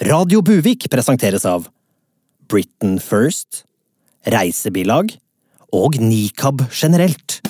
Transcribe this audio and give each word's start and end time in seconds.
Radio 0.00 0.40
Buvik 0.40 0.86
presenteres 0.88 1.42
av 1.44 1.66
Britain 2.48 2.94
First, 3.04 3.66
Reisebilag 4.24 5.10
og 5.76 5.98
Nikab 6.00 6.62
generelt. 6.72 7.42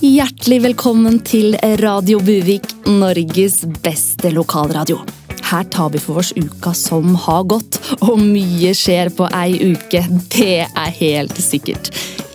Hjertelig 0.00 0.62
velkommen 0.64 1.20
til 1.28 1.60
Radio 1.84 2.24
Buvik, 2.24 2.72
Norges 2.88 3.60
beste 3.84 4.32
lokalradio. 4.32 5.04
Her 5.46 5.64
tar 5.64 5.90
vi 5.90 5.98
for 6.02 6.18
oss 6.18 6.32
uka 6.36 6.72
som 6.74 7.14
har 7.14 7.44
gått, 7.46 7.78
og 8.02 8.18
mye 8.18 8.72
skjer 8.74 9.12
på 9.14 9.28
ei 9.30 9.70
uke. 9.70 10.02
Det 10.34 10.64
er 10.66 10.96
helt 10.98 11.38
sikkert. 11.38 11.92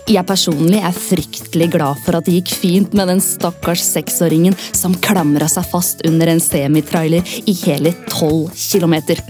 Jeg 0.08 0.24
personlig 0.26 0.80
er 0.80 0.96
fryktelig 0.96 1.68
glad 1.74 2.00
for 2.06 2.16
at 2.18 2.26
det 2.26 2.38
gikk 2.38 2.54
fint 2.62 2.96
med 2.96 3.10
den 3.12 3.20
stakkars 3.22 3.84
seksåringen 3.84 4.56
som 4.72 4.96
klamra 5.04 5.46
seg 5.48 5.68
fast 5.68 6.00
under 6.08 6.32
en 6.32 6.40
semitrailer 6.42 7.28
i 7.44 7.54
hele 7.66 7.92
tolv 8.08 8.48
kilometer. 8.56 9.20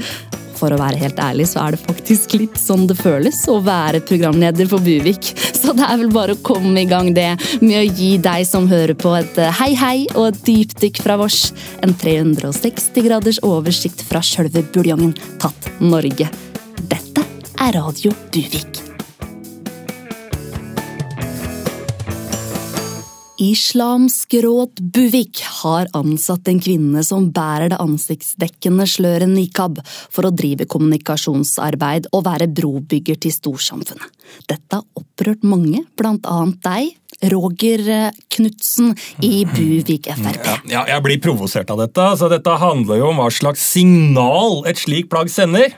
For 0.63 0.71
å 0.71 0.79
være 0.79 1.01
helt 1.01 1.19
ærlig 1.19 1.49
så 1.51 1.65
er 1.65 1.75
det 1.75 1.83
faktisk 1.83 2.37
litt 2.39 2.59
sånn 2.61 2.87
det 2.87 2.95
føles 3.01 3.41
å 3.51 3.57
være 3.67 4.03
programleder 4.07 4.69
for 4.71 4.85
Buvik. 4.85 5.33
Så 5.63 5.75
det 5.79 5.87
er 5.87 5.99
vel 6.01 6.11
bare 6.15 6.37
å 6.37 6.43
komme 6.45 6.83
i 6.83 6.89
gang 6.91 7.13
det 7.15 7.33
med 7.63 7.77
å 7.79 7.85
gi 7.87 8.13
deg 8.23 8.47
som 8.47 8.69
hører 8.71 8.95
på 8.99 9.15
et 9.19 9.39
eh, 9.43 9.55
hei 9.61 9.73
hei 9.79 9.97
og 10.13 10.29
et 10.29 10.41
dypdykk 10.47 11.03
fra 11.03 11.19
vårs. 11.21 11.41
En 11.87 11.95
360 11.99 13.07
graders 13.07 13.43
oversikt 13.47 14.03
fra 14.07 14.23
sjølve 14.27 14.65
buljongen 14.75 15.15
tatt 15.43 15.71
Norge. 15.83 16.31
Dette 16.83 17.27
er 17.63 17.79
Radio 17.79 18.15
Buvik. 18.35 18.82
Islamsk 23.43 24.35
råd 24.45 24.79
Buvik 24.95 25.41
har 25.43 25.89
ansatt 25.99 26.47
en 26.47 26.61
kvinne 26.63 27.03
som 27.03 27.25
bærer 27.35 27.73
det 27.73 27.81
ansiktsdekkende 27.83 28.87
sløret 28.87 29.31
nikab 29.33 29.81
for 30.13 30.29
å 30.29 30.31
drive 30.31 30.69
kommunikasjonsarbeid 30.71 32.07
og 32.15 32.23
være 32.29 32.47
brobygger 32.55 33.19
til 33.25 33.35
storsamfunnet. 33.35 34.07
Dette 34.47 34.79
har 34.79 34.87
opprørt 34.95 35.43
mange, 35.43 35.83
blant 35.99 36.29
annet 36.31 36.61
deg, 36.63 36.93
Roger 37.33 37.83
Knutsen 38.31 38.95
i 39.27 39.43
Buvik 39.51 40.07
Frp. 40.23 40.47
Ja, 40.71 40.87
jeg 40.93 41.03
blir 41.03 41.23
provosert 41.23 41.71
av 41.75 41.83
dette. 41.83 42.13
så 42.19 42.31
Dette 42.31 42.59
handler 42.63 43.03
jo 43.03 43.11
om 43.11 43.23
hva 43.23 43.31
slags 43.35 43.65
signal 43.75 44.63
et 44.71 44.79
slikt 44.79 45.11
plagg 45.11 45.31
sender. 45.35 45.75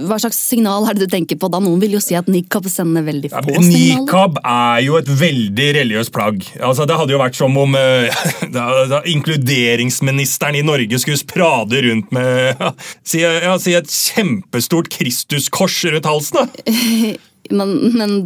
Hva 0.00 0.16
slags 0.22 0.38
signal 0.40 0.86
er 0.88 0.96
det 0.96 1.06
du 1.06 1.12
tenker 1.12 1.38
på 1.40 1.50
da? 1.52 1.60
Noen 1.62 1.80
vil 1.82 1.96
jo 1.96 2.00
si 2.02 2.16
at 2.18 2.28
nikab 2.30 2.66
sender 2.70 3.04
veldig 3.06 3.30
få 3.32 3.42
signaler. 3.42 4.02
Nikab 4.02 4.38
er 4.40 4.84
jo 4.86 4.96
et 5.00 5.10
veldig 5.20 5.68
religiøst 5.78 6.12
plagg. 6.14 6.46
Altså, 6.60 6.86
det 6.88 6.96
hadde 7.00 7.14
jo 7.14 7.20
vært 7.20 7.38
som 7.38 7.58
om 7.60 7.76
uh, 7.76 8.22
da, 8.56 8.66
da, 8.90 9.02
inkluderingsministeren 9.12 10.60
i 10.60 10.64
Norge 10.66 11.02
skulle 11.02 11.20
sprade 11.20 11.82
rundt 11.86 12.14
med 12.14 12.32
ja, 12.62 12.72
si, 13.04 13.20
ja, 13.22 13.56
si 13.60 13.76
et 13.76 13.90
kjempestort 13.92 14.90
Kristuskors 14.92 15.82
rundt 15.92 16.08
halsen. 16.08 16.40
da. 16.40 16.72
men, 17.58 17.76
men 17.98 18.16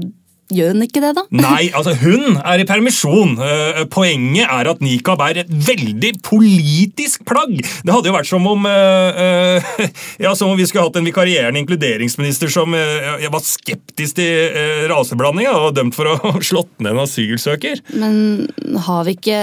Gjør 0.55 0.77
hun 0.77 0.85
ikke 0.85 1.03
det, 1.03 1.11
da? 1.17 1.25
Nei, 1.35 1.73
altså 1.75 1.97
hun 1.99 2.37
er 2.39 2.63
i 2.63 2.67
permisjon. 2.69 3.35
Uh, 3.41 3.83
poenget 3.91 4.47
er 4.47 4.71
at 4.71 4.83
nikab 4.85 5.23
er 5.27 5.43
et 5.43 5.51
veldig 5.51 6.13
politisk 6.27 7.25
plagg. 7.27 7.57
Det 7.59 7.91
hadde 7.91 8.13
jo 8.13 8.15
vært 8.15 8.31
som 8.31 8.47
om 8.47 8.69
uh, 8.71 9.59
uh, 9.59 9.83
ja, 10.25 10.37
som 10.39 10.53
om 10.53 10.59
vi 10.59 10.69
skulle 10.71 10.87
hatt 10.87 11.01
en 11.01 11.09
vikarierende 11.09 11.63
inkluderingsminister 11.65 12.53
som 12.53 12.75
var 12.77 13.43
skeptisk 13.43 14.19
til 14.21 14.87
raseblanding 14.91 15.49
og 15.51 15.75
dømt 15.77 15.97
for 15.97 16.13
å 16.13 16.17
ha 16.23 16.35
slått 16.45 16.71
ned 16.79 16.95
en 16.95 17.05
asylsøker. 17.07 17.83
Men 17.99 18.47
har 18.87 19.06
vi 19.09 19.17
ikke 19.19 19.41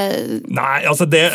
Nei, 0.54 0.84
altså 0.88 1.06
det, 1.10 1.26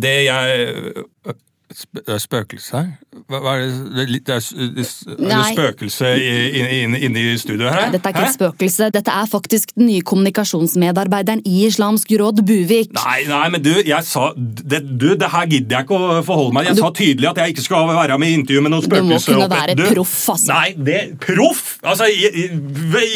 det 0.00 0.16
jeg 0.26 1.36
det 1.76 2.02
er 2.08 2.20
spøkelse 2.22 2.76
her? 2.76 2.86
Hva, 3.28 3.52
er 3.52 3.64
det? 3.66 4.06
Det 4.26 4.34
er, 4.34 4.40
det 4.76 5.32
er 5.32 5.48
spøkelse 5.52 6.12
inne 6.16 7.20
i 7.20 7.34
studioet 7.40 7.72
her? 7.72 7.80
Nei, 7.86 7.92
dette 7.96 8.08
er 8.08 8.14
ikke 8.14 8.22
Hæ? 8.24 8.30
et 8.30 8.36
spøkelse. 8.38 8.88
Dette 8.94 9.12
er 9.12 9.26
faktisk 9.30 9.74
den 9.74 9.90
nye 9.90 10.04
kommunikasjonsmedarbeideren 10.08 11.42
i 11.44 11.66
Islamsk 11.66 12.14
råd, 12.20 12.40
Buvik. 12.48 12.94
Nei, 12.96 13.18
nei, 13.28 13.42
men 13.52 13.64
du, 13.64 13.72
jeg 13.84 14.08
sa 14.08 14.30
det, 14.36 14.82
du, 14.88 15.08
det 15.20 15.30
her 15.32 15.50
gidder 15.50 15.76
jeg 15.76 15.86
ikke 15.88 15.98
å 15.98 16.22
forholde 16.26 16.56
meg 16.56 16.70
Jeg 16.70 16.78
du, 16.78 16.82
sa 16.84 16.90
tydelig 16.96 17.30
at 17.32 17.42
jeg 17.42 17.54
ikke 17.54 17.66
skal 17.66 17.90
være 17.90 18.18
med 18.22 18.32
i 18.32 18.38
intervju 18.40 18.64
med 18.64 18.74
noen 18.74 18.86
spøkelser. 18.86 19.06
Du 19.06 19.12
må 19.12 19.20
kunne 19.26 19.50
være 19.52 19.76
du, 19.76 19.84
proff, 19.92 20.16
altså. 20.36 20.52
Nei, 20.52 20.72
det, 20.88 21.02
proff? 21.26 21.64
Altså, 21.84 22.08
jeg, 22.12 22.48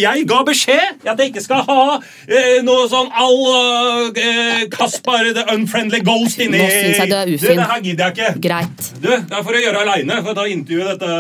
jeg, 0.03 0.26
ga 0.31 0.43
beskjed 0.47 1.09
at 1.09 1.25
jeg 1.25 1.32
ikke 1.32 1.44
skal 1.47 1.65
ha 1.69 1.81
eh, 2.28 2.60
noe 2.66 2.84
sånn 2.93 3.09
all 3.25 4.12
eh, 4.12 4.66
Kaspar 4.72 5.32
the 5.32 5.47
unfriendly 5.54 6.03
ghost 6.04 6.41
inni 6.43 6.60
Nå 6.60 6.69
syns 6.69 7.00
jeg 7.00 7.10
du 7.10 7.16
er 7.16 7.34
ufin. 7.34 7.60
Det 7.60 7.69
her 7.72 7.84
gidder 7.84 8.10
jeg 8.10 8.16
ikke 8.19 8.50
greit. 8.50 8.93
Du, 9.00 9.11
Det 9.11 9.37
er 9.37 9.44
for 9.47 9.56
å 9.56 9.65
gjøre 9.65 9.84
aleine. 9.87 10.21
For 10.21 10.34
å 10.34 10.38
ta 10.43 10.47
intervju 10.50 10.87
dette 10.93 11.11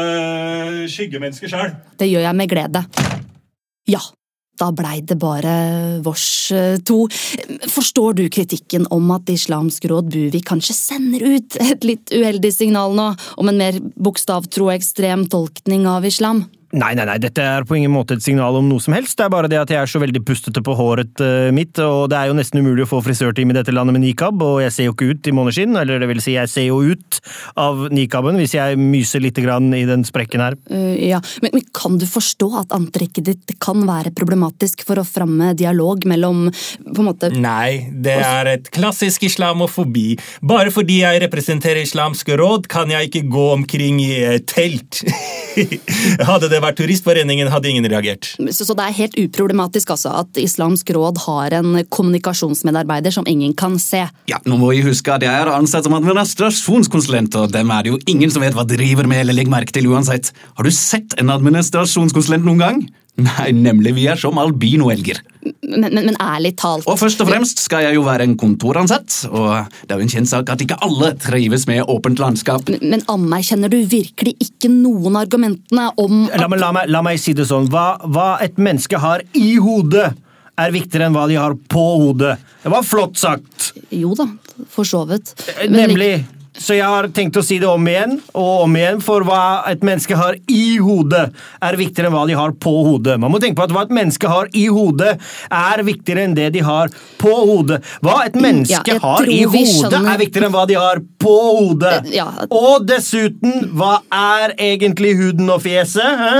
skyggemennesket 0.92 1.52
sjøl. 1.52 1.76
Det 2.00 2.10
gjør 2.10 2.26
jeg 2.26 2.40
med 2.42 2.50
glede. 2.50 2.84
Ja, 3.90 4.02
da 4.60 4.68
blei 4.76 5.00
det 5.06 5.16
bare 5.20 5.54
vårs 6.04 6.52
eh, 6.52 6.76
to. 6.84 7.06
Forstår 7.70 8.18
du 8.18 8.24
kritikken 8.32 8.86
om 8.92 9.08
at 9.14 9.30
Islamsk 9.32 9.86
råd 9.88 10.10
Buvik 10.12 10.46
kanskje 10.50 10.76
sender 10.76 11.24
ut 11.24 11.56
et 11.64 11.86
litt 11.86 12.12
uheldig 12.12 12.52
signal 12.54 12.96
nå, 12.96 13.10
om 13.40 13.50
en 13.50 13.60
mer 13.60 13.80
bokstavtro 13.96 14.70
ekstrem 14.74 15.26
tolkning 15.32 15.88
av 15.88 16.08
islam? 16.08 16.44
Nei, 16.70 16.92
nei, 16.94 17.02
nei, 17.02 17.16
dette 17.18 17.42
er 17.42 17.64
på 17.66 17.74
ingen 17.74 17.90
måte 17.90 18.14
et 18.14 18.22
signal 18.22 18.54
om 18.54 18.68
noe 18.70 18.78
som 18.82 18.94
helst. 18.94 19.16
Det 19.18 19.24
er 19.24 19.32
bare 19.32 19.48
det 19.50 19.58
at 19.58 19.72
jeg 19.74 19.82
er 19.82 19.90
så 19.90 19.98
veldig 19.98 20.20
pustete 20.22 20.62
på 20.62 20.74
håret 20.78 21.18
uh, 21.18 21.48
mitt, 21.54 21.74
og 21.82 22.04
det 22.12 22.18
er 22.20 22.28
jo 22.30 22.36
nesten 22.38 22.60
umulig 22.62 22.84
å 22.84 22.90
få 22.92 23.00
frisørtime 23.02 23.50
i 23.50 23.56
dette 23.56 23.74
landet 23.74 23.96
med 23.96 24.04
nikab, 24.04 24.38
og 24.46 24.60
jeg 24.62 24.74
ser 24.76 24.86
jo 24.86 24.94
ikke 24.94 25.08
ut 25.10 25.26
i 25.26 25.34
måneskinn, 25.34 25.74
eller 25.80 25.98
det 25.98 26.06
vil 26.12 26.22
si, 26.22 26.36
jeg 26.36 26.50
ser 26.52 26.68
jo 26.68 26.78
ut 26.86 27.18
av 27.58 27.88
nikaben 27.90 28.38
hvis 28.38 28.54
jeg 28.54 28.78
myser 28.78 29.24
litt 29.24 29.40
grann 29.42 29.66
i 29.74 29.82
den 29.88 30.06
sprekken 30.06 30.44
her. 30.44 30.58
Uh, 30.70 30.94
ja, 30.94 31.18
men, 31.42 31.56
men, 31.56 31.66
kan 31.74 31.98
du 31.98 32.06
forstå 32.06 32.50
at 32.62 32.76
antrekket 32.76 33.26
ditt 33.26 33.56
kan 33.62 33.82
være 33.88 34.14
problematisk 34.14 34.86
for 34.86 35.02
å 35.02 35.06
framme 35.06 35.50
dialog 35.58 36.06
mellom 36.06 36.46
på 36.52 37.02
en 37.02 37.08
måte 37.08 37.32
Nei, 37.34 37.90
det 37.90 38.14
er 38.22 38.52
et 38.52 38.70
klassisk 38.74 39.26
islamofobi. 39.26 40.14
Bare 40.46 40.70
fordi 40.74 41.00
jeg 41.02 41.24
representerer 41.26 41.82
Islamske 41.82 42.38
råd, 42.38 42.70
kan 42.70 42.94
jeg 42.94 43.10
ikke 43.10 43.26
gå 43.32 43.46
omkring 43.56 43.98
i 44.04 44.38
telt. 44.46 45.02
Hadde 46.30 46.50
det 46.52 46.59
vært 46.64 46.78
Turistforeningen, 46.80 47.50
hadde 47.52 47.70
ingen 47.70 47.88
reagert. 47.90 48.32
Så, 48.50 48.66
så, 48.66 48.76
det 48.78 48.86
er 48.86 48.96
helt 48.96 49.18
uproblematisk 49.20 49.92
altså, 49.94 50.12
at 50.22 50.40
Islamsk 50.40 50.92
råd 50.96 51.22
har 51.26 51.56
en 51.60 51.80
kommunikasjonsmedarbeider 51.92 53.14
som 53.14 53.28
ingen 53.30 53.54
kan 53.58 53.78
se? 53.82 54.04
Ja, 54.30 54.40
nå 54.48 54.60
må 54.60 54.72
vi 54.74 54.84
huske 54.86 55.14
at 55.14 55.24
jeg 55.26 55.32
er 55.32 55.52
ansatt 55.52 55.86
som 55.86 55.96
administrasjonskonsulent, 55.98 57.36
og 57.40 57.52
dem 57.54 57.72
er 57.74 57.84
det 57.84 57.94
jo 57.94 58.00
ingen 58.10 58.32
som 58.32 58.44
vet 58.44 58.56
hva 58.56 58.66
driver 58.68 59.08
med 59.10 59.24
eller 59.24 59.36
legger 59.36 59.54
merke 59.54 59.76
til 59.76 59.90
uansett. 59.90 60.32
Har 60.58 60.66
du 60.66 60.72
sett 60.74 61.16
en 61.20 61.32
administrasjonskonsulent 61.34 62.46
noen 62.46 62.64
gang? 62.64 62.82
Nei, 63.18 63.50
nemlig. 63.52 63.92
Vi 63.96 64.06
er 64.08 64.18
som 64.20 64.38
albinoelger. 64.40 65.18
Men, 65.40 65.88
men, 65.88 66.04
men, 66.10 66.16
ærlig 66.20 66.52
talt 66.60 66.84
Og 66.88 66.98
først 67.00 67.20
og 67.22 67.28
fremst 67.30 67.62
skal 67.62 67.86
jeg 67.86 67.96
jo 67.96 68.02
være 68.04 68.26
en 68.26 68.36
kontoransatt, 68.38 69.14
og 69.30 69.70
det 69.86 69.94
er 69.94 70.00
jo 70.00 70.06
en 70.06 70.12
kjent 70.12 70.30
sak 70.30 70.50
at 70.52 70.62
ikke 70.62 70.78
alle 70.84 71.12
trives 71.20 71.66
med 71.70 71.88
åpent 71.90 72.20
landskap. 72.20 72.68
Men, 72.68 72.82
men 72.94 73.04
anerkjenner 73.12 73.72
du 73.72 73.78
virkelig 73.88 74.36
ikke 74.42 74.70
noen 74.72 75.18
argumentene 75.20 75.90
om 76.00 76.26
la, 76.28 76.48
meg, 76.48 76.60
la, 76.62 76.72
meg, 76.76 76.90
la 76.92 77.04
meg 77.06 77.20
si 77.20 77.34
det 77.36 77.48
sånn. 77.50 77.70
Hva, 77.72 77.94
hva 78.08 78.34
et 78.44 78.60
menneske 78.60 79.00
har 79.00 79.24
i 79.36 79.54
hodet 79.60 80.10
er 80.60 80.74
viktigere 80.74 81.08
enn 81.08 81.16
hva 81.16 81.26
de 81.30 81.38
har 81.40 81.56
på 81.72 81.86
hodet. 82.02 82.36
Det 82.60 82.72
var 82.72 82.84
flott 82.84 83.16
sagt. 83.20 83.72
Jo 83.94 84.12
da, 84.18 84.28
for 84.68 84.88
så 84.88 85.06
vidt. 85.08 85.32
Nemlig. 85.72 86.18
Så 86.58 86.74
jeg 86.74 86.86
har 86.86 87.06
tenkt 87.14 87.36
å 87.38 87.42
si 87.46 87.60
det 87.62 87.68
om 87.70 87.84
igjen 87.86 88.16
og 88.34 88.64
om 88.64 88.72
igjen, 88.74 88.98
for 89.04 89.22
hva 89.26 89.62
et 89.70 89.84
menneske 89.86 90.16
har 90.18 90.34
i 90.50 90.80
hodet, 90.82 91.28
er 91.62 91.78
viktigere 91.78 92.10
enn 92.10 92.16
hva 92.16 92.24
de 92.26 92.34
har 92.38 92.56
på 92.58 92.72
hodet. 92.88 93.14
Man 93.22 93.30
må 93.30 93.38
tenke 93.42 93.60
på 93.60 93.68
at 93.68 93.74
hva 93.74 93.84
et 93.86 93.94
menneske 93.94 94.30
har 94.30 94.50
i 94.58 94.64
hodet, 94.66 95.12
er 95.46 95.84
viktigere 95.86 96.26
enn 96.26 96.34
det 96.34 96.48
de 96.56 96.64
har 96.66 96.90
på 97.20 97.34
hodet. 97.34 97.78
Hva 98.02 98.18
et 98.26 98.38
menneske 98.40 98.96
ja, 98.96 98.98
har 99.04 99.30
i 99.30 99.44
hodet, 99.44 100.02
er 100.02 100.20
viktigere 100.24 100.50
enn 100.50 100.56
hva 100.56 100.66
de 100.66 100.80
har 100.80 101.04
på 101.22 101.36
hodet. 101.60 101.94
Eh, 102.00 102.18
ja. 102.18 102.26
Og 102.50 102.82
dessuten, 102.88 103.70
hva 103.78 104.00
er 104.10 104.56
egentlig 104.58 105.14
huden 105.22 105.54
og 105.54 105.62
fjeset? 105.68 106.18
Hæ? 106.20 106.34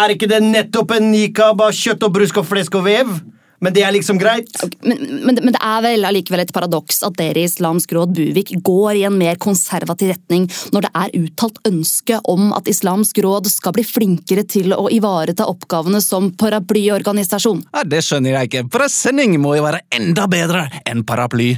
Er 0.00 0.14
ikke 0.14 0.30
det 0.30 0.44
nettopp 0.46 0.94
en 0.94 1.10
nikab 1.10 1.66
av 1.66 1.74
kjøtt 1.74 2.06
og 2.06 2.14
brusk 2.14 2.38
og 2.38 2.46
flesk 2.46 2.78
og 2.78 2.86
vev? 2.86 3.14
Men 3.60 3.74
det 3.76 3.82
er 3.84 3.92
liksom 3.92 4.18
greit? 4.20 4.48
Men, 4.80 5.00
men, 5.26 5.38
men 5.44 5.52
det 5.52 5.60
er 5.60 5.82
vel 5.84 6.06
allikevel 6.08 6.42
et 6.44 6.52
paradoks 6.54 7.02
at 7.06 7.16
dere 7.18 7.42
i 7.42 7.48
Islamsk 7.48 7.92
råd 7.96 8.14
Buvik 8.16 8.54
går 8.64 9.00
i 9.00 9.04
en 9.08 9.18
mer 9.20 9.36
konservativ 9.40 10.14
retning 10.14 10.46
når 10.72 10.86
det 10.86 10.92
er 11.02 11.16
uttalt 11.20 11.60
ønske 11.68 12.20
om 12.32 12.54
at 12.56 12.70
Islamsk 12.72 13.20
råd 13.24 13.50
skal 13.52 13.76
bli 13.76 13.84
flinkere 13.84 14.46
til 14.48 14.72
å 14.76 14.88
ivareta 14.92 15.48
oppgavene 15.50 16.00
som 16.04 16.30
paraplyorganisasjon. 16.40 17.66
Ja, 17.74 17.84
det 17.84 18.00
skjønner 18.06 18.38
jeg 18.38 18.50
ikke. 18.50 18.64
Presenning 18.72 19.36
må 19.42 19.56
jo 19.58 19.66
være 19.68 19.84
enda 19.96 20.24
bedre 20.30 20.66
enn 20.88 21.04
paraply. 21.08 21.52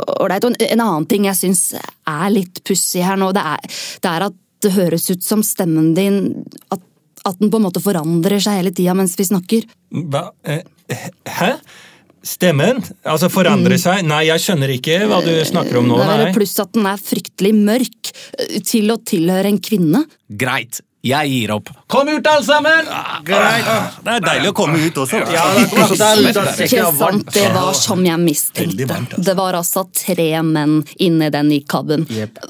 Ålreit, 0.00 0.46
og 0.46 0.58
en 0.66 0.82
annen 0.82 1.06
ting 1.10 1.26
jeg 1.28 1.38
syns 1.38 1.64
er 1.76 2.28
litt 2.32 2.62
pussig 2.66 3.02
her 3.06 3.18
nå, 3.20 3.30
det 3.36 3.42
er, 3.54 3.80
det 4.02 4.12
er 4.12 4.26
at 4.30 4.38
det 4.60 4.74
høres 4.74 5.08
ut 5.10 5.24
som 5.24 5.42
stemmen 5.46 5.94
din 5.96 6.18
At, 6.68 6.82
at 7.24 7.38
den 7.40 7.50
på 7.52 7.60
en 7.60 7.64
måte 7.64 7.82
forandrer 7.82 8.40
seg 8.42 8.60
hele 8.60 8.74
tida 8.76 8.94
mens 8.96 9.16
vi 9.18 9.26
snakker. 9.28 9.66
Hva? 10.10 10.30
Eh, 10.44 10.62
Hæ? 10.90 11.54
Stemmen? 12.26 12.82
Altså 13.08 13.30
forandre 13.32 13.78
seg? 13.80 14.02
Nei, 14.04 14.26
jeg 14.28 14.42
skjønner 14.44 14.72
ikke 14.74 14.98
hva 15.08 15.22
du 15.24 15.32
snakker 15.48 15.78
om 15.80 15.88
nå. 15.88 15.96
Det 16.02 16.08
nei. 16.10 16.32
Pluss 16.36 16.58
at 16.60 16.74
den 16.76 16.88
er 16.90 17.00
fryktelig 17.00 17.52
mørk 17.56 18.10
eh, 18.12 18.58
til 18.66 18.92
å 18.92 18.98
tilhøre 19.00 19.48
en 19.48 19.60
kvinne. 19.64 20.02
Greit, 20.28 20.82
jeg 21.00 21.30
gir 21.32 21.52
opp. 21.54 21.70
Kom 21.88 22.08
ut, 22.08 22.26
alle 22.28 22.44
sammen! 22.44 22.88
Greit. 23.24 23.68
Det 24.04 24.16
er 24.18 24.24
deilig 24.24 24.50
å 24.52 24.56
komme 24.56 24.80
ut 24.82 24.98
også. 25.00 25.22
Ja, 25.32 25.46
det 25.56 25.64
Ikke 26.66 26.90
sant, 26.92 27.30
det 27.32 27.46
var 27.54 27.72
som 27.78 28.04
jeg 28.04 28.20
mistenkte. 28.20 28.88
altså. 28.98 29.22
Det 29.30 29.36
var 29.38 29.56
altså 29.56 29.86
tre 29.96 30.28
menn 30.44 30.82
inni 31.00 31.30
den 31.32 31.48
nikaben. 31.54 32.04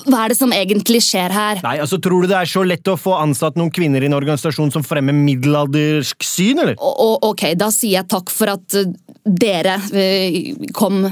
Hva 0.08 0.25
er 0.25 0.35
det 0.35 0.38
som 0.41 0.55
egentlig 0.56 1.02
skjer 1.06 1.35
her? 1.35 1.62
Nei, 1.67 1.76
altså 1.79 2.00
Tror 2.00 2.25
du 2.25 2.31
det 2.32 2.41
er 2.41 2.49
så 2.49 2.64
lett 2.67 2.88
å 2.91 2.97
få 2.99 3.14
ansatt 3.20 3.58
noen 3.61 3.70
kvinner 3.75 4.02
i 4.02 4.08
en 4.08 4.17
organisasjon 4.17 4.73
som 4.75 4.82
fremmer 4.87 5.14
middelaldersk 5.14 6.26
syn, 6.26 6.64
eller? 6.64 6.79
Og, 6.81 7.20
ok, 7.31 7.52
da 7.61 7.70
sier 7.75 8.00
jeg 8.00 8.11
takk 8.11 8.32
for 8.35 8.50
at 8.56 8.79
eh, 8.81 8.91
dere 9.25 9.76
eh, 9.94 10.41
kom 10.75 11.05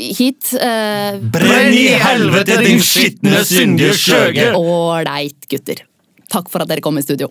hit. 0.00 0.54
Uh, 0.54 1.20
Brenn 1.34 1.74
i 1.76 1.90
helvete, 2.00 2.56
din 2.64 2.80
skitne, 2.84 3.44
syndige 3.44 3.98
skjøge! 3.98 4.50
Ålreit, 4.56 5.44
gutter. 5.50 5.84
Takk 6.30 6.50
for 6.50 6.62
at 6.62 6.70
dere 6.70 6.82
kom 6.84 6.98
i 6.98 7.02
studio. 7.02 7.30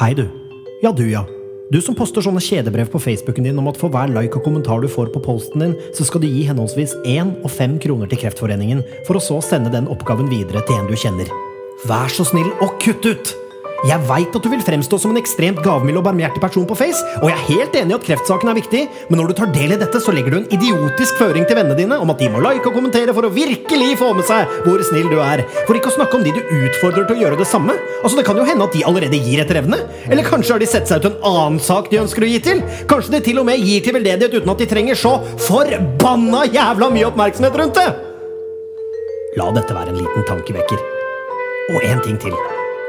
Hei, 0.00 0.14
du. 0.16 0.24
Ja, 0.80 0.92
du, 0.96 1.04
ja. 1.10 1.26
Du 1.70 1.76
som 1.84 1.94
poster 1.94 2.24
sånne 2.24 2.40
kjedebrev 2.42 2.88
på 2.90 2.98
Facebooken 3.04 3.44
din 3.46 3.60
om 3.60 3.68
at 3.70 3.76
for 3.78 3.92
hver 3.92 4.08
like 4.10 4.40
og 4.40 4.46
kommentar 4.46 4.80
du 4.80 4.88
får 4.90 5.12
på 5.12 5.20
posten 5.22 5.62
din, 5.62 5.76
så 5.94 6.06
skal 6.08 6.24
du 6.24 6.26
gi 6.26 6.46
henholdsvis 6.48 6.96
én 7.04 7.36
og 7.44 7.52
fem 7.52 7.76
kroner 7.78 8.08
til 8.10 8.24
Kreftforeningen, 8.24 8.80
for 9.06 9.20
å 9.20 9.22
så 9.22 9.38
sende 9.44 9.70
den 9.76 9.90
oppgaven 9.92 10.32
videre 10.32 10.64
til 10.64 10.80
en 10.80 10.88
du 10.90 10.96
kjenner. 10.98 11.30
Vær 11.86 12.10
så 12.10 12.26
snill 12.32 12.50
og 12.64 12.80
kutt 12.82 13.06
ut! 13.06 13.36
Jeg 13.88 13.96
veit 14.04 14.34
at 14.36 14.44
du 14.44 14.48
vil 14.52 14.60
fremstå 14.60 14.98
som 15.00 15.14
en 15.14 15.18
ekstremt 15.20 15.62
gavmild 15.64 15.96
og 15.96 16.04
barmhjertig 16.04 16.40
person 16.42 16.66
på 16.68 16.76
Face, 16.76 17.00
og 17.22 17.30
jeg 17.30 17.36
er 17.36 17.46
helt 17.46 17.76
enig 17.80 17.94
i 17.94 17.96
at 17.96 18.04
kreftsaken 18.04 18.50
er 18.52 18.58
viktig, 18.58 18.82
men 19.08 19.20
når 19.20 19.30
du 19.30 19.38
tar 19.38 19.52
del 19.54 19.72
i 19.72 19.78
dette, 19.80 20.02
så 20.04 20.12
legger 20.12 20.34
du 20.34 20.38
en 20.40 20.50
idiotisk 20.52 21.16
føring 21.20 21.46
til 21.48 21.56
vennene 21.56 21.78
dine 21.78 21.96
om 21.96 22.12
at 22.12 22.20
de 22.20 22.28
må 22.32 22.42
like 22.44 22.68
og 22.68 22.76
kommentere 22.76 23.14
for 23.16 23.24
å 23.24 23.32
virkelig 23.32 23.94
få 24.00 24.10
med 24.18 24.28
seg 24.28 24.52
hvor 24.66 24.84
snill 24.84 25.08
du 25.08 25.16
er. 25.24 25.46
For 25.64 25.78
ikke 25.78 25.92
å 25.92 25.96
snakke 25.96 26.18
om 26.18 26.26
de 26.26 26.34
du 26.36 26.42
utfordrer 26.42 27.08
til 27.08 27.16
å 27.16 27.24
gjøre 27.24 27.40
det 27.40 27.48
samme. 27.48 27.78
Altså, 28.02 28.20
Det 28.20 28.26
kan 28.28 28.36
jo 28.36 28.44
hende 28.44 28.68
at 28.68 28.76
de 28.76 28.84
allerede 28.84 29.16
gir 29.16 29.40
etter 29.40 29.62
evne. 29.62 29.80
Eller 30.10 30.28
kanskje 30.28 30.52
har 30.52 30.60
de 30.60 30.68
sett 30.68 30.90
seg 30.90 31.00
ut 31.00 31.08
en 31.08 31.18
annen 31.32 31.58
sak 31.64 31.88
de 31.88 32.02
ønsker 32.02 32.26
å 32.26 32.28
gi 32.28 32.38
til? 32.44 32.60
Kanskje 32.90 33.16
de 33.16 33.24
til 33.30 33.40
og 33.40 33.48
med 33.48 33.64
gir 33.64 33.80
til 33.80 33.96
veldedighet 33.96 34.42
uten 34.42 34.52
at 34.52 34.60
de 34.60 34.68
trenger 34.68 35.00
så 35.00 35.16
forbanna 35.48 36.44
jævla 36.52 36.92
mye 36.92 37.08
oppmerksomhet 37.08 37.60
rundt 37.64 37.80
det! 37.80 37.90
La 39.40 39.48
dette 39.56 39.72
være 39.72 39.94
en 39.94 40.02
liten 40.04 40.28
tankevekker. 40.28 40.88
Og 41.72 41.86
én 41.86 42.02
ting 42.04 42.20
til. 42.20 42.36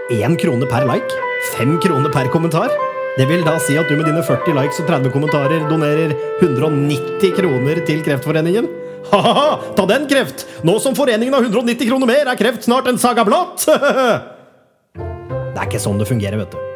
Én 0.10 0.36
krone 0.38 0.66
per 0.66 0.86
like, 0.88 1.14
fem 1.54 1.78
kroner 1.80 2.10
per 2.10 2.30
kommentar. 2.34 2.72
Det 3.18 3.28
vil 3.30 3.44
da 3.46 3.58
si 3.60 3.76
at 3.78 3.90
du 3.90 3.96
med 3.96 4.08
dine 4.08 4.24
40 4.24 4.56
likes 4.58 4.80
og 4.82 4.88
30 4.88 5.12
kommentarer 5.14 5.68
donerer 5.70 6.16
190 6.40 7.36
kroner 7.38 7.84
til 7.86 8.02
Kreftforeningen? 8.06 8.70
Ha-ha! 9.12 9.46
Ta 9.78 9.86
den, 9.86 10.08
Kreft! 10.10 10.48
Nå 10.64 10.80
som 10.80 10.96
foreningen 10.98 11.36
har 11.36 11.46
190 11.46 11.90
kroner 11.90 12.10
mer, 12.10 12.26
er 12.26 12.40
Kreft 12.40 12.66
snart 12.66 12.90
en 12.90 13.00
saga 13.02 13.28
blått! 13.28 13.68
det 14.96 15.58
er 15.60 15.66
ikke 15.68 15.84
sånn 15.84 16.02
det 16.02 16.10
fungerer, 16.10 16.40
vet 16.42 16.56
du. 16.56 16.71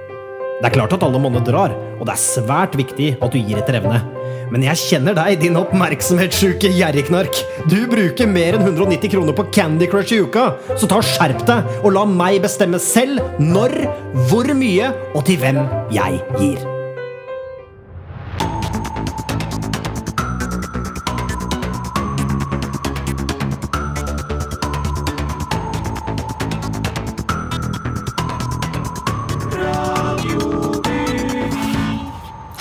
Det 0.55 0.69
er 0.69 0.75
klart 0.77 0.93
at 0.95 1.03
alle 1.03 1.19
monner 1.19 1.43
drar, 1.43 1.73
og 1.99 2.05
det 2.07 2.13
er 2.13 2.21
svært 2.21 2.77
viktig 2.79 3.15
at 3.19 3.33
du 3.33 3.39
gir 3.41 3.59
etter 3.59 3.75
evne. 3.81 3.99
Men 4.53 4.63
jeg 4.63 4.79
kjenner 4.79 5.17
deg, 5.17 5.39
din 5.41 5.57
oppmerksomhetssjuke 5.59 6.69
gjerrigknark. 6.77 7.41
Du 7.71 7.81
bruker 7.91 8.29
mer 8.29 8.55
enn 8.55 8.67
190 8.69 9.11
kroner 9.11 9.35
på 9.35 9.47
Candy 9.55 9.89
Crush 9.91 10.15
i 10.15 10.21
uka, 10.23 10.53
så 10.79 10.87
ta 10.87 11.01
skjerp 11.03 11.43
deg, 11.49 11.73
og 11.81 11.91
la 11.97 12.05
meg 12.07 12.39
bestemme 12.45 12.79
selv 12.79 13.19
når, 13.41 13.75
hvor 14.29 14.53
mye 14.55 14.93
og 15.11 15.27
til 15.27 15.41
hvem 15.43 15.59
jeg 15.95 16.23
gir. 16.39 16.74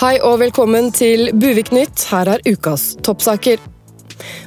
Hei 0.04 0.18
og 0.20 0.34
velkommen 0.42 0.90
til 0.92 1.30
Buvik 1.32 1.70
Nytt. 1.72 2.02
Her 2.10 2.28
er 2.34 2.42
ukas 2.44 2.90
toppsaker. 3.06 3.62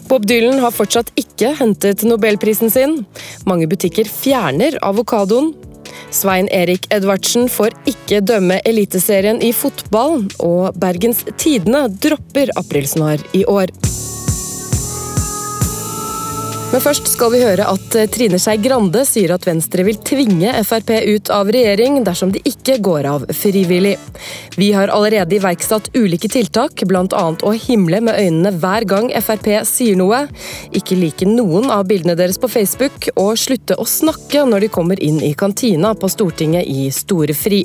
Bob 0.06 0.28
Dylan 0.30 0.60
har 0.62 0.76
fortsatt 0.76 1.10
ikke 1.18 1.50
hentet 1.58 2.04
nobelprisen 2.06 2.70
sin. 2.70 2.94
Mange 3.50 3.66
butikker 3.66 4.06
fjerner 4.06 4.78
avokadoen. 4.86 5.56
Svein 6.14 6.46
Erik 6.54 6.86
Edvardsen 6.94 7.50
får 7.50 7.74
ikke 7.90 8.22
dømme 8.22 8.60
Eliteserien 8.70 9.42
i 9.42 9.50
fotball. 9.50 10.28
Og 10.46 10.78
Bergens 10.78 11.26
Tidende 11.42 11.88
dropper 12.06 12.54
aprilsnarr 12.62 13.26
i 13.34 13.42
år. 13.50 13.74
Men 16.68 16.82
først 16.84 17.08
skal 17.08 17.32
vi 17.32 17.40
høre 17.40 17.64
at 17.72 17.96
Trine 18.12 18.36
Skei 18.44 18.58
Grande 18.60 19.06
sier 19.08 19.32
at 19.32 19.46
Venstre 19.48 19.86
vil 19.88 19.96
tvinge 20.04 20.52
Frp 20.68 20.90
ut 21.08 21.30
av 21.32 21.48
regjering 21.56 22.02
dersom 22.04 22.34
de 22.36 22.42
ikke 22.44 22.76
går 22.84 23.08
av 23.08 23.24
frivillig. 23.32 23.94
Vi 24.60 24.74
har 24.76 24.92
allerede 24.92 25.38
iverksatt 25.38 25.88
ulike 25.96 26.28
tiltak, 26.28 26.84
bl.a. 26.90 27.24
å 27.40 27.54
himle 27.56 28.02
med 28.04 28.20
øynene 28.20 28.52
hver 28.60 28.84
gang 28.90 29.08
Frp 29.16 29.48
sier 29.70 29.96
noe, 29.96 30.26
ikke 30.76 31.00
like 31.00 31.30
noen 31.30 31.72
av 31.72 31.86
bildene 31.88 32.18
deres 32.20 32.42
på 32.42 32.52
Facebook 32.52 33.08
og 33.16 33.40
slutte 33.40 33.80
å 33.80 33.88
snakke 33.88 34.44
når 34.44 34.68
de 34.68 34.72
kommer 34.76 35.00
inn 35.00 35.24
i 35.24 35.32
kantina 35.40 35.94
på 35.96 36.12
Stortinget 36.12 36.68
i 36.68 36.92
storefri. 36.92 37.64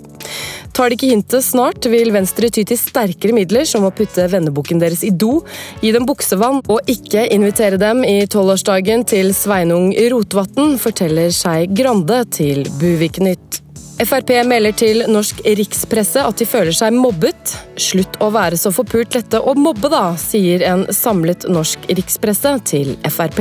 Tar 0.73 0.89
de 0.89 0.97
ikke 0.97 1.11
hintet 1.11 1.45
snart, 1.45 1.85
vil 1.91 2.15
Venstre 2.15 2.49
ty 2.55 2.63
til 2.65 2.79
sterkere 2.81 3.35
midler, 3.37 3.67
som 3.69 3.85
å 3.85 3.93
putte 3.93 4.25
venneboken 4.31 4.79
deres 4.81 5.03
i 5.05 5.11
do, 5.11 5.43
gi 5.83 5.91
dem 5.93 6.07
buksevann 6.09 6.63
og 6.63 6.89
ikke 6.89 7.27
invitere 7.35 7.83
dem 7.83 8.07
i 8.09 8.23
tolvårsdagen 8.31 8.92
til 9.09 9.31
Sveinung 9.33 9.95
Rotevatn, 10.13 10.75
forteller 10.77 11.31
Skei 11.33 11.65
Grande 11.73 12.19
til 12.29 12.67
Buviknytt. 12.77 13.63
Frp 14.03 14.33
melder 14.45 14.75
til 14.77 15.05
norsk 15.09 15.41
rikspresse 15.47 16.21
at 16.21 16.37
de 16.37 16.45
føler 16.49 16.77
seg 16.77 16.93
mobbet. 16.93 17.55
Slutt 17.81 18.19
å 18.21 18.29
være 18.35 18.59
så 18.61 18.73
forpult 18.75 19.17
lette 19.17 19.41
å 19.41 19.55
mobbe, 19.57 19.89
da, 19.93 20.11
sier 20.21 20.65
en 20.69 20.85
samlet 20.93 21.49
norsk 21.49 21.89
rikspresse 21.89 22.53
til 22.69 22.93
Frp. 23.09 23.41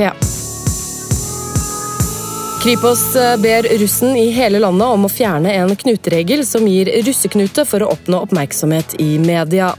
Kripos 2.62 3.04
eh, 3.18 3.36
ber 3.42 3.68
russen 3.82 4.16
i 4.16 4.28
hele 4.32 4.62
landet 4.62 4.94
om 4.94 5.08
å 5.08 5.12
fjerne 5.12 5.52
en 5.58 5.76
knuteregel 5.76 6.46
som 6.46 6.68
gir 6.70 6.94
russeknute 7.08 7.66
for 7.66 7.84
å 7.84 7.90
oppnå 7.96 8.22
oppmerksomhet 8.28 8.96
i 9.02 9.16
media. 9.20 9.74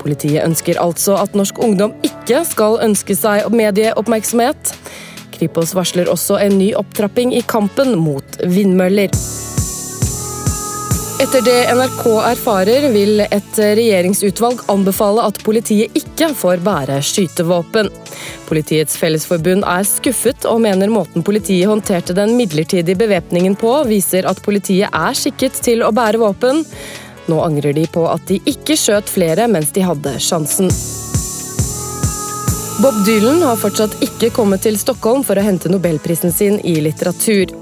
Politiet 0.00 0.40
ønsker 0.48 0.80
altså 0.80 1.20
at 1.20 1.36
norsk 1.38 1.60
ungdom 1.62 1.92
ikke 2.08 2.40
skal 2.48 2.80
ønske 2.88 3.14
seg 3.20 3.52
medieoppmerksomhet. 3.52 4.72
Kripos 5.42 5.72
varsler 5.74 6.06
også 6.06 6.36
en 6.38 6.52
ny 6.54 6.68
opptrapping 6.78 7.32
i 7.34 7.40
kampen 7.42 7.96
mot 7.98 8.36
vindmøller. 8.46 9.10
Etter 11.22 11.42
det 11.42 11.56
NRK 11.74 12.04
erfarer, 12.28 12.86
vil 12.94 13.24
et 13.24 13.58
regjeringsutvalg 13.58 14.62
anbefale 14.70 15.24
at 15.26 15.40
politiet 15.42 15.98
ikke 15.98 16.30
får 16.38 16.62
bære 16.62 17.00
skytevåpen. 17.02 17.90
Politiets 18.46 18.94
Fellesforbund 19.02 19.66
er 19.66 19.86
skuffet 19.88 20.46
og 20.46 20.62
mener 20.62 20.94
måten 20.94 21.26
politiet 21.26 21.70
håndterte 21.70 22.14
den 22.14 22.36
midlertidige 22.38 23.02
bevæpningen 23.02 23.58
på, 23.58 23.80
viser 23.90 24.30
at 24.30 24.42
politiet 24.46 24.94
er 24.94 25.18
skikket 25.18 25.58
til 25.66 25.82
å 25.82 25.90
bære 25.94 26.22
våpen. 26.22 26.62
Nå 27.26 27.42
angrer 27.42 27.74
de 27.74 27.88
på 27.90 28.06
at 28.10 28.30
de 28.30 28.38
ikke 28.46 28.78
skjøt 28.78 29.10
flere 29.10 29.50
mens 29.50 29.74
de 29.74 29.90
hadde 29.90 30.20
sjansen. 30.22 30.70
Bob 32.82 32.96
Dylan 33.06 33.44
har 33.46 33.58
fortsatt 33.62 33.92
ikke 34.02 34.32
kommet 34.34 34.64
til 34.64 34.74
Stockholm 34.80 35.20
for 35.22 35.38
å 35.38 35.42
hente 35.46 35.70
nobelprisen 35.70 36.32
sin 36.34 36.56
i 36.66 36.72
litteratur. 36.82 37.52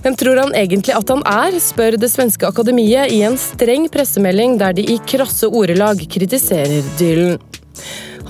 Hvem 0.00 0.14
tror 0.16 0.38
han 0.40 0.54
egentlig 0.56 0.94
at 0.96 1.12
han 1.12 1.20
er, 1.28 1.58
spør 1.60 1.98
det 2.00 2.08
svenske 2.08 2.48
akademiet 2.48 3.12
i 3.12 3.18
en 3.26 3.36
streng 3.36 3.84
pressemelding 3.92 4.56
der 4.62 4.72
de 4.78 4.86
i 4.94 4.96
krasse 5.12 5.50
ordelag 5.50 6.00
kritiserer 6.14 6.88
Dylan. 6.96 7.36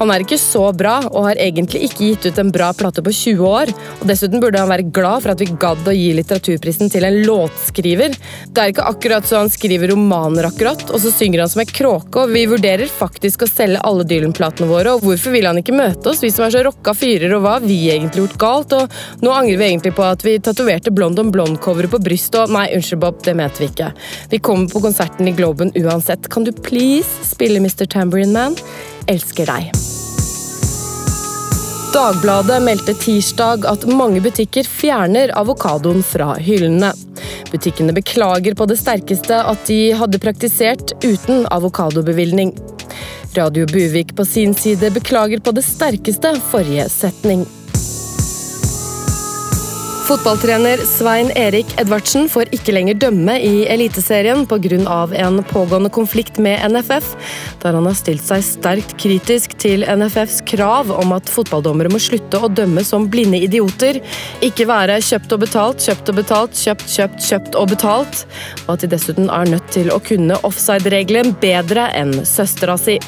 Han 0.03 0.11
er 0.11 0.25
ikke 0.25 0.35
så 0.41 0.65
bra, 0.75 0.97
og 1.13 1.29
har 1.29 1.39
egentlig 1.39 1.85
ikke 1.87 2.07
gitt 2.09 2.25
ut 2.27 2.39
en 2.43 2.49
bra 2.51 2.73
plate 2.75 3.05
på 3.07 3.13
20 3.15 3.43
år. 3.47 3.71
og 4.01 4.09
Dessuten 4.11 4.41
burde 4.43 4.59
han 4.59 4.71
være 4.73 4.89
glad 4.91 5.23
for 5.23 5.31
at 5.31 5.39
vi 5.39 5.47
gadd 5.63 5.87
å 5.87 5.95
gi 5.95 6.09
litteraturprisen 6.19 6.91
til 6.91 7.07
en 7.07 7.21
låtskriver. 7.23 8.17
Det 8.51 8.65
er 8.65 8.73
ikke 8.73 8.89
akkurat 8.91 9.29
så 9.29 9.39
han 9.39 9.53
skriver 9.53 9.93
romaner, 9.93 10.49
akkurat, 10.49 10.83
og 10.91 10.99
så 11.05 11.13
synger 11.15 11.45
han 11.45 11.53
som 11.53 11.63
en 11.63 11.71
kråke. 11.71 12.25
og 12.25 12.33
Vi 12.35 12.43
vurderer 12.51 12.91
faktisk 12.91 13.45
å 13.47 13.51
selge 13.53 13.85
alle 13.87 14.03
Dylan-platene 14.11 14.67
våre, 14.67 14.97
og 14.97 15.07
hvorfor 15.07 15.37
vil 15.37 15.47
han 15.47 15.63
ikke 15.63 15.77
møte 15.79 16.11
oss, 16.11 16.25
vi 16.25 16.33
som 16.35 16.49
er 16.49 16.57
så 16.57 16.65
rocka 16.67 16.97
fyrer, 16.99 17.37
og 17.37 17.45
hva 17.47 17.55
har 17.61 17.67
vi 17.69 17.79
egentlig 17.95 18.25
gjort 18.25 18.39
galt? 18.43 18.75
Og 18.75 19.23
nå 19.23 19.31
angrer 19.31 19.61
vi 19.61 19.69
egentlig 19.71 19.95
på 19.95 20.03
at 20.09 20.27
vi 20.27 20.41
tatoverte 20.43 20.91
Blond 20.91 21.23
on 21.23 21.31
Blond-coveret 21.31 21.95
på 21.95 22.03
brystet, 22.03 22.41
og 22.43 22.57
nei, 22.59 22.73
unnskyld, 22.75 23.05
Bob, 23.07 23.23
det 23.23 23.37
mente 23.39 23.63
vi 23.63 23.71
ikke. 23.71 23.93
Vi 24.35 24.43
kommer 24.43 24.67
på 24.67 24.83
konserten 24.83 25.31
i 25.31 25.37
Globen 25.39 25.71
uansett. 25.79 26.27
Kan 26.27 26.43
du 26.43 26.51
please 26.51 27.23
spille 27.31 27.63
Mr. 27.63 27.87
Tambourine 27.87 28.35
Man? 28.35 28.59
Elsker 29.11 29.49
deg. 29.49 29.71
Dagbladet 31.93 32.63
meldte 32.65 32.95
tirsdag 32.97 33.67
at 33.69 33.85
mange 33.85 34.23
butikker 34.25 34.65
fjerner 34.65 35.33
avokadoen 35.37 36.01
fra 36.07 36.33
hyllene. 36.41 36.93
Butikkene 37.53 37.93
beklager 37.93 38.57
på 38.57 38.67
det 38.71 38.79
sterkeste 38.81 39.43
at 39.45 39.67
de 39.69 39.81
hadde 39.99 40.21
praktisert 40.23 40.95
uten 41.05 41.45
avokadobevilgning. 41.53 42.55
Radio 43.37 43.67
Buvik 43.69 44.17
på 44.17 44.25
sin 44.25 44.55
side 44.55 44.91
beklager 44.91 45.41
på 45.41 45.53
det 45.53 45.65
sterkeste 45.67 46.33
forrige 46.51 46.89
setning. 46.93 47.45
Fotballtrener 50.03 50.81
Svein 50.87 51.29
Erik 51.39 51.69
Edvardsen 51.79 52.25
får 52.31 52.49
ikke 52.57 52.73
lenger 52.75 52.97
dømme 52.99 53.37
i 53.39 53.63
Eliteserien 53.71 54.43
pga. 54.51 55.07
en 55.15 55.45
pågående 55.45 55.91
konflikt 55.91 56.39
med 56.39 56.59
NFF, 56.73 57.15
der 57.63 57.73
han 57.73 57.87
har 57.87 57.95
stilt 57.95 58.25
seg 58.27 58.43
sterkt 58.43 58.97
kritisk 58.99 59.55
til 59.63 59.87
NFFs 59.87 60.41
krav 60.43 60.91
om 60.91 61.15
at 61.15 61.31
fotballdommere 61.31 61.93
må 61.93 62.03
slutte 62.03 62.43
å 62.43 62.51
dømme 62.51 62.83
som 62.85 63.07
blinde 63.07 63.39
idioter, 63.47 64.03
ikke 64.43 64.67
være 64.67 64.99
kjøpt 64.99 65.33
og 65.33 65.45
betalt, 65.47 65.87
kjøpt 65.87 66.11
og 66.11 66.19
betalt, 66.19 66.59
kjøpt, 66.59 66.87
kjøpt, 66.99 67.25
kjøpt 67.31 67.59
og 67.63 67.71
betalt, 67.71 68.27
og 68.67 68.75
at 68.75 68.83
de 68.83 68.91
dessuten 68.97 69.31
er 69.31 69.55
nødt 69.55 69.71
til 69.71 69.95
å 69.95 70.03
kunne 70.03 70.43
offside-regelen 70.43 71.37
bedre 71.41 71.93
enn 71.95 72.25
søstera 72.27 72.75
si. 72.75 72.99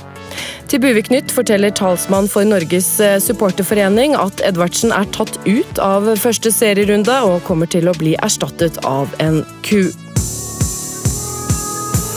Til 0.71 0.81
Buvik 0.83 1.11
forteller 1.31 1.71
talsmann 1.71 2.29
for 2.31 2.45
Norges 2.45 3.01
eh, 3.01 3.19
supporterforening 3.23 4.17
at 4.19 4.41
Edvardsen 4.43 4.93
er 4.93 5.07
tatt 5.15 5.39
ut 5.47 5.79
av 5.79 6.09
første 6.19 6.51
serierunde 6.51 7.15
og 7.29 7.45
kommer 7.45 7.67
til 7.67 7.89
å 7.89 7.95
bli 7.95 8.17
erstattet 8.23 8.81
av 8.85 9.13
en 9.23 9.45
ku. 9.63 9.93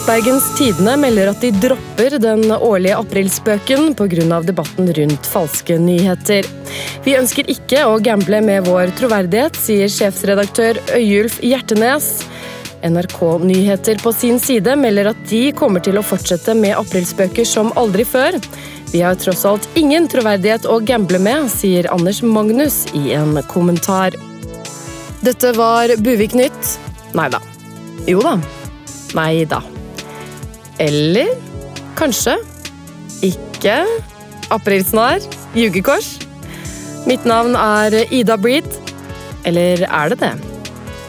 Bergens 0.08 0.46
Tidende 0.56 0.94
melder 0.96 1.34
at 1.34 1.42
de 1.44 1.50
dropper 1.52 2.14
den 2.24 2.46
årlige 2.56 2.96
aprilspøken 2.96 3.90
pga. 4.00 4.40
debatten 4.40 4.94
rundt 4.96 5.28
falske 5.28 5.76
nyheter. 5.78 6.48
Vi 7.04 7.18
ønsker 7.20 7.50
ikke 7.52 7.84
å 7.84 8.00
gamble 8.00 8.40
med 8.42 8.70
vår 8.70 8.96
troverdighet, 8.96 9.60
sier 9.60 9.92
sjefsredaktør 9.92 10.80
Øyulf 10.96 11.42
Hjertenes. 11.44 12.24
NRK 12.86 13.44
Nyheter 13.44 13.98
på 14.04 14.14
sin 14.14 14.40
side 14.40 14.76
melder 14.78 15.12
at 15.12 15.22
de 15.30 15.52
kommer 15.58 15.82
til 15.84 15.98
å 15.98 16.06
fortsette 16.06 16.54
med 16.58 16.76
aprilspøker 16.78 17.48
som 17.48 17.72
aldri 17.80 18.06
før. 18.08 18.38
Vi 18.92 19.02
har 19.04 19.18
tross 19.20 19.44
alt 19.50 19.68
ingen 19.80 20.08
troverdighet 20.12 20.68
å 20.70 20.80
gamble 20.86 21.20
med, 21.20 21.50
sier 21.52 21.90
Anders 21.94 22.22
Magnus 22.24 22.86
i 22.98 23.12
en 23.18 23.40
kommentar. 23.52 24.16
Dette 25.26 25.52
var 25.58 25.92
Buvik 26.04 26.38
Nytt. 26.38 26.76
Nei 27.18 27.28
da. 27.34 27.42
Jo 28.08 28.22
da. 28.24 28.38
Nei 29.18 29.46
da. 29.50 29.64
Eller 30.80 31.34
kanskje 31.98 32.38
ikke 33.26 33.82
aprilsnarr, 34.54 35.24
jugekors. 35.58 36.18
Mitt 37.08 37.26
navn 37.26 37.58
er 37.58 38.04
Ida 38.14 38.38
Breed. 38.38 38.68
Eller 39.48 39.84
er 39.88 40.14
det 40.14 40.22
det? 40.22 40.36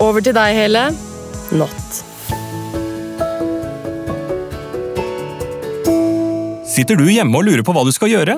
Over 0.00 0.22
til 0.22 0.34
deg, 0.36 0.54
Hele. 0.54 0.88
Not. 1.50 2.04
Sitter 6.68 6.98
du 7.00 7.06
hjemme 7.08 7.40
og 7.40 7.46
lurer 7.48 7.64
på 7.64 7.72
hva 7.72 7.86
du 7.86 7.92
skal 7.96 8.12
gjøre? 8.12 8.36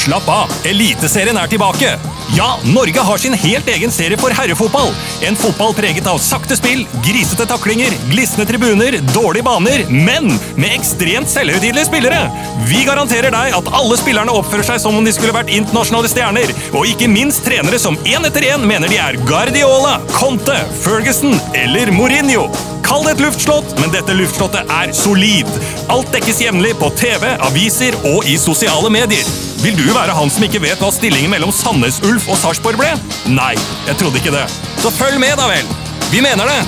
Slapp 0.00 0.28
av! 0.32 0.52
Eliteserien 0.64 1.36
er 1.36 1.48
tilbake! 1.50 1.90
Ja, 2.32 2.54
Norge 2.64 3.02
har 3.04 3.18
sin 3.20 3.34
helt 3.36 3.66
egen 3.68 3.90
serie 3.92 4.16
for 4.20 4.32
herrefotball. 4.32 4.94
En 5.26 5.36
fotball 5.36 5.74
preget 5.76 6.06
av 6.08 6.20
sakte 6.24 6.56
spill, 6.56 6.86
grisete 7.04 7.44
taklinger, 7.50 7.92
glisne 8.08 8.46
tribuner, 8.48 8.96
dårlige 9.12 9.44
baner, 9.44 9.82
men 9.90 10.30
med 10.54 10.72
ekstremt 10.76 11.28
selvhøytidelige 11.28 11.90
spillere. 11.90 12.22
Vi 12.70 12.84
garanterer 12.88 13.34
deg 13.34 13.58
at 13.58 13.68
alle 13.76 13.98
spillerne 14.00 14.38
oppfører 14.40 14.70
seg 14.70 14.80
som 14.86 14.96
om 14.96 15.04
de 15.04 15.12
skulle 15.16 15.36
vært 15.36 15.52
internasjonale 15.52 16.12
stjerner, 16.14 16.54
og 16.70 16.88
ikke 16.88 17.10
minst 17.10 17.44
trenere 17.44 17.82
som 17.82 17.98
én 18.06 18.24
etter 18.30 18.48
én 18.54 18.64
mener 18.72 18.88
de 18.88 19.02
er 19.02 19.20
Guardiola, 19.28 19.98
Conte, 20.14 20.56
Ferguson 20.80 21.36
eller 21.60 21.92
Mourinho. 21.92 22.48
Kall 22.86 23.04
det 23.04 23.18
et 23.18 23.26
luftslott, 23.26 23.76
men 23.82 23.92
dette 23.92 24.16
luftslottet 24.16 24.74
er 24.80 24.96
solid. 24.96 25.50
Alt 25.92 26.10
dekkes 26.14 26.42
jevnlig 26.46 26.76
på 26.80 26.94
TV, 26.98 27.34
aviser 27.50 27.98
og 28.14 28.26
i 28.26 28.38
sosiale 28.40 28.90
medier. 28.90 29.49
Vil 29.60 29.76
du 29.76 29.90
være 29.92 30.14
han 30.16 30.30
som 30.32 30.44
ikke 30.46 30.62
vet 30.64 30.80
hva 30.80 30.88
stillingen 30.88 31.34
mellom 31.34 31.50
Sandnes 31.52 31.98
Ulf 32.08 32.30
og 32.32 32.38
Sarpsborg 32.40 32.78
ble? 32.80 32.94
Nei, 33.28 33.52
jeg 33.84 33.98
trodde 34.00 34.16
ikke 34.16 34.32
det. 34.32 34.46
Så 34.80 34.88
følg 34.94 35.20
med, 35.20 35.34
da 35.36 35.50
vel! 35.50 35.68
Vi 36.08 36.22
mener 36.24 36.48
det! 36.48 36.62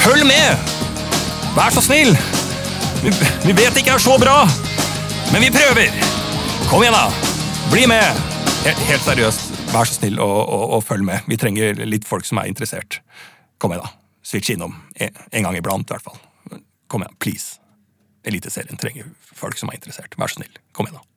Følg 0.00 0.26
med! 0.26 0.74
Vær 1.54 1.70
så 1.76 1.84
snill! 1.86 2.10
Vi, 3.04 3.12
vi 3.46 3.54
vet 3.54 3.78
ikke 3.78 3.94
er 3.94 4.02
så 4.02 4.16
bra, 4.18 4.40
men 5.30 5.46
vi 5.46 5.52
prøver! 5.54 5.94
Kom 6.66 6.82
igjen, 6.82 6.98
da! 6.98 7.06
Bli 7.70 7.86
med! 7.94 8.22
Helt, 8.66 8.84
helt 8.90 9.06
seriøst, 9.06 9.46
vær 9.70 9.86
så 9.86 10.00
snill 10.00 10.18
og, 10.18 10.36
og, 10.42 10.68
og 10.80 10.86
følg 10.90 11.06
med. 11.06 11.22
Vi 11.30 11.38
trenger 11.38 11.78
litt 11.86 12.10
folk 12.10 12.26
som 12.26 12.42
er 12.42 12.50
interessert. 12.50 13.04
Kom 13.62 13.70
igjen, 13.70 13.86
da. 13.86 13.94
Switch 14.26 14.50
innom. 14.50 14.74
En, 14.98 15.14
en 15.30 15.46
gang 15.46 15.62
iblant, 15.62 15.86
i 15.86 15.94
hvert 15.94 16.10
fall. 16.10 16.18
Kom 16.90 17.06
igjen, 17.06 17.20
please. 17.22 17.60
Eliteserien 18.26 18.82
trenger 18.82 19.14
folk 19.30 19.62
som 19.62 19.70
er 19.70 19.78
interessert. 19.78 20.18
Vær 20.18 20.34
så 20.34 20.42
snill. 20.42 20.58
Kom 20.74 20.90
igjen, 20.90 20.98
da. 20.98 21.12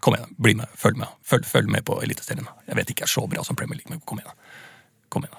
Kom 0.00 0.14
igjen, 0.16 0.34
bli 0.36 0.54
med. 0.56 0.66
Følg 0.80 0.96
med. 0.96 1.08
Følg, 1.22 1.44
følg 1.44 1.68
med 1.68 1.84
på 1.84 1.98
Eliteserien. 2.02 2.48
Jeg 2.68 2.76
vet 2.78 2.92
ikke 2.92 3.04
jeg 3.04 3.10
er 3.10 3.14
så 3.18 3.26
bra 3.28 3.44
som 3.44 3.56
Premier 3.56 3.76
League, 3.76 3.92
men 3.92 4.00
kom 4.08 4.20
igjen. 4.22 4.32
Kom 5.12 5.26
igjen. 5.26 5.36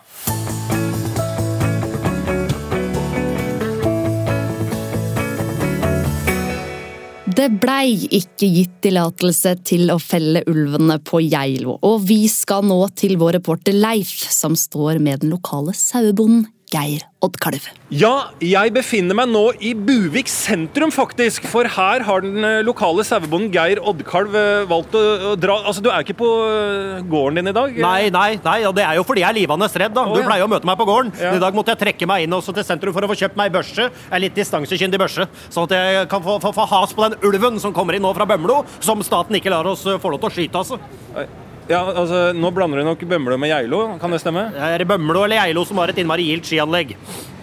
Det 7.31 7.47
blei 7.63 7.95
ikke 8.19 8.49
gitt 8.53 8.73
tillatelse 8.85 9.55
til 9.65 9.89
å 9.89 9.97
felle 10.03 10.43
ulvene 10.51 10.99
på 11.01 11.23
Geilo, 11.25 11.79
og 11.81 12.03
vi 12.05 12.27
skal 12.29 12.65
nå 12.67 12.83
til 12.99 13.15
vår 13.17 13.39
reporter 13.39 13.73
Leif, 13.73 14.11
som 14.29 14.53
står 14.53 14.99
med 15.01 15.23
den 15.23 15.31
lokale 15.33 15.73
sauebonden 15.73 16.45
Geir 16.71 17.03
Oddkalv. 17.21 17.65
Ja, 17.91 18.31
jeg 18.39 18.71
befinner 18.73 19.17
meg 19.17 19.27
nå 19.29 19.41
i 19.59 19.73
Buvik 19.75 20.29
sentrum, 20.31 20.91
faktisk. 20.93 21.43
For 21.51 21.67
her 21.67 22.05
har 22.07 22.23
den 22.23 22.39
eh, 22.47 22.61
lokale 22.63 23.03
sauebonden 23.05 23.51
Geir 23.51 23.81
Oddkalv 23.83 24.37
eh, 24.39 24.63
valgt 24.69 24.95
å, 24.95 25.33
dra 25.35 25.57
Altså, 25.67 25.83
du 25.83 25.89
er 25.91 26.05
ikke 26.05 26.15
på 26.21 26.29
eh, 26.47 27.03
gården 27.11 27.41
din 27.41 27.51
i 27.51 27.55
dag? 27.57 27.75
Nei, 27.83 28.07
nei, 28.15 28.29
nei, 28.45 28.55
og 28.69 28.77
det 28.77 28.85
er 28.87 29.01
jo 29.01 29.05
fordi 29.07 29.25
jeg 29.25 29.29
er 29.33 29.39
livende 29.41 29.67
redd. 29.67 29.93
da. 29.97 30.07
Du 30.07 30.15
Du 30.15 30.23
ja. 30.23 30.29
pleier 30.29 30.47
å 30.47 30.51
møte 30.53 30.71
meg 30.71 30.79
på 30.79 30.87
gården. 30.87 31.11
Ja. 31.19 31.35
I 31.35 31.43
dag 31.43 31.59
måtte 31.59 31.75
jeg 31.75 31.83
trekke 31.83 32.09
meg 32.09 32.25
inn 32.25 32.39
også 32.39 32.55
til 32.55 32.67
sentrum 32.67 32.95
for 32.95 33.03
å 33.03 33.11
få 33.11 33.19
kjøpt 33.25 33.37
meg 33.43 33.51
børse. 33.51 33.91
En 34.07 34.23
litt 34.23 34.39
distansekyndig 34.39 35.03
børse. 35.03 35.27
Sånn 35.51 35.67
at 35.67 35.75
jeg 35.75 36.09
kan 36.15 36.23
få, 36.23 36.39
få, 36.39 36.55
få 36.55 36.69
has 36.71 36.95
på 36.95 37.05
den 37.09 37.19
ulven 37.27 37.59
som 37.59 37.75
kommer 37.75 37.99
inn 37.99 38.07
nå 38.07 38.15
fra 38.15 38.29
Bømlo, 38.29 38.61
som 38.79 39.03
staten 39.03 39.35
ikke 39.37 39.51
lar 39.51 39.67
oss 39.67 39.83
få 39.83 40.15
lov 40.15 40.23
til 40.23 40.31
å 40.31 40.35
skyte, 40.39 40.63
altså. 40.63 41.50
Ja, 41.69 41.81
altså, 41.85 42.31
Nå 42.35 42.49
blander 42.55 42.81
du 42.81 42.87
nok 42.87 43.03
Bømlo 43.07 43.37
med 43.39 43.51
Geilo, 43.51 43.83
kan 44.01 44.11
det 44.13 44.21
stemme? 44.23 44.47
Er 44.55 44.81
det 44.81 44.87
Bømlo 44.89 45.25
eller 45.25 45.37
Geilo 45.43 45.63
som 45.67 45.77
har 45.81 45.91
et 45.93 45.99
innmari 46.01 46.25
gildt 46.31 46.49
skianlegg? 46.49 46.95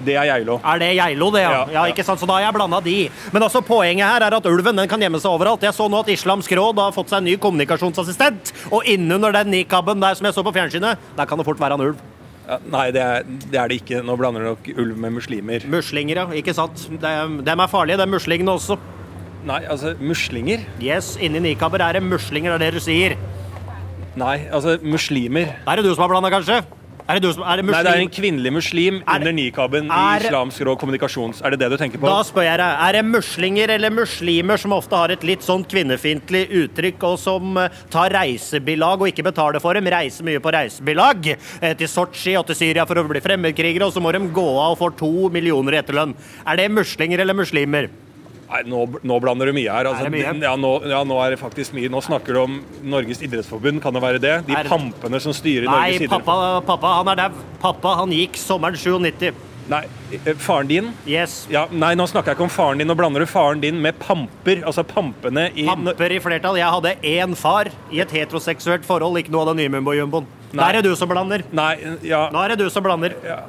Det 0.05 0.15
er 0.19 0.27
Geilo. 0.31 0.59
Er 0.63 0.83
det 0.83 0.91
Geilo, 0.99 1.31
det, 1.35 1.43
ja? 1.45 1.53
Ja, 1.53 1.63
ja, 1.67 1.73
ja. 1.79 1.95
ikke 1.95 2.05
sant? 2.07 2.21
Så 2.21 2.27
da 2.29 2.37
har 2.39 2.47
jeg 2.47 2.57
blanda 2.57 2.81
de. 2.85 2.97
Men 3.35 3.47
altså, 3.47 3.63
poenget 3.65 4.07
her 4.07 4.27
er 4.27 4.37
at 4.39 4.51
ulven 4.51 4.79
den 4.79 4.91
kan 4.91 5.03
gjemme 5.03 5.21
seg 5.23 5.31
overalt. 5.31 5.65
Jeg 5.67 5.75
så 5.77 5.89
nå 5.91 6.03
at 6.03 6.13
Islamsk 6.13 6.55
råd 6.59 6.83
har 6.83 6.95
fått 6.97 7.11
seg 7.13 7.23
en 7.23 7.29
ny 7.31 7.39
kommunikasjonsassistent, 7.43 8.53
og 8.71 8.87
innunder 8.91 9.35
den 9.41 9.51
nikaben 9.55 10.03
der 10.03 10.19
som 10.19 10.29
jeg 10.29 10.37
så 10.37 10.45
på 10.47 10.55
fjernsynet, 10.55 11.09
der 11.19 11.29
kan 11.29 11.41
det 11.41 11.47
fort 11.49 11.61
være 11.63 11.79
en 11.79 11.87
ulv. 11.89 12.05
Ja, 12.49 12.57
nei, 12.73 12.85
det 12.97 13.03
er, 13.05 13.27
det 13.53 13.59
er 13.61 13.69
det 13.69 13.81
ikke. 13.83 14.03
Nå 14.07 14.15
blander 14.17 14.45
du 14.45 14.53
nok 14.55 14.71
ulv 14.75 15.01
med 15.03 15.19
muslimer. 15.19 15.67
Muslinger, 15.69 16.23
ja. 16.23 16.29
Ikke 16.41 16.55
sant? 16.57 16.87
De, 16.89 17.17
dem 17.45 17.65
er 17.65 17.73
farlige, 17.73 18.01
de 18.01 18.09
muslingene 18.09 18.55
også. 18.55 18.79
Nei, 19.49 19.63
altså, 19.71 19.93
muslinger? 20.01 20.65
Yes, 20.83 21.17
inni 21.21 21.43
nikaber 21.45 21.83
er 21.85 21.99
det 21.99 22.07
muslinger, 22.07 22.57
det 22.57 22.71
er 22.71 22.73
det 22.73 22.81
du 22.81 22.87
sier. 22.87 23.19
Nei, 24.19 24.37
altså, 24.51 24.79
muslimer. 24.83 25.55
Er 25.67 25.79
det 25.79 25.87
du 25.87 25.95
som 25.95 26.05
har 26.07 26.13
blanda, 26.13 26.31
kanskje? 26.33 26.61
Er 27.09 27.17
det 27.17 27.23
du 27.25 27.31
som 27.33 27.41
Er 27.49 27.57
det 27.57 27.65
Nei, 27.65 27.79
det 27.87 27.93
er 27.95 28.03
en 28.03 28.11
kvinnelig 28.13 28.51
muslim 28.53 28.97
Er- 29.01 29.17
under 29.17 29.33
nikaben 29.33 29.87
i 29.89 30.01
Islamsk 30.21 30.61
råd 30.61 30.77
kommunikasjons... 30.83 31.39
Er 31.41 31.55
det 31.55 31.61
det 31.63 31.71
du 31.73 31.77
tenker 31.81 31.97
på? 32.03 32.05
Da 32.05 32.19
spør 32.27 32.45
jeg 32.45 32.59
deg, 32.61 32.83
er 32.85 32.99
det 32.99 33.05
muslinger 33.09 33.73
eller 33.79 33.95
muslimer 33.97 34.61
som 34.61 34.75
ofte 34.77 34.99
har 35.01 35.15
et 35.15 35.25
litt 35.25 35.47
sånn 35.47 35.65
kvinnefiendtlig 35.65 36.43
uttrykk, 36.65 37.07
og 37.09 37.17
som 37.23 37.57
eh, 37.63 37.79
tar 37.89 38.13
reisebilag 38.13 39.01
og 39.01 39.09
ikke 39.09 39.25
betaler 39.31 39.65
for 39.65 39.79
dem, 39.79 39.89
reiser 39.89 40.27
mye 40.29 40.43
på 40.45 40.53
reisebilag 40.53 41.31
eh, 41.33 41.73
til 41.81 41.89
Sotsji 41.89 42.37
og 42.37 42.45
til 42.51 42.61
Syria 42.61 42.85
for 42.85 43.01
å 43.01 43.07
bli 43.09 43.25
fremmedkrigere, 43.25 43.89
og 43.89 43.97
så 43.97 44.05
må 44.05 44.13
de 44.13 44.21
gå 44.29 44.45
av 44.59 44.75
og 44.77 44.83
få 44.83 44.91
to 45.01 45.31
millioner 45.33 45.79
i 45.79 45.81
etterlønn? 45.81 46.13
Er 46.45 46.61
det 46.61 46.69
muslinger 46.77 47.25
eller 47.25 47.41
muslimer? 47.41 47.89
Nei, 48.49 48.63
nå, 48.65 48.87
nå 49.05 49.19
blander 49.21 49.51
du 49.51 49.53
mye 49.53 49.69
her. 49.69 49.91
Altså, 49.91 50.07
Er 50.09 50.13
mye? 50.15 50.31
Ja, 50.41 50.55
nå, 50.57 50.71
ja, 50.89 51.03
nå 51.05 51.19
er 51.21 51.35
det 51.35 51.41
faktisk 51.43 51.75
mye. 51.77 51.91
Nå 51.93 52.01
snakker 52.05 52.33
du 52.33 52.41
om 52.47 52.55
Norges 52.83 53.21
idrettsforbund, 53.27 53.83
kan 53.85 53.93
det 53.93 54.01
være 54.03 54.23
det? 54.23 54.35
De 54.49 54.57
pampene 54.71 55.21
som 55.21 55.35
styrer 55.37 55.69
Nei, 55.69 55.75
Norges 55.75 56.01
idrettsforbund. 56.07 56.65
pappa, 56.65 56.79
pappa 56.79 56.95
han 57.03 57.13
er 57.13 57.21
dau. 57.21 57.45
Pappa 57.61 57.93
han 58.01 58.15
gikk 58.17 58.41
sommeren 58.41 58.79
97. 58.81 59.35
Nei, 59.69 59.83
eh, 60.13 60.33
faren 60.41 60.67
din 60.71 60.93
Yes. 61.07 61.47
ja, 61.51 61.67
Nei, 61.71 61.95
nå 61.95 62.07
snakker 62.09 62.33
jeg 62.33 62.39
ikke 62.39 62.47
om 62.49 62.53
faren 62.55 62.79
din. 62.79 62.89
Nå 62.89 62.97
blander 62.97 63.21
du 63.21 63.27
faren 63.27 63.61
din 63.61 63.81
med 63.83 63.99
pamper. 64.01 64.63
Altså 64.65 64.85
pampene 64.85 65.51
i 65.55 65.67
Pamper 65.69 66.11
i 66.17 66.19
flertall. 66.25 66.57
Jeg 66.57 66.73
hadde 66.73 66.97
én 67.03 67.37
far 67.37 67.69
i 67.93 68.01
et 68.01 68.11
heteroseksuelt 68.11 68.85
forhold, 68.89 69.19
ikke 69.21 69.31
noe 69.35 69.45
av 69.45 69.55
den 69.55 69.63
nye 69.65 69.69
mumbo-jumboen. 69.79 70.27
Der 70.49 70.79
er 70.79 70.83
du 70.83 70.95
som 70.97 71.09
blander. 71.11 71.43
Nei, 71.53 71.75
ja, 72.09 72.31
Nå 72.33 72.41
er 72.41 72.55
det 72.55 72.59
du 72.65 72.71
som 72.73 72.83
blander. 72.83 73.13
ja 73.25 73.43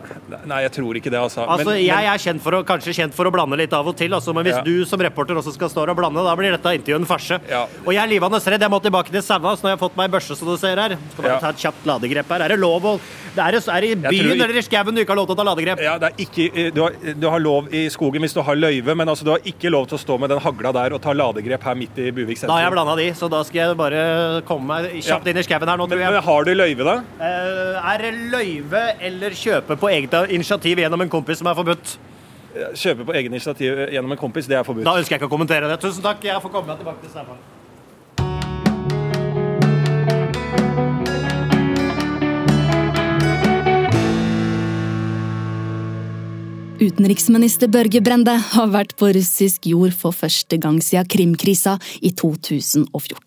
Nei, 0.46 0.62
jeg 0.66 0.72
tror 0.76 0.98
ikke 1.00 1.10
det, 1.10 1.20
altså. 1.20 1.46
Altså, 1.48 1.72
Men- 1.72 1.86
Jeg 1.86 2.06
er 2.06 2.18
kjent 2.20 2.42
å, 2.44 2.64
kanskje 2.64 2.94
kjent 2.94 3.14
for 3.14 3.26
å 3.26 3.32
blande 3.32 3.56
litt 3.58 3.72
av 3.74 3.88
og 3.88 3.96
til, 3.96 4.12
altså, 4.14 4.34
men 4.36 4.44
hvis 4.44 4.58
Ja. 4.58 4.62
du 4.62 4.86
som 4.86 5.00
reporter 5.00 5.34
også 5.36 5.54
skal 5.54 5.70
stå 5.70 5.88
og 5.90 5.96
blande, 5.96 6.22
da 6.24 6.36
blir 6.36 6.52
dette 6.52 6.66
intervjuet 6.76 7.00
en 7.00 7.06
farse. 7.06 7.40
Ja. 7.50 7.66
Og 7.86 7.94
jeg 7.94 8.04
er 8.04 8.08
livende 8.08 8.36
redd. 8.40 8.60
Jeg 8.60 8.70
må 8.70 8.82
tilbake 8.82 9.10
til 9.12 9.22
sauna, 9.22 9.56
så 9.56 9.62
nå 9.64 9.70
har 9.70 9.78
jeg 9.78 9.80
fått 9.80 9.96
meg 9.96 10.12
børse, 10.12 10.36
som 10.36 10.48
du 10.48 10.58
ser 10.58 10.76
her. 10.76 10.98
Skal 11.14 11.24
bare 11.24 11.40
ta 11.40 11.50
et 11.50 11.56
kjapt 11.58 11.86
ladegrep 11.86 12.28
her. 12.28 12.42
Er 12.42 12.48
det 12.50 12.60
lov 12.60 12.82
å 12.84 13.00
er, 13.38 13.52
det- 13.52 13.68
er 13.70 13.82
det 13.82 13.90
i 13.92 13.96
byen 13.96 14.38
tror... 14.38 14.44
eller 14.50 14.58
i 14.58 14.62
skauen 14.62 14.94
du 14.96 15.02
ikke 15.06 15.10
har 15.10 15.16
lov 15.16 15.28
til 15.28 15.36
å 15.36 15.38
ta 15.38 15.44
ladegrep? 15.44 15.80
Ja, 15.82 15.98
det 15.98 16.09
er 16.10 16.20
ikke, 16.26 16.46
eh, 16.54 16.68
du, 16.76 16.82
har, 16.84 16.96
du 17.16 17.26
har 17.30 17.40
lov 17.44 17.70
i 17.74 17.86
skogen 17.94 18.22
hvis 18.26 18.36
du 18.36 18.42
har 18.46 18.58
løyve, 18.60 18.96
men 18.98 19.10
altså, 19.10 19.26
du 19.28 19.32
har 19.34 19.46
ikke 19.48 19.72
lov 19.72 19.88
til 19.92 19.98
å 19.98 20.02
stå 20.02 20.18
med 20.20 20.30
den 20.34 20.42
hagla 20.44 20.72
der 20.76 20.96
og 20.98 21.02
ta 21.04 21.14
ladegrep 21.16 21.64
her 21.70 21.78
midt 21.80 21.98
i 22.02 22.10
Buvik 22.12 22.38
sentrum. 22.38 22.52
Da 22.54 22.58
har 22.60 22.68
jeg 22.68 22.76
blanda 22.76 22.96
de, 23.00 23.08
så 23.18 23.30
da 23.32 23.42
skal 23.48 23.62
jeg 23.64 23.78
bare 23.80 24.04
komme 24.50 24.68
meg 24.74 24.90
kjapt 25.00 25.26
Ja. 25.26 25.32
inn 25.34 25.38
i 25.42 25.46
skauen 25.48 25.68
her 25.70 25.78
nå, 25.80 25.88
Men, 25.88 25.94
tror 25.96 26.04
jeg. 26.06 26.14
men 26.18 26.24
har 26.30 26.44
du 26.50 26.54
løyve, 26.56 26.84
da? 26.90 26.98
Eh, 27.30 27.94
er 27.94 28.06
det 28.06 28.14
løyve 28.36 28.84
eller 29.10 29.30
kjøpe 29.32 29.78
på 29.80 29.90
eget 29.94 30.18
initiativ 30.30 30.78
gjennom 30.84 31.02
en 31.02 31.10
kompis 31.10 31.38
som 31.44 31.48
er 31.48 31.56
forbudt? 31.56 31.98
Kjøpe 32.74 33.06
på 33.06 33.14
egen 33.14 33.32
initiativ 33.32 33.78
gjennom 33.94 34.12
en 34.12 34.18
kompis, 34.18 34.48
det 34.50 34.58
er 34.58 34.64
forbudt. 34.66 34.84
Da 34.84 34.98
ønsker 34.98 35.16
jeg 35.16 35.22
ikke 35.22 35.30
å 35.30 35.36
kommentere 35.38 35.70
det. 35.70 35.80
Tusen 35.80 36.02
takk. 36.04 36.24
Jeg 36.26 36.42
får 36.42 36.50
komme 36.52 36.68
meg 36.74 36.80
tilbake 36.82 37.06
til 37.06 37.14
saua. 37.14 37.38
Utenriksminister 46.80 47.68
Børge 47.68 48.00
Brende 48.00 48.38
har 48.40 48.70
vært 48.72 48.94
på 48.96 49.10
russisk 49.12 49.66
jord 49.68 49.92
for 50.00 50.16
første 50.16 50.56
gang 50.64 50.78
siden 50.80 51.10
Krimkrisa 51.12 51.74
i 52.00 52.14
2014. 52.16 53.20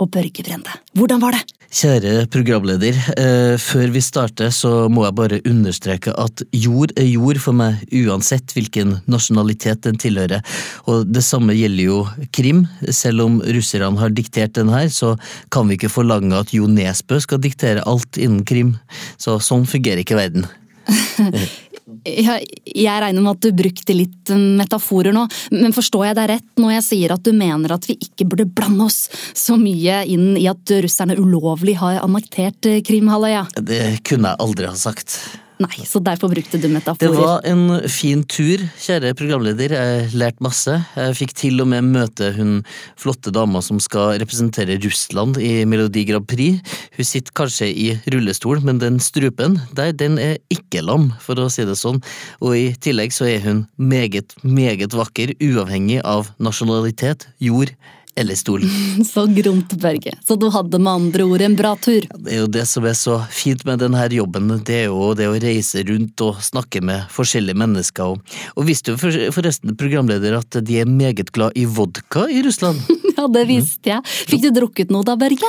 Og 0.00 0.08
Børge 0.14 0.44
Brende, 0.46 0.72
hvordan 0.96 1.20
var 1.20 1.36
det? 1.36 1.42
Kjære 1.76 2.24
programleder, 2.32 2.96
eh, 3.20 3.58
før 3.60 3.92
vi 3.92 4.00
starter 4.00 4.48
så 4.48 4.88
må 4.88 5.04
jeg 5.04 5.16
bare 5.18 5.42
understreke 5.44 6.14
at 6.16 6.40
jord 6.56 6.96
er 6.96 7.04
jord 7.10 7.36
for 7.42 7.52
meg 7.52 7.84
uansett 7.92 8.56
hvilken 8.56 9.02
nasjonalitet 9.04 9.84
den 9.84 10.00
tilhører. 10.00 10.40
Og 10.88 11.04
det 11.04 11.24
samme 11.26 11.52
gjelder 11.52 11.84
jo 11.84 12.02
Krim. 12.32 12.64
Selv 12.88 13.26
om 13.26 13.40
russerne 13.44 13.98
har 14.00 14.08
diktert 14.08 14.56
den 14.56 14.72
her, 14.72 14.88
så 14.88 15.18
kan 15.52 15.68
vi 15.68 15.76
ikke 15.76 15.92
forlange 15.92 16.32
at 16.32 16.54
Jo 16.56 16.64
Nesbø 16.64 17.20
skal 17.20 17.44
diktere 17.44 17.84
alt 17.84 18.16
innen 18.16 18.46
Krim. 18.46 18.78
Så 19.18 19.36
sånn 19.36 19.68
fungerer 19.68 20.00
ikke 20.00 20.16
verden. 20.16 20.48
Jeg, 22.06 22.46
jeg 22.70 23.02
regner 23.02 23.24
med 23.24 23.36
at 23.36 23.46
du 23.46 23.56
brukte 23.56 23.96
litt 23.96 24.32
metaforer 24.32 25.14
nå, 25.16 25.26
men 25.54 25.74
forstår 25.74 26.10
jeg 26.10 26.18
deg 26.18 26.30
rett 26.34 26.60
når 26.62 26.76
jeg 26.76 26.86
sier 26.90 27.16
at 27.16 27.24
du 27.26 27.32
mener 27.36 27.74
at 27.76 27.88
vi 27.88 27.98
ikke 27.98 28.28
burde 28.30 28.46
blande 28.46 28.86
oss 28.86 29.06
så 29.36 29.58
mye 29.60 30.02
inn 30.10 30.36
i 30.38 30.46
at 30.50 30.76
russerne 30.84 31.18
ulovlig 31.18 31.76
har 31.80 32.02
annektert 32.04 32.70
Krimhalvøya? 32.86 33.46
Det 33.58 33.82
kunne 34.06 34.32
jeg 34.32 34.42
aldri 34.46 34.70
ha 34.70 34.78
sagt. 34.78 35.18
Nei, 35.56 35.86
så 35.88 36.02
derfor 36.04 36.28
brukte 36.28 36.58
du 36.60 36.66
metaforer. 36.68 37.00
Det 37.00 37.16
var 37.16 37.46
en 37.48 37.88
fin 37.88 38.20
tur, 38.28 38.60
kjære 38.82 39.14
programleder. 39.16 39.72
Jeg 39.72 40.10
lærte 40.12 40.44
masse. 40.44 40.74
Jeg 40.92 41.16
fikk 41.16 41.32
til 41.38 41.64
og 41.64 41.70
med 41.70 41.86
møte 41.94 42.28
hun 42.36 42.58
flotte 43.00 43.32
dama 43.32 43.62
som 43.64 43.80
skal 43.80 44.18
representere 44.20 44.76
Russland 44.84 45.40
i 45.40 45.64
Melodi 45.64 46.04
Grand 46.10 46.28
Prix. 46.28 46.60
Hun 46.98 47.08
sitter 47.08 47.32
kanskje 47.40 47.70
i 47.72 47.88
rullestol, 48.12 48.60
men 48.68 48.82
den 48.82 49.00
strupen, 49.00 49.56
der, 49.72 49.96
den 49.96 50.20
er 50.20 50.36
ikke 50.52 50.84
lam, 50.84 51.08
for 51.24 51.40
å 51.40 51.48
si 51.52 51.64
det 51.64 51.78
sånn. 51.80 52.02
Og 52.44 52.52
i 52.58 52.66
tillegg 52.76 53.16
så 53.16 53.30
er 53.32 53.40
hun 53.48 53.64
meget, 53.80 54.36
meget 54.44 54.92
vakker, 54.92 55.32
uavhengig 55.40 56.02
av 56.04 56.34
nasjonalitet, 56.36 57.30
jord 57.40 57.72
eller 58.16 58.34
stol. 58.38 58.62
Så 59.12 59.26
gromt, 59.36 59.74
Børge. 59.82 60.14
Så 60.26 60.36
du 60.40 60.48
hadde 60.54 60.78
med 60.80 60.92
andre 60.92 61.26
ord 61.28 61.44
en 61.44 61.56
bra 61.58 61.74
tur. 61.76 62.06
Det 62.16 62.32
er 62.32 62.40
jo 62.42 62.48
det 62.50 62.64
som 62.68 62.86
er 62.88 62.96
så 62.96 63.18
fint 63.30 63.64
med 63.68 63.82
denne 63.84 64.02
jobben, 64.12 64.48
det 64.64 64.78
er 64.82 64.88
jo 64.88 65.12
det 65.18 65.28
å 65.30 65.36
reise 65.42 65.82
rundt 65.88 66.20
og 66.24 66.40
snakke 66.44 66.80
med 66.84 67.06
forskjellige 67.12 67.58
mennesker. 67.60 68.14
Og, 68.16 68.36
og 68.56 68.66
visste 68.68 68.94
du 68.94 69.00
for- 69.00 69.30
forresten, 69.36 69.76
programleder, 69.78 70.38
at 70.40 70.58
de 70.64 70.80
er 70.82 70.88
meget 70.90 71.30
glad 71.36 71.52
i 71.58 71.66
vodka 71.68 72.26
i 72.32 72.42
Russland? 72.46 72.80
Ja, 73.16 73.24
det 73.32 73.46
visste 73.48 73.88
jeg. 73.88 74.02
Fikk 74.28 74.42
du 74.42 74.50
drukket 74.52 74.90
noe 74.92 75.00
da, 75.08 75.14
Børge? 75.16 75.48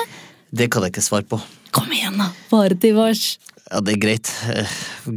Det 0.55 0.69
kan 0.71 0.85
jeg 0.85 0.93
ikke 0.93 1.01
svare 1.03 1.25
på. 1.27 1.35
Kom 1.75 1.89
igjen, 1.91 2.15
da. 2.15 2.29
Bare 2.47 2.77
til 2.79 2.93
vårs. 2.95 3.25
Ja, 3.67 3.81
det 3.83 3.93
er 3.97 3.99
greit. 3.99 4.29
Eh, 4.53 4.69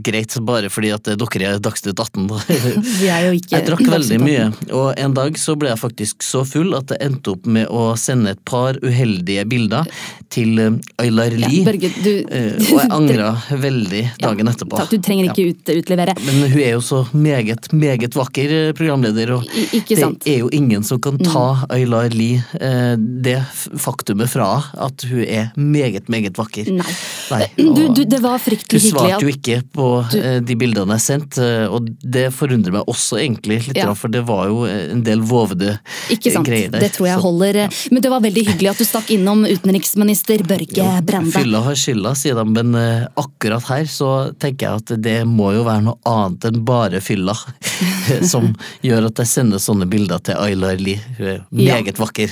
greit 0.03 0.35
bare 0.47 0.71
fordi 0.73 0.91
at 0.95 1.07
dere 1.07 1.53
er 1.55 1.61
Dagsnytt 1.63 2.01
18. 2.03 2.27
da. 2.31 2.39
Vi 3.01 3.07
er 3.11 3.29
jo 3.29 3.35
ikke 3.39 3.55
Jeg 3.57 3.67
drakk 3.69 3.83
veldig 3.93 4.19
mye, 4.23 4.47
og 4.75 4.89
en 4.99 5.15
dag 5.15 5.37
så 5.39 5.55
ble 5.59 5.71
jeg 5.71 5.79
faktisk 5.79 6.25
så 6.27 6.43
full 6.49 6.75
at 6.79 6.91
jeg 6.91 6.99
endte 7.07 7.35
opp 7.37 7.47
med 7.47 7.69
å 7.71 7.93
sende 8.01 8.33
et 8.35 8.43
par 8.49 8.79
uheldige 8.83 9.45
bilder 9.51 9.87
til 10.35 10.59
Aylar 11.03 11.31
Lie. 11.35 11.61
Ja, 11.61 11.67
Børge, 11.69 11.91
du 12.03 12.11
eh, 12.27 12.57
Og 12.73 12.81
jeg 12.81 12.91
angra 12.97 13.31
veldig 13.63 14.03
dagen 14.25 14.51
etterpå. 14.51 14.81
Takk, 14.83 14.91
du 14.97 14.99
trenger 15.07 15.31
ikke 15.31 15.47
ut, 15.55 15.73
utlevere. 15.85 16.17
Men 16.27 16.43
hun 16.51 16.59
er 16.65 16.75
jo 16.75 16.83
så 16.85 17.05
meget, 17.15 17.71
meget 17.77 18.19
vakker 18.19 18.57
eh, 18.59 18.73
programleder, 18.79 19.37
og 19.39 19.47
I- 19.55 19.69
ikke 19.81 19.99
sant. 20.01 20.25
det 20.27 20.35
er 20.35 20.43
jo 20.45 20.51
ingen 20.59 20.83
som 20.87 20.99
kan 21.03 21.19
ta 21.23 21.47
Aylar 21.71 22.11
Lie 22.15 22.43
eh, 22.59 22.97
det 22.99 23.39
faktumet 23.79 24.31
fra 24.35 24.51
at 24.89 25.07
hun 25.11 25.23
er 25.27 25.51
meget, 25.55 26.11
meget 26.11 26.35
vakker. 26.41 26.67
Nei. 26.81 26.99
Nei, 27.31 27.47
Du, 27.61 27.83
du, 27.95 28.03
det 28.11 28.19
var 28.25 28.40
fryktelig 28.45 28.81
hyggelig 28.81 28.93
Du 28.93 28.99
svarte 28.99 29.25
jo 29.27 29.33
ikke 29.33 29.57
på 29.77 29.87
du... 30.13 30.19
de 30.49 30.57
bildene 30.61 30.97
jeg 30.99 31.05
sendte, 31.07 31.45
eh, 31.45 31.67
og 31.71 31.89
det 32.03 32.27
forundrer 32.35 32.75
meg 32.79 32.89
også 32.91 33.19
egentlig 33.21 33.61
litt, 33.69 33.77
Ja. 33.81 33.93
for 33.95 34.09
det 34.13 34.23
var 34.29 34.49
jo 34.51 34.65
en 34.71 35.03
del 35.07 35.21
vovede 35.21 35.77
Ikke 36.11 36.33
sant, 36.35 36.47
greier 36.49 36.71
der. 36.73 36.81
det 36.87 36.93
tror 36.97 37.07
jeg 37.11 37.19
Så- 37.19 37.23
holder. 37.27 37.61
Men 37.91 38.03
det 38.03 38.11
var 38.11 38.21
veldig 38.25 38.47
hyggelig 38.49 38.71
at 38.71 38.79
du 38.79 38.85
stakk 38.85 39.11
innom 39.15 39.45
utenriksminister 39.49 40.43
Børge 40.49 40.89
Brende. 41.07 41.33
Fylla 41.35 41.61
har 41.65 41.75
skylda, 41.79 42.15
sier 42.17 42.35
de, 42.41 42.45
men 42.51 42.75
eh, 42.75 43.07
akkurat 43.21 43.63
her 43.71 43.85
så 43.91 44.11
tenker 44.39 44.67
jeg 44.67 44.83
at 44.85 45.03
det 45.03 45.19
må 45.29 45.53
jo 45.55 45.65
være 45.67 45.83
noe 45.91 45.99
annet 46.09 46.45
enn 46.51 46.63
bare 46.65 47.01
fylla 47.05 47.35
som 48.33 48.51
gjør 48.87 49.07
at 49.11 49.23
jeg 49.23 49.27
sender 49.31 49.59
sånne 49.63 49.87
bilder 49.91 50.19
til 50.25 50.35
Aylar 50.41 50.77
Lie. 50.81 51.01
Ja. 51.21 51.39
meget 51.51 51.99
vakker, 52.01 52.31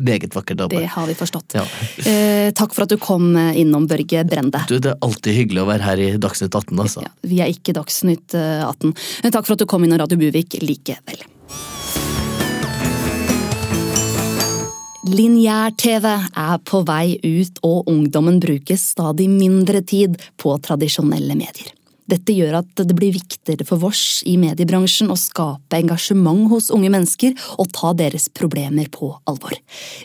meget 0.00 0.32
vakker 0.34 0.54
dame. 0.56 0.70
Det 0.80 0.86
har 0.94 1.06
vi 1.06 1.14
forstått. 1.18 1.54
Ja. 1.58 1.64
Eh, 2.06 2.50
takk 2.56 2.72
for 2.74 2.86
at 2.86 2.88
du 2.92 2.96
kom 3.00 3.34
eh, 3.36 3.58
innom, 3.60 3.86
Børge 3.90 4.22
Brende. 4.28 4.62
Du, 4.70 4.78
det 4.78 4.92
er 4.92 4.98
alltid 5.02 5.34
hyggelig 5.34 5.49
å 5.58 5.66
være 5.66 5.82
her 5.82 6.04
i 6.04 6.08
Dagsnytt 6.22 6.54
18, 6.54 6.78
altså. 6.78 7.02
Ja, 7.02 7.10
vi 7.26 7.42
er 7.42 7.50
ikke 7.50 7.74
Dagsnytt 7.74 8.36
eh, 8.38 8.62
18. 8.62 8.94
Men 9.24 9.34
takk 9.34 9.48
for 9.48 9.56
at 9.56 9.64
du 9.64 9.66
kom 9.70 9.86
inn, 9.86 9.96
Radio 9.98 10.20
Buvik 10.20 10.60
likevel. 10.62 11.26
Lineær-TV 15.10 16.06
er 16.06 16.58
på 16.62 16.84
vei 16.86 17.16
ut, 17.24 17.58
og 17.66 17.88
ungdommen 17.90 18.38
bruker 18.42 18.78
stadig 18.78 19.26
mindre 19.32 19.82
tid 19.82 20.20
på 20.38 20.54
tradisjonelle 20.62 21.34
medier. 21.34 21.72
Dette 22.10 22.34
gjør 22.34 22.60
at 22.60 22.82
det 22.82 22.96
blir 22.96 23.14
viktigere 23.14 23.66
for 23.68 23.82
oss 23.88 24.20
i 24.28 24.36
mediebransjen 24.40 25.12
å 25.12 25.18
skape 25.18 25.78
engasjement 25.78 26.48
hos 26.50 26.70
unge 26.74 26.90
mennesker 26.92 27.36
og 27.60 27.70
ta 27.74 27.92
deres 27.96 28.28
problemer 28.34 28.90
på 28.92 29.12
alvor. 29.30 29.54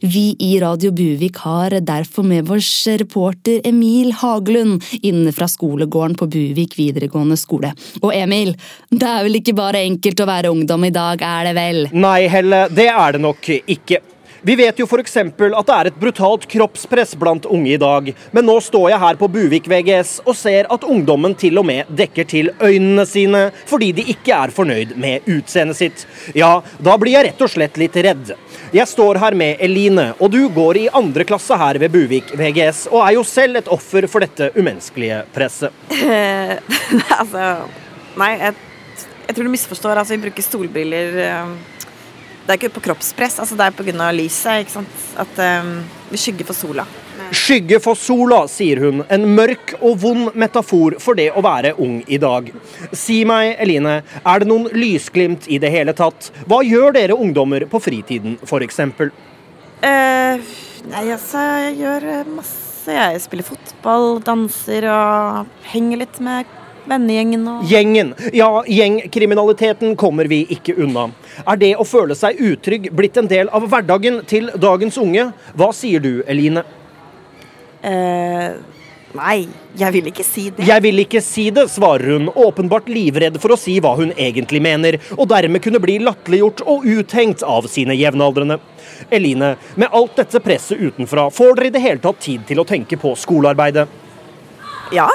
Vi 0.01 0.25
i 0.39 0.51
Radio 0.61 0.93
Buvik 0.95 1.41
har 1.45 1.77
derfor 1.85 2.27
med 2.27 2.51
oss 2.53 2.71
reporter 3.01 3.61
Emil 3.65 4.13
Haglund 4.21 4.83
inne 5.01 5.33
fra 5.35 5.49
skolegården 5.49 6.17
på 6.19 6.29
Buvik 6.31 6.77
videregående 6.79 7.37
skole. 7.39 7.73
Og 8.01 8.11
Emil, 8.15 8.53
det 8.91 9.09
er 9.09 9.23
vel 9.25 9.39
ikke 9.41 9.57
bare 9.57 9.85
enkelt 9.85 10.21
å 10.21 10.29
være 10.29 10.53
ungdom 10.53 10.85
i 10.87 10.93
dag, 10.95 11.21
er 11.21 11.49
det 11.49 11.55
vel? 11.57 11.85
Nei, 11.95 12.27
Helle, 12.31 12.65
det 12.73 12.89
er 12.91 13.17
det 13.17 13.25
nok 13.25 13.49
ikke. 13.65 14.01
Vi 14.45 14.53
vet 14.55 14.77
jo 14.77 14.85
f.eks. 14.85 15.15
at 15.17 15.39
det 15.39 15.75
er 15.75 15.87
et 15.89 15.95
brutalt 15.97 16.43
kroppspress 16.45 17.15
blant 17.17 17.47
unge 17.49 17.71
i 17.73 17.79
dag. 17.81 18.11
Men 18.29 18.45
nå 18.45 18.59
står 18.61 18.91
jeg 18.91 19.01
her 19.01 19.17
på 19.17 19.29
Buvik 19.33 19.65
VGS 19.71 20.19
og 20.21 20.37
ser 20.37 20.69
at 20.69 20.85
ungdommen 20.85 21.33
til 21.33 21.57
og 21.57 21.65
med 21.65 21.89
dekker 21.89 22.27
til 22.29 22.51
øynene 22.59 23.07
sine 23.09 23.47
fordi 23.65 23.89
de 23.97 24.05
ikke 24.13 24.37
er 24.37 24.53
fornøyd 24.53 24.93
med 25.01 25.25
utseendet 25.25 25.79
sitt. 25.79 26.05
Ja, 26.37 26.59
da 26.77 26.93
blir 27.01 27.15
jeg 27.15 27.31
rett 27.31 27.41
og 27.41 27.53
slett 27.55 27.81
litt 27.81 27.97
redd. 27.97 28.35
Jeg 28.75 28.85
står 28.93 29.17
her 29.23 29.33
med 29.33 29.65
Eline, 29.65 30.11
og 30.19 30.29
du 30.37 30.43
går 30.53 30.83
i 30.83 30.87
andre 30.93 31.25
klasse 31.25 31.57
her 31.57 31.81
ved 31.81 31.97
Buvik 31.97 32.29
VGS, 32.37 32.85
og 32.93 33.01
er 33.01 33.15
jo 33.17 33.25
selv 33.25 33.57
et 33.57 33.71
offer 33.73 34.05
for 34.05 34.21
dette 34.21 34.53
umenneskelige 34.53 35.23
presset. 35.33 35.73
altså 37.19 37.47
Nei, 38.15 38.35
jeg, 38.39 38.53
jeg 39.25 39.33
tror 39.35 39.47
du 39.47 39.51
misforstår. 39.57 39.97
Altså, 39.97 40.13
vi 40.13 40.27
bruker 40.29 40.45
solbriller 40.45 41.17
eh, 41.25 41.55
Det 42.45 42.53
er 42.53 42.59
ikke 42.59 42.75
på 42.75 42.83
kroppspress, 42.91 43.39
altså, 43.41 43.55
det 43.57 43.65
er 43.65 43.73
pga. 43.73 44.11
lyset. 44.13 44.61
Ikke 44.61 44.75
sant? 44.75 45.05
At 45.17 45.39
um, 45.41 45.79
vi 46.11 46.19
skygger 46.21 46.45
for 46.45 46.53
sola. 46.53 46.85
Skygge 47.33 47.79
for 47.81 47.97
sola, 47.97 48.43
sier 48.51 48.83
hun. 48.83 49.01
En 49.09 49.25
mørk 49.33 49.73
og 49.79 49.97
vond 50.03 50.35
metafor 50.37 50.99
for 51.01 51.17
det 51.17 51.31
å 51.33 51.41
være 51.41 51.73
ung 51.81 52.03
i 52.05 52.19
dag. 52.21 52.51
Si 52.93 53.23
meg, 53.25 53.55
Eline, 53.63 53.95
er 54.21 54.43
det 54.43 54.49
noen 54.51 54.69
lysglimt 54.77 55.47
i 55.49 55.57
det 55.61 55.71
hele 55.73 55.95
tatt? 55.97 56.29
Hva 56.45 56.61
gjør 56.65 56.93
dere 56.99 57.17
ungdommer 57.17 57.65
på 57.71 57.81
fritiden, 57.81 58.37
f.eks.? 58.45 58.79
Uh, 59.81 60.37
nei, 60.91 61.07
altså, 61.07 61.41
jeg 61.65 61.79
gjør 61.81 62.07
eh, 62.11 62.29
masse. 62.35 62.93
Jeg 62.93 63.23
spiller 63.23 63.47
fotball, 63.47 64.19
danser 64.21 64.85
og 64.93 65.49
henger 65.71 66.03
litt 66.03 66.21
med 66.21 66.45
Vennegjengen 66.89 67.47
og 67.49 67.65
Gjengen. 67.69 68.13
Ja, 68.35 68.49
gjengkriminaliteten 68.67 69.95
kommer 69.99 70.29
vi 70.29 70.43
ikke 70.53 70.75
unna. 70.85 71.07
Er 71.45 71.57
det 71.61 71.73
å 71.81 71.87
føle 71.87 72.15
seg 72.17 72.39
utrygg 72.39 72.91
blitt 72.95 73.17
en 73.17 73.29
del 73.31 73.49
av 73.49 73.65
hverdagen 73.71 74.21
til 74.29 74.51
dagens 74.61 74.97
unge? 75.01 75.31
Hva 75.57 75.71
sier 75.73 76.03
du, 76.03 76.13
Eline? 76.27 76.63
eh, 77.81 78.53
Nei, 79.15 79.45
jeg 79.79 79.93
vil 79.95 80.07
ikke 80.09 80.23
si 80.27 80.49
det. 80.51 80.65
Jeg 80.67 80.83
vil 80.83 80.99
ikke 81.05 81.21
si 81.23 81.45
det, 81.55 81.69
svarer 81.71 82.17
hun, 82.17 82.25
åpenbart 82.35 82.89
livredd 82.91 83.37
for 83.39 83.55
å 83.55 83.57
si 83.59 83.77
hva 83.79 83.93
hun 83.95 84.11
egentlig 84.11 84.59
mener, 84.63 84.97
og 85.15 85.29
dermed 85.31 85.63
kunne 85.63 85.79
bli 85.79 85.95
latterliggjort 86.03 86.65
og 86.67 86.83
uthengt 86.83 87.43
av 87.47 87.69
sine 87.71 87.95
jevnaldrende. 87.95 88.57
Eline, 89.15 89.53
med 89.79 89.95
alt 89.95 90.19
dette 90.19 90.41
presset 90.43 90.81
utenfra, 90.83 91.29
får 91.31 91.55
dere 91.55 91.69
i 91.71 91.75
det 91.77 91.83
hele 91.85 92.03
tatt 92.03 92.19
tid 92.27 92.43
til 92.49 92.59
å 92.59 92.67
tenke 92.67 92.99
på 92.99 93.13
skolearbeidet? 93.21 93.87
Ja, 94.93 95.07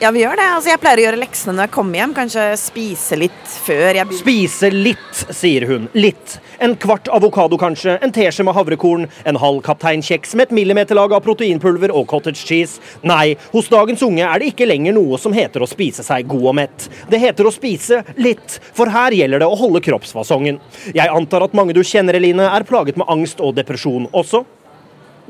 ja 0.00 0.10
vi 0.12 0.22
gjør 0.22 0.36
det. 0.38 0.46
Altså, 0.54 0.70
jeg 0.72 0.80
pleier 0.82 1.00
å 1.00 1.04
gjøre 1.06 1.20
leksene 1.20 1.54
når 1.56 1.66
jeg 1.66 1.72
kommer 1.76 2.00
hjem. 2.00 2.14
Kanskje 2.16 2.44
spise 2.60 3.18
litt 3.20 3.54
før 3.66 3.98
jeg. 3.98 4.18
Spise 4.20 4.70
litt, 4.72 5.22
sier 5.34 5.66
hun. 5.70 5.88
Litt. 5.96 6.36
En 6.62 6.76
kvart 6.80 7.10
avokado, 7.12 7.58
kanskje. 7.60 7.96
En 8.04 8.14
teskje 8.14 8.46
med 8.46 8.56
havrekorn. 8.56 9.06
En 9.28 9.40
halv 9.40 9.62
kapteinkjeks 9.66 10.36
med 10.38 10.48
et 10.48 10.56
millimeterlag 10.56 11.16
av 11.16 11.24
proteinpulver 11.26 11.92
og 11.96 12.08
cottage 12.12 12.44
cheese. 12.46 12.80
Nei, 13.06 13.34
hos 13.52 13.70
dagens 13.72 14.04
unge 14.06 14.24
er 14.24 14.42
det 14.42 14.52
ikke 14.52 14.68
lenger 14.68 14.96
noe 14.96 15.20
som 15.20 15.36
heter 15.36 15.64
å 15.64 15.70
spise 15.70 16.04
seg 16.06 16.28
god 16.30 16.48
og 16.52 16.58
mett. 16.60 16.88
Det 17.10 17.20
heter 17.22 17.48
å 17.48 17.54
spise 17.54 18.02
litt, 18.20 18.58
for 18.76 18.92
her 18.92 19.16
gjelder 19.16 19.44
det 19.44 19.50
å 19.50 19.58
holde 19.58 19.84
kroppsfasongen. 19.84 20.60
Jeg 20.96 21.12
antar 21.12 21.44
at 21.46 21.56
mange 21.56 21.76
du 21.76 21.82
kjenner, 21.84 22.16
Eline, 22.16 22.48
er 22.48 22.68
plaget 22.68 23.00
med 23.00 23.08
angst 23.12 23.42
og 23.44 23.56
depresjon 23.58 24.08
også? 24.16 24.44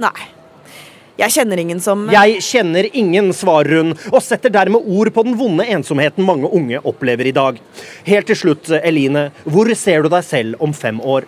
Nei. 0.02 0.35
Jeg 1.16 1.32
kjenner 1.32 1.60
ingen 1.62 1.80
som 1.80 2.06
Jeg 2.12 2.42
kjenner 2.44 2.88
ingen, 2.92 3.32
svarer 3.36 3.80
hun, 3.80 3.94
og 4.12 4.20
setter 4.24 4.52
dermed 4.52 4.84
ord 4.84 5.12
på 5.16 5.24
den 5.24 5.36
vonde 5.38 5.64
ensomheten 5.64 6.26
mange 6.26 6.50
unge 6.52 6.82
opplever 6.84 7.30
i 7.30 7.34
dag. 7.36 7.60
Helt 8.04 8.28
til 8.28 8.36
slutt, 8.36 8.68
Eline, 8.82 9.30
hvor 9.48 9.70
ser 9.78 10.04
du 10.04 10.12
deg 10.12 10.26
selv 10.26 10.60
om 10.62 10.76
fem 10.76 11.00
år? 11.00 11.24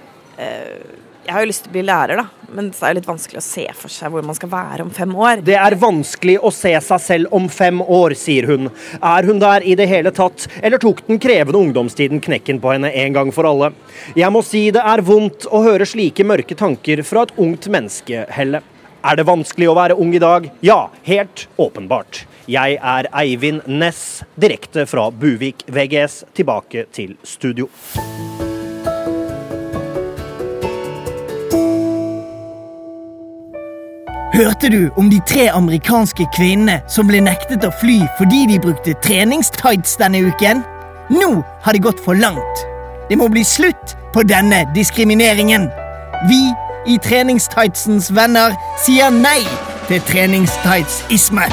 Jeg 1.29 1.35
har 1.35 1.45
jo 1.45 1.49
lyst 1.51 1.65
til 1.67 1.73
å 1.73 1.75
bli 1.75 1.83
lærer, 1.85 2.21
da. 2.21 2.53
Men 2.57 2.71
det 2.73 2.79
er 2.81 2.93
jo 2.95 2.97
litt 2.97 3.09
vanskelig 3.09 3.41
å 3.41 3.45
se 3.45 3.65
for 3.77 3.93
seg 3.93 4.13
hvor 4.13 4.25
man 4.25 4.37
skal 4.37 4.49
være 4.49 4.85
om 4.87 4.93
fem 4.97 5.11
år. 5.13 5.43
Det 5.45 5.57
er 5.61 5.77
vanskelig 5.77 6.39
å 6.41 6.53
se 6.55 6.73
seg 6.87 7.03
selv 7.05 7.35
om 7.37 7.51
fem 7.53 7.83
år, 7.85 8.15
sier 8.17 8.49
hun. 8.49 8.71
Er 8.97 9.29
hun 9.29 9.43
der 9.43 9.67
i 9.69 9.75
det 9.77 9.89
hele 9.91 10.13
tatt, 10.17 10.47
eller 10.63 10.81
tok 10.81 11.03
den 11.09 11.21
krevende 11.21 11.61
ungdomstiden 11.61 12.23
knekken 12.25 12.63
på 12.65 12.73
henne 12.73 12.93
en 12.93 13.17
gang 13.17 13.33
for 13.37 13.49
alle? 13.49 13.75
Jeg 14.17 14.33
må 14.33 14.41
si 14.45 14.71
det 14.73 14.81
er 14.81 15.05
vondt 15.05 15.49
å 15.53 15.61
høre 15.65 15.89
slike 15.89 16.25
mørke 16.29 16.57
tanker 16.57 17.05
fra 17.05 17.25
et 17.29 17.37
ungt 17.37 17.69
menneske, 17.73 18.25
Helle. 18.33 18.65
Er 19.07 19.15
det 19.15 19.29
vanskelig 19.29 19.69
å 19.71 19.77
være 19.79 19.95
ung 19.95 20.11
i 20.17 20.21
dag? 20.23 20.49
Ja, 20.65 20.89
helt 21.07 21.47
åpenbart. 21.61 22.25
Jeg 22.51 22.79
er 22.83 23.07
Eivind 23.15 23.69
Næss, 23.71 24.25
direkte 24.41 24.89
fra 24.91 25.07
Buvik 25.15 25.63
VGS, 25.71 26.25
tilbake 26.35 26.89
til 26.91 27.15
studio. 27.23 27.69
Hørte 34.35 34.69
du 34.71 34.91
om 34.99 35.09
de 35.11 35.19
tre 35.27 35.49
amerikanske 35.51 36.27
kvinnene 36.35 36.81
som 36.91 37.09
ble 37.11 37.23
nektet 37.23 37.65
å 37.67 37.73
fly 37.81 38.01
fordi 38.19 38.45
de 38.51 38.61
brukte 38.63 38.99
treningstights 39.03 39.97
denne 39.99 40.21
uken? 40.27 40.63
Nå 41.15 41.31
har 41.65 41.75
det 41.75 41.87
gått 41.87 42.03
for 42.03 42.19
langt. 42.19 42.65
Det 43.09 43.17
må 43.19 43.31
bli 43.33 43.47
slutt 43.47 43.95
på 44.15 44.27
denne 44.27 44.65
diskrimineringen. 44.75 45.71
Vi 46.31 46.43
i 46.87 46.99
treningstightsens 47.03 48.11
venner 48.15 48.55
sier 48.85 49.11
nei 49.11 49.43
til 49.89 50.03
treningstightsisme. 50.09 51.49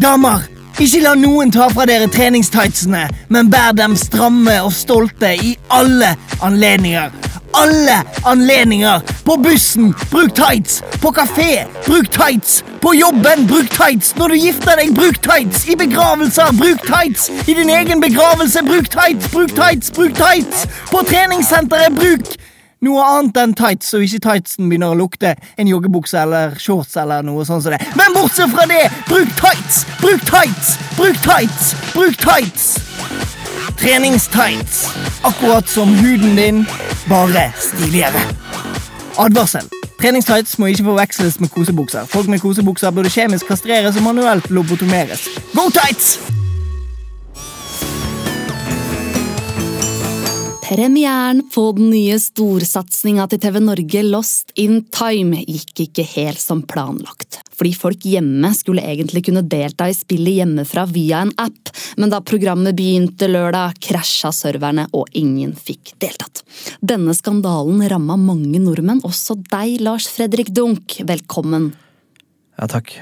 Damer, 0.00 0.46
ikke 0.80 1.02
la 1.04 1.14
noen 1.18 1.50
ta 1.52 1.66
fra 1.72 1.84
dere 1.88 2.08
treningstightsene, 2.12 3.02
men 3.28 3.50
bær 3.52 3.74
dem 3.76 3.96
stramme 4.00 4.54
og 4.64 4.72
stolte 4.72 5.34
i 5.36 5.56
alle 5.76 6.14
anledninger. 6.40 7.10
Alle 7.54 7.96
anledninger! 8.24 9.00
På 9.26 9.36
bussen, 9.36 9.94
bruk 10.10 10.34
tights! 10.34 10.82
På 11.02 11.10
kafé, 11.12 11.66
bruk 11.86 12.10
tights! 12.14 12.62
På 12.80 12.94
jobben, 12.94 13.46
bruk 13.46 13.70
tights! 13.74 14.14
Når 14.16 14.28
du 14.28 14.34
gifter 14.34 14.78
deg, 14.78 14.94
bruk 14.94 15.18
tights! 15.22 15.66
I 15.68 15.76
begravelser, 15.76 16.54
bruk 16.58 16.84
tights! 16.86 17.28
I 17.48 17.56
din 17.58 17.70
egen 17.70 18.00
begravelse, 18.00 18.62
bruk 18.64 18.88
tights! 18.90 19.28
Bruk 19.34 19.50
tights, 19.56 19.90
bruk 19.90 20.14
tights! 20.14 20.68
På 20.92 21.02
treningssenteret, 21.10 21.98
bruk 21.98 22.38
noe 22.84 23.02
annet 23.04 23.36
enn 23.40 23.54
tights, 23.56 23.90
så 23.92 24.00
ikke 24.04 24.22
tightsen 24.24 24.70
begynner 24.70 24.94
å 24.94 24.98
lukte 24.98 25.34
en 25.60 25.68
joggebukse 25.68 26.20
eller 26.20 26.56
shorts 26.60 26.96
eller 27.00 27.24
noe 27.26 27.44
sånt 27.48 27.66
som 27.66 27.74
det. 27.74 27.80
Men 27.98 28.16
bortsett 28.16 28.52
fra 28.54 28.66
det, 28.70 28.86
bruk 29.08 29.32
tights! 29.40 29.82
Bruk 30.00 30.24
tights! 30.28 30.76
Bruk 30.96 31.20
tights! 31.24 31.74
Bruk 31.94 32.16
tights! 32.22 32.70
Treningstights. 33.80 34.88
Akkurat 35.24 35.68
som 35.68 35.92
huden 36.00 36.36
din, 36.36 36.64
bare 37.08 37.50
stiligere. 37.60 38.24
Advarsel. 39.20 39.68
Treningstights 40.00 40.58
må 40.58 40.72
ikke 40.72 40.88
forveksles 40.88 41.40
med 41.40 41.52
kosebukser. 41.52 42.08
Folk 42.08 42.28
med 42.32 42.40
kosebukser 42.40 42.92
burde 42.96 43.12
kjemisk 43.12 43.48
kastreres 43.52 44.00
og 44.00 44.08
manuelt 44.08 44.48
lobotomeres. 44.50 45.28
Go 45.52 45.68
tights! 45.68 46.39
Premieren 50.70 51.40
på 51.54 51.64
den 51.74 51.88
nye 51.90 52.14
storsatsinga 52.22 53.24
til 53.32 53.40
TV 53.42 53.56
Norge 53.58 54.04
Lost 54.06 54.52
in 54.54 54.84
Time 54.94 55.40
gikk 55.42 55.80
ikke 55.82 56.04
helt 56.12 56.38
som 56.38 56.60
planlagt. 56.62 57.40
Fordi 57.58 57.72
folk 57.74 58.04
hjemme 58.06 58.52
skulle 58.54 58.84
egentlig 58.86 59.24
kunne 59.26 59.42
delta 59.50 59.88
i 59.90 59.96
spillet 59.98 60.36
hjemmefra 60.36 60.84
via 60.92 61.24
en 61.24 61.32
app, 61.42 61.72
men 61.98 62.12
da 62.12 62.20
programmet 62.22 62.78
begynte 62.78 63.26
lørdag, 63.26 63.80
krasja 63.82 64.30
serverne 64.30 64.84
og 64.94 65.10
ingen 65.18 65.56
fikk 65.58 65.90
deltatt. 65.98 66.44
Denne 66.78 67.16
skandalen 67.18 67.82
ramma 67.90 68.14
mange 68.20 68.60
nordmenn, 68.62 69.02
også 69.02 69.40
deg, 69.50 69.80
Lars 69.82 70.06
Fredrik 70.06 70.52
Dunk. 70.54 71.00
Velkommen. 71.08 71.72
Ja, 72.54 72.68
takk. 72.70 72.94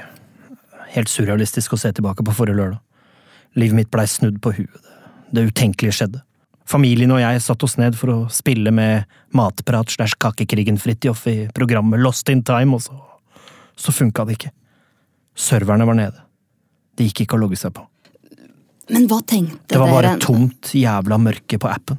Helt 0.95 1.13
surrealistisk 1.13 1.77
å 1.77 1.79
se 1.83 1.93
tilbake 1.93 2.25
på 2.25 2.33
forrige 2.33 2.57
lørdag. 2.63 2.81
Livet 3.61 3.83
mitt 3.83 3.93
blei 3.93 4.07
snudd 4.09 4.41
på 4.41 4.55
huet. 4.57 4.89
Det 5.29 5.45
utenkelige 5.51 5.99
skjedde. 5.99 6.23
Familien 6.69 7.09
og 7.15 7.21
jeg 7.21 7.41
satte 7.41 7.65
oss 7.65 7.77
ned 7.81 7.95
for 7.97 8.13
å 8.13 8.17
spille 8.33 8.71
med 8.75 9.09
matprat 9.33 9.89
slash 9.89 10.19
kakekrigen 10.21 10.77
Fridtjof 10.77 11.25
i 11.31 11.37
programmet 11.55 12.01
Lost 12.03 12.29
in 12.29 12.43
Time, 12.45 12.77
og 12.77 12.83
så, 12.85 12.97
så 13.73 13.93
funka 13.95 14.27
det 14.29 14.37
ikke. 14.37 14.51
Serverne 15.39 15.87
var 15.89 15.97
nede. 15.97 16.21
Det 16.93 17.09
gikk 17.09 17.23
ikke 17.25 17.39
å 17.39 17.41
logge 17.41 17.57
seg 17.57 17.73
på. 17.73 17.85
Men 18.93 19.07
hva 19.09 19.21
tenkte 19.21 19.57
dere? 19.57 19.71
Det 19.71 19.81
var 19.81 19.95
bare 19.95 20.13
tomt 20.21 20.73
jævla 20.77 21.17
mørke 21.21 21.57
på 21.61 21.69
appen. 21.69 21.97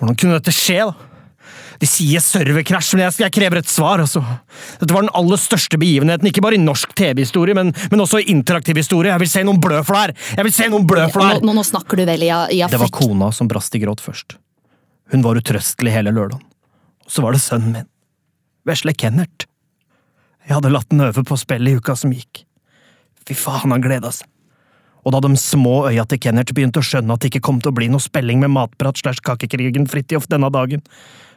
Hvordan 0.00 0.16
kunne 0.20 0.36
dette 0.40 0.54
skje, 0.56 0.82
da? 0.88 1.09
De 1.80 1.88
sier 1.88 2.20
serverkrasj, 2.20 2.92
men 2.96 3.06
jeg, 3.06 3.16
jeg 3.24 3.34
krever 3.34 3.60
et 3.62 3.70
svar. 3.70 4.02
Altså. 4.02 4.20
Dette 4.80 4.92
var 4.94 5.06
den 5.06 5.12
aller 5.16 5.40
største 5.40 5.80
begivenheten, 5.80 6.28
ikke 6.28 6.44
bare 6.44 6.58
i 6.58 6.62
norsk 6.62 6.92
TV-historie, 6.98 7.56
men, 7.56 7.72
men, 7.92 8.04
også 8.04 8.20
i 8.20 8.28
interaktiv 8.34 8.80
historie. 8.82 9.12
Jeg 9.14 9.24
vil 9.24 9.32
se 9.32 9.44
noen 9.46 9.60
blø 9.62 9.80
for 9.86 9.96
det 9.96 10.02
her! 10.02 10.14
Jeg 10.36 10.48
vil 10.48 10.56
se 10.56 10.68
noen 10.72 10.86
blø 10.88 11.06
for 11.08 11.24
det 11.24 11.30
her! 11.30 11.44
Nå, 11.46 11.56
nå 11.56 11.64
snakker 11.66 12.00
du 12.00 12.04
vel 12.08 12.26
i, 12.26 12.30
i 12.30 12.60
affekt? 12.60 12.76
Det 12.76 12.82
var 12.84 12.94
kona 13.00 13.30
som 13.36 13.50
brast 13.50 13.76
i 13.76 13.82
gråt 13.82 14.04
først. 14.04 14.36
Hun 15.14 15.24
var 15.26 15.40
utrøstelig 15.40 15.94
hele 15.94 16.12
lørdagen. 16.14 16.44
Og 17.06 17.14
så 17.14 17.24
var 17.24 17.34
det 17.34 17.42
sønnen 17.42 17.72
min. 17.74 17.88
Vesle 18.68 18.94
Kennert. 18.94 19.48
Jeg 20.46 20.56
hadde 20.56 20.72
latt 20.72 20.90
den 20.92 21.02
øve 21.06 21.24
på 21.26 21.38
spillet 21.40 21.72
i 21.72 21.80
uka 21.80 21.96
som 21.98 22.12
gikk. 22.14 22.44
Fy 23.26 23.36
faen, 23.38 23.72
han 23.72 23.82
gleda 23.84 24.12
seg. 24.14 24.28
Og 25.00 25.14
da 25.14 25.20
de 25.24 25.32
små 25.40 25.86
øya 25.88 26.04
til 26.08 26.20
Kennert 26.20 26.52
begynte 26.52 26.82
å 26.82 26.84
skjønne 26.84 27.14
at 27.14 27.22
det 27.22 27.30
ikke 27.30 27.44
kom 27.48 27.60
til 27.62 27.72
å 27.72 27.76
bli 27.76 27.88
noe 27.88 28.02
spelling 28.04 28.42
med 28.42 28.52
matprat 28.52 29.00
slash 29.00 29.24
kakekrigen 29.24 29.88
Fridtjof 29.88 30.28
denne 30.28 30.50
dagen, 30.52 30.84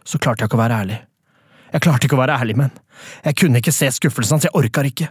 så 0.04 0.20
klarte 0.20 0.44
jeg 0.44 0.52
ikke 0.52 0.60
å 0.60 0.64
være 0.64 0.80
ærlig. 0.84 1.00
Jeg 1.74 1.84
klarte 1.84 2.08
ikke 2.08 2.18
å 2.18 2.22
være 2.22 2.38
ærlig 2.38 2.56
med 2.60 2.70
henne. 2.70 2.84
Jeg 3.26 3.38
kunne 3.40 3.60
ikke 3.60 3.74
se 3.74 3.90
skuffelsen 3.96 4.38
hans, 4.38 4.48
jeg 4.48 4.56
orka 4.58 4.84
ikke. 4.86 5.10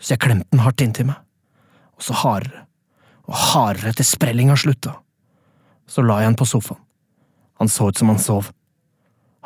Så 0.00 0.14
jeg 0.14 0.22
klemte 0.24 0.48
den 0.50 0.62
hardt 0.64 0.82
inntil 0.84 1.10
meg. 1.10 1.18
Og 1.98 2.06
så 2.06 2.16
hardere 2.22 2.66
og 3.28 3.36
hardere 3.38 3.92
til 3.96 4.06
sprellinga 4.06 4.56
slutta. 4.58 4.96
Så 5.86 6.02
la 6.02 6.18
jeg 6.20 6.32
han 6.32 6.38
på 6.38 6.48
sofaen. 6.48 6.80
Han 7.60 7.70
så 7.70 7.90
ut 7.90 7.98
som 7.98 8.10
han 8.10 8.18
sov. 8.18 8.48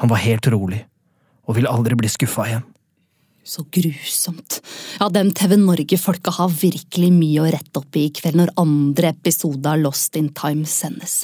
Han 0.01 0.09
var 0.09 0.23
helt 0.23 0.47
rolig, 0.53 0.87
og 1.45 1.57
ville 1.59 1.69
aldri 1.69 1.97
bli 1.99 2.09
skuffa 2.09 2.47
igjen. 2.49 2.65
Så 3.47 3.63
grusomt. 3.71 4.59
Ja, 4.99 5.07
dem 5.09 5.29
TV 5.31 5.55
Norge-folka 5.61 6.33
har 6.35 6.51
virkelig 6.51 7.13
mye 7.15 7.45
å 7.45 7.51
rette 7.55 7.79
opp 7.79 7.95
i 7.95 8.09
i 8.09 8.11
kveld 8.11 8.41
når 8.41 8.51
andre 8.59 9.13
episode 9.15 9.71
av 9.71 9.85
Lost 9.85 10.19
in 10.19 10.33
Time 10.35 10.67
sendes. 10.67 11.21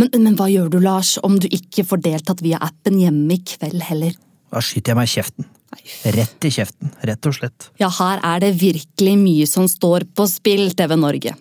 Men, 0.00 0.10
men 0.16 0.34
hva 0.38 0.48
gjør 0.50 0.72
du, 0.72 0.80
Lars, 0.82 1.14
om 1.22 1.38
du 1.38 1.46
ikke 1.46 1.86
får 1.86 2.02
deltatt 2.08 2.42
via 2.42 2.58
appen 2.66 2.98
hjemme 2.98 3.38
i 3.38 3.44
kveld 3.52 3.86
heller? 3.86 4.18
Da 4.50 4.62
skyter 4.64 4.92
jeg 4.92 4.98
meg 4.98 5.08
i 5.08 5.14
kjeften. 5.14 5.48
Rett 6.02 6.44
i 6.44 6.50
kjeften, 6.50 6.90
rett 7.06 7.26
og 7.30 7.34
slett. 7.36 7.68
Ja, 7.78 7.86
her 7.94 8.18
er 8.26 8.40
det 8.42 8.50
virkelig 8.58 9.12
mye 9.20 9.46
som 9.46 9.68
står 9.70 10.08
på 10.18 10.26
spill, 10.26 10.72
TV 10.76 10.96
Norge. 10.98 11.34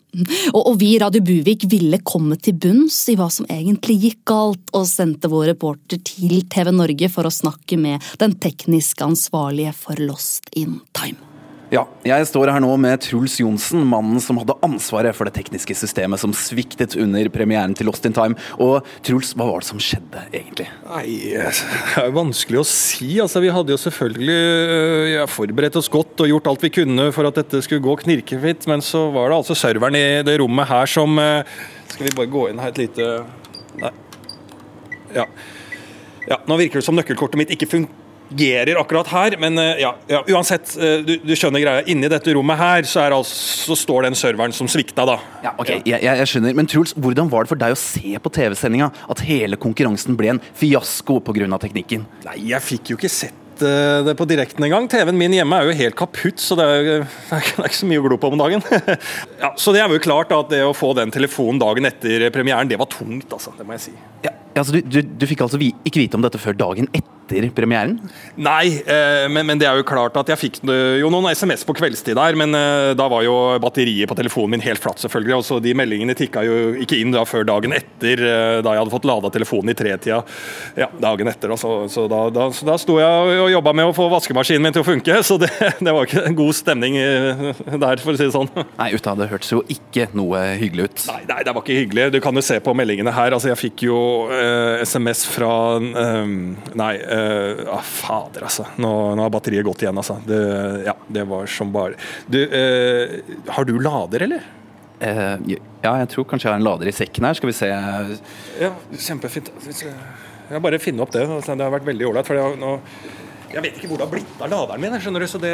Og, 0.53 0.59
og 0.59 0.75
vi 0.81 0.91
i 0.93 0.99
Radio 1.01 1.23
Buvik 1.25 1.65
ville 1.71 2.01
komme 2.05 2.37
til 2.37 2.57
bunns 2.61 2.99
i 3.09 3.17
hva 3.17 3.29
som 3.33 3.49
egentlig 3.49 3.97
gikk 4.03 4.21
galt, 4.29 4.61
og 4.77 4.85
sendte 4.89 5.31
vår 5.31 5.49
reporter 5.55 6.01
til 6.05 6.43
TV 6.51 6.69
Norge 6.75 7.09
for 7.13 7.25
å 7.25 7.33
snakke 7.33 7.79
med 7.81 8.05
den 8.21 8.37
teknisk 8.41 9.01
ansvarlige 9.05 9.73
for 9.77 10.05
Lost 10.05 10.53
in 10.53 10.77
Time. 10.93 11.28
Ja, 11.69 11.83
jeg 12.01 12.25
står 12.25 12.49
her 12.49 12.63
nå 12.63 12.71
med 12.81 12.97
Truls 13.05 13.35
Johnsen, 13.37 13.83
mannen 13.85 14.17
som 14.23 14.39
hadde 14.41 14.55
ansvaret 14.65 15.13
for 15.13 15.29
det 15.29 15.35
tekniske 15.35 15.75
systemet 15.77 16.17
som 16.17 16.31
sviktet 16.33 16.95
under 16.97 17.29
premieren 17.29 17.75
til 17.77 17.85
Lost 17.85 18.07
in 18.09 18.15
Time. 18.15 18.33
Og 18.57 18.87
Truls, 19.05 19.35
hva 19.37 19.45
var 19.45 19.61
det 19.61 19.69
som 19.69 19.81
skjedde, 19.83 20.23
egentlig? 20.33 20.65
Nei, 20.87 21.05
Det 21.37 22.01
er 22.01 22.09
jo 22.09 22.15
vanskelig 22.15 22.61
å 22.63 22.65
si. 22.65 23.11
altså 23.21 23.43
Vi 23.45 23.53
hadde 23.53 23.75
jo 23.75 23.77
selvfølgelig 23.85 24.39
øh, 24.39 25.05
ja, 25.13 25.27
forberedt 25.29 25.77
oss 25.77 25.91
godt 25.93 26.25
og 26.25 26.31
gjort 26.31 26.49
alt 26.49 26.65
vi 26.65 26.73
kunne 26.73 27.11
for 27.13 27.29
at 27.29 27.37
dette 27.37 27.61
skulle 27.61 27.85
gå 27.85 27.99
knirkefritt, 28.01 28.65
men 28.71 28.81
så 28.81 29.05
var 29.13 29.29
det 29.29 29.37
altså 29.37 29.57
serveren 29.61 29.99
i 29.99 30.05
det 30.25 30.39
rommet 30.41 30.69
her 30.73 30.89
som 30.89 31.21
øh, 31.21 31.45
Skal 31.85 32.09
vi 32.09 32.17
bare 32.17 32.33
gå 32.33 32.47
inn 32.49 32.65
her 32.65 32.73
et 32.73 32.81
lite 32.81 33.11
Nei. 33.77 33.93
Ja. 35.13 35.29
ja 36.33 36.41
nå 36.49 36.57
virker 36.57 36.81
det 36.81 36.87
som 36.89 36.97
nøkkelkortet 36.97 37.37
mitt 37.37 37.53
ikke 37.53 37.69
fungerer 38.29 38.79
akkurat 38.79 39.07
her, 39.07 39.37
men 39.41 39.57
øh, 39.57 39.81
ja, 39.81 39.93
ja 40.09 40.21
uansett. 40.29 40.75
øh, 40.77 41.05
Du, 41.05 41.15
du 41.23 41.35
skjønner 41.35 41.63
greia. 41.63 41.83
Inni 41.89 42.09
dette 42.11 42.33
rommet 42.35 42.57
her 42.57 42.83
så, 42.83 43.01
er 43.01 43.15
altså, 43.15 43.35
så 43.65 43.75
står 43.75 44.07
den 44.07 44.15
serveren 44.15 44.53
som 44.55 44.67
svikta, 44.67 45.05
da. 45.05 45.17
Ja, 45.43 45.55
ok, 45.57 45.69
jeg, 45.69 46.01
jeg, 46.03 46.03
jeg 46.21 46.27
skjønner, 46.27 46.55
Men 46.55 46.67
Truls, 46.69 46.93
hvordan 46.93 47.29
var 47.31 47.43
det 47.45 47.53
for 47.53 47.59
deg 47.59 47.75
å 47.75 47.79
se 47.79 48.15
på 48.19 48.33
TV-sendinga 48.39 48.91
at 49.09 49.25
hele 49.25 49.57
konkurransen 49.57 50.17
ble 50.19 50.35
en 50.35 50.41
fiasko 50.59 51.19
pga. 51.25 51.59
teknikken? 51.59 52.05
Nei, 52.25 52.37
jeg 52.53 52.61
fikk 52.61 52.93
jo 52.93 52.99
ikke 52.99 53.09
sett 53.11 53.48
eh, 53.65 53.99
det 54.07 54.15
på 54.19 54.27
direkten 54.29 54.65
engang. 54.67 54.87
TV-en 54.91 55.17
min 55.19 55.35
hjemme 55.37 55.59
er 55.59 55.69
jo 55.69 55.77
helt 55.81 55.97
kaputt, 55.99 56.41
så 56.43 56.57
det 56.59 56.65
er, 56.65 56.79
jo- 56.87 56.97
det 57.29 57.39
er 57.39 57.69
ikke 57.69 57.81
så 57.81 57.89
mye 57.91 58.01
å 58.01 58.07
glo 58.07 58.19
på 58.21 58.31
om 58.33 58.39
dagen. 58.41 58.63
ja, 59.43 59.53
så 59.59 59.75
det 59.75 59.83
er 59.83 59.93
jo 59.93 60.01
klart 60.03 60.33
at 60.35 60.51
det 60.53 60.63
å 60.65 60.73
få 60.77 60.93
den 60.97 61.13
telefonen 61.15 61.61
dagen 61.61 61.89
etter 61.89 62.29
premieren, 62.35 62.69
det 62.71 62.79
var 62.81 62.89
tungt, 62.91 63.29
altså. 63.35 63.55
Det 63.57 63.67
må 63.67 63.77
jeg 63.77 63.89
si. 63.89 63.95
Ja, 64.25 64.33
altså, 64.59 64.75
du, 64.75 64.83
du, 64.83 64.99
du 65.21 65.27
fikk 65.29 65.45
altså 65.45 65.59
ikke 65.61 66.01
vite 66.03 66.19
om 66.19 66.25
dette 66.25 66.41
før 66.41 66.57
dagen 66.59 66.89
etter 66.91 67.45
premieren? 67.53 67.99
Nei, 68.41 68.79
eh, 68.89 69.27
men, 69.29 69.45
men 69.45 69.59
det 69.61 69.67
er 69.69 69.77
jo 69.77 69.85
klart 69.85 70.15
at 70.17 70.31
jeg 70.33 70.39
fikk 70.41 70.55
eh, 70.65 70.95
jo 70.97 71.11
noen 71.13 71.29
SMS 71.37 71.61
på 71.67 71.75
kveldstid 71.77 72.17
der, 72.17 72.33
men 72.39 72.55
da 72.97 73.05
var 73.11 73.21
jo 73.21 73.35
batteriet 73.61 74.09
på 74.09 74.17
telefonen 74.17 74.55
min 74.55 74.63
helt 74.65 74.81
flatt, 74.81 74.97
selvfølgelig. 75.03 75.35
Og 75.37 75.45
så 75.45 75.59
de 75.61 75.75
meldingene 75.77 76.15
tikka 76.17 76.41
jo 76.47 76.55
ikke 76.81 76.97
inn 76.97 77.13
da 77.13 77.21
før 77.29 77.45
dagen 77.45 77.75
etter, 77.77 78.23
da 78.65 78.73
jeg 78.73 78.81
hadde 78.81 78.93
fått 78.95 79.05
lada 79.07 79.29
telefonen 79.33 79.71
i 79.71 79.77
tretida 79.77 80.23
ja, 80.79 80.89
dagen 80.99 81.29
etter. 81.29 81.53
da. 81.53 81.59
Så, 81.61 81.75
så 81.93 82.07
da, 82.09 82.23
da, 82.33 82.49
så 82.55 82.65
da 82.67 82.79
sto 82.81 82.97
jeg 82.97 83.37
og 83.49 83.55
jobba 83.57 83.73
med 83.75 83.89
å 83.89 83.93
få 83.97 84.05
vaskemaskinen 84.11 84.63
min 84.63 84.75
til 84.75 84.83
å 84.83 84.87
funke, 84.87 85.17
så 85.25 85.37
det, 85.41 85.49
det 85.85 85.93
var 85.95 86.07
ikke 86.07 86.23
en 86.29 86.37
god 86.37 86.55
stemning 86.57 86.97
eh, 87.01 87.41
der, 87.81 88.01
for 88.03 88.13
å 88.13 88.19
si 88.19 88.27
det 88.27 88.33
sånn. 88.35 88.49
Nei, 88.77 88.89
Utta, 88.97 89.15
det 89.19 89.29
hørtes 89.31 89.51
jo 89.55 89.61
ikke 89.73 90.07
noe 90.17 90.43
hyggelig 90.61 90.87
ut. 90.89 91.05
Nei, 91.09 91.19
nei, 91.31 91.39
det 91.47 91.55
var 91.55 91.65
ikke 91.65 91.79
hyggelig. 91.81 92.07
Du 92.15 92.19
kan 92.23 92.37
jo 92.37 92.43
se 92.45 92.59
på 92.63 92.75
meldingene 92.77 93.13
her. 93.15 93.35
Altså, 93.35 93.51
jeg 93.51 93.61
fikk 93.61 93.85
jo 93.89 93.97
eh, 94.33 94.83
SMS 94.85 95.25
fra 95.29 95.51
eh, 95.79 96.35
Nei, 96.79 96.93
eh, 97.01 97.65
ah, 97.73 97.83
fader, 97.85 98.45
altså. 98.49 98.67
Nå, 98.81 98.93
nå 99.17 99.25
har 99.25 99.33
batteriet 99.33 99.65
gått 99.67 99.83
igjen, 99.85 99.97
altså. 99.99 100.19
Det, 100.27 100.39
ja, 100.87 100.95
det 101.09 101.25
var 101.29 101.49
som 101.51 101.73
bare 101.73 101.97
Du, 102.29 102.39
eh, 102.45 103.19
har 103.55 103.67
du 103.67 103.75
lader, 103.81 104.27
eller? 104.29 104.47
Eh, 104.99 105.35
ja, 105.55 105.93
jeg 106.01 106.09
tror 106.11 106.25
kanskje 106.27 106.49
jeg 106.49 106.53
har 106.53 106.59
en 106.59 106.67
lader 106.67 106.89
i 106.91 106.95
sekken 106.95 107.27
her. 107.27 107.37
Skal 107.39 107.51
vi 107.51 107.55
se 107.55 107.69
Ja, 107.71 108.73
kjempefint. 108.99 109.51
Jeg 110.49 110.61
bare 110.65 110.79
finne 110.81 111.05
opp 111.05 111.13
det. 111.13 111.23
altså, 111.29 111.55
Det 111.55 111.65
har 111.65 111.73
vært 111.75 111.87
veldig 111.87 112.09
ålreit. 112.09 112.29
Jeg, 113.53 113.63
vet 113.65 113.77
ikke 113.79 113.89
hvor 113.91 113.99
det 114.01 114.05
har 114.07 114.13
blitt 114.13 114.41
av 114.41 114.51
laderen 114.51 114.83
min, 114.83 114.97
skjønner 115.01 115.25
du, 115.25 115.27
så 115.31 115.41
det, 115.41 115.53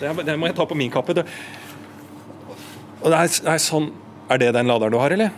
det, 0.00 0.12
det 0.26 0.36
må 0.40 0.50
jeg 0.50 0.56
ta 0.58 0.66
på 0.68 0.78
min 0.78 0.90
kappe. 0.92 1.16
Det, 1.18 1.26
og 3.02 3.08
det 3.10 3.18
er, 3.18 3.32
det 3.42 3.54
er 3.56 3.62
sånn 3.62 3.88
Er 4.30 4.38
det 4.38 4.52
den 4.54 4.70
laderen 4.70 4.94
du 4.94 4.98
har, 5.00 5.14
eller? 5.14 5.32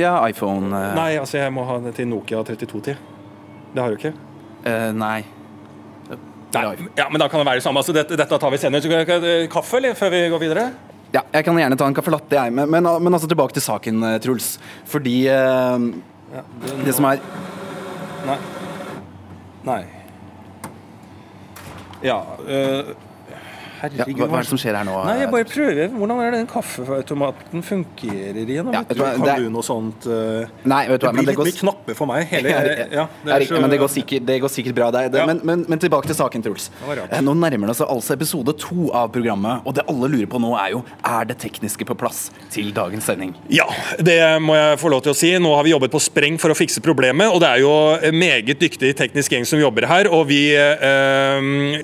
Ja, 0.00 0.14
iPhone 0.28 0.70
uh... 0.72 0.94
Nei, 0.96 1.10
altså 1.20 1.40
jeg 1.40 1.52
må 1.52 1.64
ha 1.68 1.78
den 1.82 1.94
til 1.96 2.08
Nokia 2.08 2.40
3210. 2.46 2.96
Det 3.74 3.82
har 3.82 3.92
du 3.92 3.98
ikke? 4.00 4.14
Uh, 4.64 4.90
Nei. 4.96 5.20
Nei, 6.50 6.62
ja, 6.98 7.06
men 7.06 7.20
da 7.22 7.28
kan 7.30 7.38
det 7.38 7.46
være 7.46 7.60
det 7.60 7.64
samme. 7.64 7.78
Altså, 7.78 7.94
dette, 7.94 8.16
dette 8.18 8.38
tar 8.42 8.50
vi 8.50 8.58
senere. 8.58 9.04
Kan- 9.06 9.26
Kaffe, 9.52 9.78
eller, 9.78 9.94
før 9.98 10.10
vi 10.10 10.22
går 10.32 10.42
videre? 10.42 10.64
Ja, 11.14 11.22
jeg 11.34 11.46
kan 11.46 11.58
gjerne 11.58 11.78
ta 11.78 11.86
en 11.90 11.94
caffè 11.94 12.10
latte, 12.14 12.34
jeg. 12.38 12.54
Men, 12.54 12.70
men, 12.70 12.86
men 13.02 13.14
altså 13.16 13.28
tilbake 13.30 13.54
til 13.54 13.64
saken, 13.64 14.02
eh, 14.06 14.18
Truls. 14.22 14.52
Fordi 14.90 15.14
eh, 15.30 15.86
det 16.86 16.94
som 16.96 17.06
er 17.10 17.22
Nei. 18.26 18.36
Nei. 19.66 19.80
Ja 22.02 22.24
øh, 23.80 23.96
ja, 23.96 24.04
Herregud. 24.04 24.20
hva, 24.20 24.28
hva 24.30 24.38
er 24.40 24.44
det 24.44 24.50
som 24.50 24.60
skjer 24.60 24.76
her 24.76 24.84
nå? 24.88 24.96
Nei, 25.06 25.16
jeg 25.20 25.30
bare 25.32 25.46
prøver. 25.48 25.88
Hvordan 25.96 26.20
er 26.20 26.30
det 26.34 26.38
den 26.40 26.48
kaffeautomaten 26.50 27.62
fungerer 27.64 28.40
igjen? 28.44 28.72
Ja, 28.74 28.82
du, 28.88 28.94
kan 29.00 29.24
det 29.24 29.36
du 29.40 29.48
noe 29.54 29.64
sånt 29.66 30.06
uh, 30.10 30.46
Nei, 30.68 30.82
vet 30.90 31.00
du 31.00 31.06
hva, 31.06 31.12
Det 31.12 31.16
men 31.16 31.24
blir 31.24 31.26
det 31.26 31.32
litt 31.32 31.40
går 31.40 31.48
mye 31.50 31.58
knapper 31.60 31.98
for 31.98 32.10
meg. 32.10 32.26
Hele, 32.30 32.48
Ja, 32.50 32.60
ja, 32.60 33.06
det, 33.24 33.32
er 33.32 33.36
er 33.40 33.46
så- 33.48 33.60
men 33.60 33.70
det 33.72 33.78
går 33.80 33.92
sikkert, 33.92 34.26
det 34.28 34.38
går 34.44 34.52
sikkert 34.52 34.74
bra. 34.76 34.90
Det, 34.94 35.04
det, 35.12 35.20
Ja. 35.22 35.26
men, 35.26 35.40
men, 35.44 35.64
men 35.68 35.78
tilbake 35.82 36.06
til 36.10 36.16
saken, 36.18 36.42
Truls. 36.44 36.70
Eh, 37.10 37.20
Nå 37.24 37.34
nærmer 37.38 37.70
det 37.72 37.76
seg 37.80 37.88
altså 37.92 38.14
episode 38.16 38.54
to 38.60 38.90
av 38.96 39.10
programmet, 39.14 39.62
og 39.66 39.74
det 39.76 39.84
alle 39.88 40.08
lurer 40.12 40.26
på 40.30 40.40
nå, 40.42 40.52
er 40.60 40.74
jo 40.76 40.82
er 41.04 41.24
det 41.30 41.38
tekniske 41.42 41.86
på 41.88 41.96
plass 41.98 42.30
til 42.50 42.72
dagens 42.76 43.04
sending. 43.08 43.34
Ja, 43.52 43.66
det 43.98 44.18
må 44.42 44.54
jeg 44.58 44.78
få 44.82 44.90
lov 44.92 45.02
til 45.06 45.12
å 45.14 45.16
si. 45.16 45.32
Nå 45.40 45.54
har 45.56 45.64
vi 45.66 45.72
jobbet 45.74 45.92
på 45.92 46.00
spreng 46.02 46.38
for 46.40 46.52
å 46.52 46.56
fikse 46.58 46.82
problemet, 46.84 47.28
og 47.32 47.40
det 47.40 47.48
er 47.48 47.62
jo 47.64 47.72
en 48.10 48.16
meget 48.20 48.58
dyktig 48.60 48.94
teknisk 48.98 49.32
gjeng 49.36 49.46
som 49.48 49.60
jobber 49.62 49.86
her, 49.90 50.08
og 50.12 50.26
vi 50.30 50.42
eh, 50.56 51.80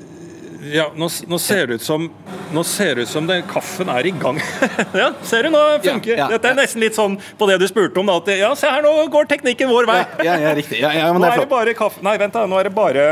ja, 0.73 0.87
nå, 0.97 1.09
nå 1.29 1.39
ser 1.43 1.67
det 1.71 1.79
ut 1.81 1.85
som 1.85 2.09
Nå 2.55 2.63
ser 2.67 2.95
det 2.99 3.07
ut 3.07 3.11
som 3.11 3.27
det, 3.29 3.41
kaffen 3.51 3.89
er 3.93 4.07
i 4.07 4.13
gang. 4.15 4.39
ja, 5.03 5.11
ser 5.27 5.47
du, 5.47 5.51
nå 5.55 5.63
funker 5.85 6.13
Ja, 6.13 6.19
ja, 6.25 6.29
Dette 6.37 6.53
er 6.53 6.59
nesten 6.61 6.83
litt 6.85 6.97
sånn 6.97 7.17
på 7.39 7.49
det 7.51 7.59
du 7.63 7.67
spurte 7.71 8.01
om. 8.03 8.07
Da, 8.11 8.19
at 8.23 8.31
ja, 8.39 8.51
se 8.59 8.71
her, 8.71 8.85
nå 8.87 9.09
går 9.13 9.29
teknikken 9.31 9.71
vår 9.73 9.89
vei. 9.91 10.01
Ja, 10.27 10.37
ja, 10.43 10.53
riktig. 10.57 10.79
Ja, 10.83 10.93
ja, 10.95 11.09
men 11.13 11.21
nå 11.23 11.27
det 11.27 11.33
er 11.35 11.41
er 11.43 11.47
det 11.47 11.53
bare 11.53 11.75
kaffe 11.79 12.05
Nei, 12.07 12.17
vent, 12.23 12.37
da. 12.37 12.47
Nå 12.51 12.59
er 12.61 12.71
det 12.71 12.75
bare 12.77 13.07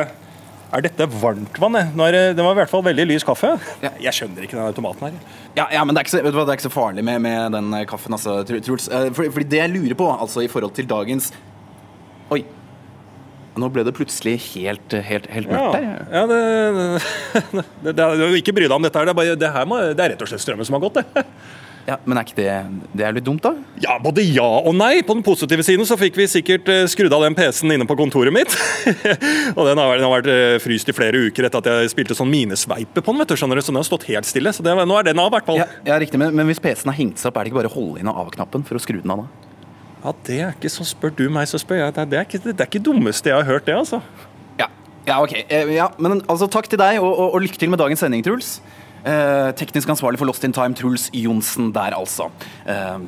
Er 0.74 0.84
dette 0.86 1.06
varmtvann? 1.18 1.80
Nå 1.94 2.06
er 2.08 2.16
det, 2.16 2.24
det 2.38 2.46
var 2.46 2.56
i 2.56 2.60
hvert 2.62 2.72
fall 2.72 2.82
veldig 2.86 3.08
lys 3.12 3.26
kaffe. 3.26 3.52
Jeg 3.82 4.14
skjønner 4.16 4.46
ikke 4.46 4.58
den 4.58 4.64
automaten 4.66 5.08
her. 5.10 5.38
Ja, 5.58 5.68
ja, 5.74 5.84
men 5.86 5.94
det 5.94 6.02
er 6.02 6.08
ikke 6.08 6.16
så, 6.16 6.22
hva, 6.26 6.42
det 6.44 6.50
er 6.54 6.58
ikke 6.58 6.68
så 6.70 6.74
farlig 6.74 7.04
med, 7.06 7.22
med 7.26 7.54
den 7.54 7.74
kaffen, 7.90 8.16
altså, 8.16 8.40
Truls. 8.48 8.88
Eh, 8.90 9.10
Fordi, 9.14 9.30
fordi 9.36 9.50
det 9.52 9.60
jeg 9.62 9.74
lurer 9.76 9.98
på, 9.98 10.08
altså 10.14 10.42
i 10.42 10.50
forhold 10.50 10.74
til 10.78 10.88
dagens 10.90 11.30
Oi. 12.34 12.40
Nå 13.60 13.68
ble 13.70 13.84
det 13.86 13.94
plutselig 13.94 14.38
helt, 14.52 14.94
helt, 15.06 15.28
helt 15.30 15.50
mørkt 15.50 15.76
der. 15.76 15.84
Ja, 16.10 16.24
det, 16.30 16.40
det, 16.74 17.66
det, 17.84 17.92
det, 17.98 18.30
Ikke 18.40 18.54
bry 18.56 18.66
deg 18.66 18.74
om 18.74 18.86
dette 18.86 18.98
her. 18.98 19.06
Det 19.06 19.14
er, 19.14 19.20
bare, 19.20 19.36
det, 19.38 19.52
her 19.54 19.68
må, 19.70 19.82
det 19.94 20.06
er 20.06 20.14
rett 20.14 20.24
og 20.26 20.30
slett 20.32 20.42
strømmen 20.42 20.66
som 20.66 20.78
har 20.78 20.88
gått, 20.88 21.02
det. 21.02 21.28
Ja, 21.84 21.98
Men 22.08 22.16
er 22.16 22.24
ikke 22.24 22.38
det 22.38 22.52
Det 22.96 23.04
er 23.04 23.12
litt 23.12 23.26
dumt, 23.26 23.44
da? 23.44 23.52
Ja, 23.82 23.98
både 24.00 24.24
ja 24.24 24.46
og 24.64 24.72
nei. 24.76 25.02
På 25.04 25.16
den 25.16 25.24
positive 25.26 25.64
siden 25.66 25.84
så 25.88 25.98
fikk 26.00 26.16
vi 26.16 26.26
sikkert 26.30 26.68
eh, 26.72 26.86
skrudd 26.88 27.12
av 27.12 27.26
den 27.26 27.36
PC-en 27.36 27.74
inne 27.76 27.86
på 27.88 27.96
kontoret 27.98 28.32
mitt. 28.32 28.54
og 29.58 29.68
den 29.68 29.80
har, 29.80 29.92
den 29.98 30.06
har 30.06 30.14
vært 30.14 30.30
eh, 30.32 30.56
fryst 30.64 30.88
i 30.88 30.96
flere 30.96 31.26
uker 31.28 31.44
etter 31.44 31.60
at 31.60 31.68
jeg 31.68 31.92
spilte 31.92 32.16
sånn 32.16 32.32
minesveipe 32.32 33.04
på 33.04 33.12
den. 33.12 33.20
vet 33.20 33.34
du, 33.34 33.36
skjønner 33.36 33.60
du, 33.60 33.66
Så 33.66 33.74
den 33.74 33.82
har 33.82 33.88
stått 33.90 34.08
helt 34.08 34.28
stille. 34.28 34.54
Så 34.56 34.64
det, 34.64 34.72
nå 34.80 34.96
er 34.96 35.10
den 35.10 35.20
av, 35.20 35.28
i 35.28 35.36
hvert 35.36 35.50
fall. 35.50 35.60
Ja, 35.60 35.68
ja 35.90 36.00
riktig, 36.00 36.20
men, 36.22 36.32
men 36.32 36.48
hvis 36.48 36.62
PC-en 36.64 36.94
har 36.94 36.96
hengt 36.96 37.20
seg 37.20 37.28
opp, 37.28 37.42
er 37.42 37.44
det 37.44 37.52
ikke 37.52 37.60
bare 37.60 37.72
å 37.72 37.76
holde 37.76 38.00
inn 38.00 38.12
av-knappen 38.14 38.64
for 38.64 38.80
å 38.80 38.82
skru 38.82 39.02
den 39.02 39.12
av? 39.12 39.26
da? 39.26 39.43
Ja, 40.04 40.12
Det 40.26 40.38
er 40.44 40.52
ikke 40.52 40.68
så 40.68 40.84
spør 40.84 41.14
du 41.16 41.24
meg, 41.32 41.48
så 41.48 41.58
spør 41.60 41.80
jeg. 41.80 41.96
Det 41.96 42.02
er, 42.02 42.08
det 42.12 42.18
er, 42.18 42.28
ikke, 42.28 42.42
det 42.44 42.60
er 42.60 42.68
ikke 42.68 42.84
dummeste 42.84 43.30
jeg 43.30 43.40
har 43.40 43.48
hørt, 43.48 43.66
det, 43.66 43.74
altså. 43.78 44.02
Ja, 44.60 44.68
ja 45.08 45.20
ok. 45.24 45.32
Eh, 45.48 45.74
ja, 45.78 45.88
men 45.98 46.20
altså, 46.28 46.48
Takk 46.52 46.68
til 46.68 46.80
deg, 46.80 47.00
og, 47.00 47.08
og, 47.10 47.36
og 47.38 47.44
lykke 47.46 47.60
til 47.60 47.72
med 47.72 47.80
dagens 47.80 48.04
sending, 48.04 48.24
Truls. 48.26 48.58
Eh, 49.04 49.50
teknisk 49.56 49.88
ansvarlig 49.92 50.20
for 50.20 50.28
Lost 50.28 50.44
in 50.44 50.52
Time, 50.52 50.76
Truls 50.76 51.08
Johnsen 51.16 51.72
der, 51.72 51.96
altså. 51.96 52.28
Eh, 52.68 53.06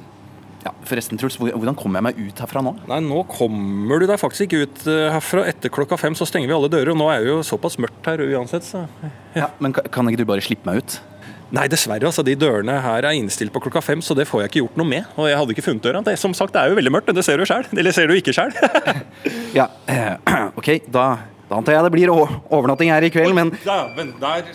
ja, 0.66 0.72
forresten, 0.88 1.20
Truls, 1.20 1.36
hvordan 1.38 1.76
kommer 1.78 2.00
jeg 2.00 2.06
meg 2.08 2.22
ut 2.30 2.40
herfra 2.42 2.62
nå? 2.64 2.72
Nei, 2.90 2.98
nå 3.04 3.20
kommer 3.30 4.00
du 4.00 4.08
deg 4.08 4.18
faktisk 4.20 4.48
ikke 4.48 4.64
ut 4.64 4.86
eh, 4.90 5.10
herfra. 5.14 5.44
Etter 5.52 5.72
klokka 5.72 5.98
fem 6.00 6.16
så 6.18 6.26
stenger 6.28 6.48
vi 6.50 6.56
alle 6.56 6.72
dører, 6.72 6.94
og 6.94 7.00
nå 7.00 7.10
er 7.12 7.22
det 7.22 7.30
jo 7.30 7.42
såpass 7.46 7.76
mørkt 7.82 8.08
her 8.08 8.24
uansett, 8.24 8.66
så 8.66 8.86
Ja, 9.36 9.52
men 9.60 9.76
kan, 9.76 9.86
kan 9.92 10.08
ikke 10.10 10.24
du 10.24 10.28
bare 10.32 10.44
slippe 10.44 10.68
meg 10.68 10.80
ut? 10.80 10.98
Nei, 11.54 11.68
dessverre. 11.70 12.08
altså, 12.08 12.24
De 12.26 12.34
dørene 12.34 12.74
her 12.82 13.06
er 13.06 13.14
innstilt 13.14 13.52
på 13.54 13.60
klokka 13.62 13.82
fem, 13.84 14.00
så 14.02 14.16
det 14.18 14.26
får 14.26 14.42
jeg 14.42 14.50
ikke 14.50 14.62
gjort 14.64 14.80
noe 14.80 14.90
med. 14.90 15.04
Og 15.14 15.28
jeg 15.30 15.38
hadde 15.38 15.54
ikke 15.54 15.64
funnet 15.68 15.84
døra. 15.84 16.02
Det, 16.02 16.16
som 16.18 16.34
sagt, 16.34 16.52
det 16.56 16.62
er 16.62 16.72
jo 16.72 16.78
veldig 16.80 16.92
mørkt, 16.96 17.12
det 17.14 17.22
ser 17.26 17.38
du 17.38 17.46
sjøl. 17.46 17.66
Eller 17.76 17.94
ser 17.94 18.10
du 18.10 18.16
ikke 18.18 18.34
sjøl? 18.34 18.54
Ja, 19.56 19.68
eh, 19.88 20.16
ok, 20.58 20.72
da, 20.92 21.04
da 21.48 21.60
antar 21.60 21.78
jeg 21.78 21.86
det 21.86 21.92
blir 21.94 22.10
overnatting 22.12 22.90
her 22.92 23.06
i 23.06 23.12
kveld, 23.14 23.32
men 23.36 23.54
Dæven, 23.64 24.10
der 24.20 24.50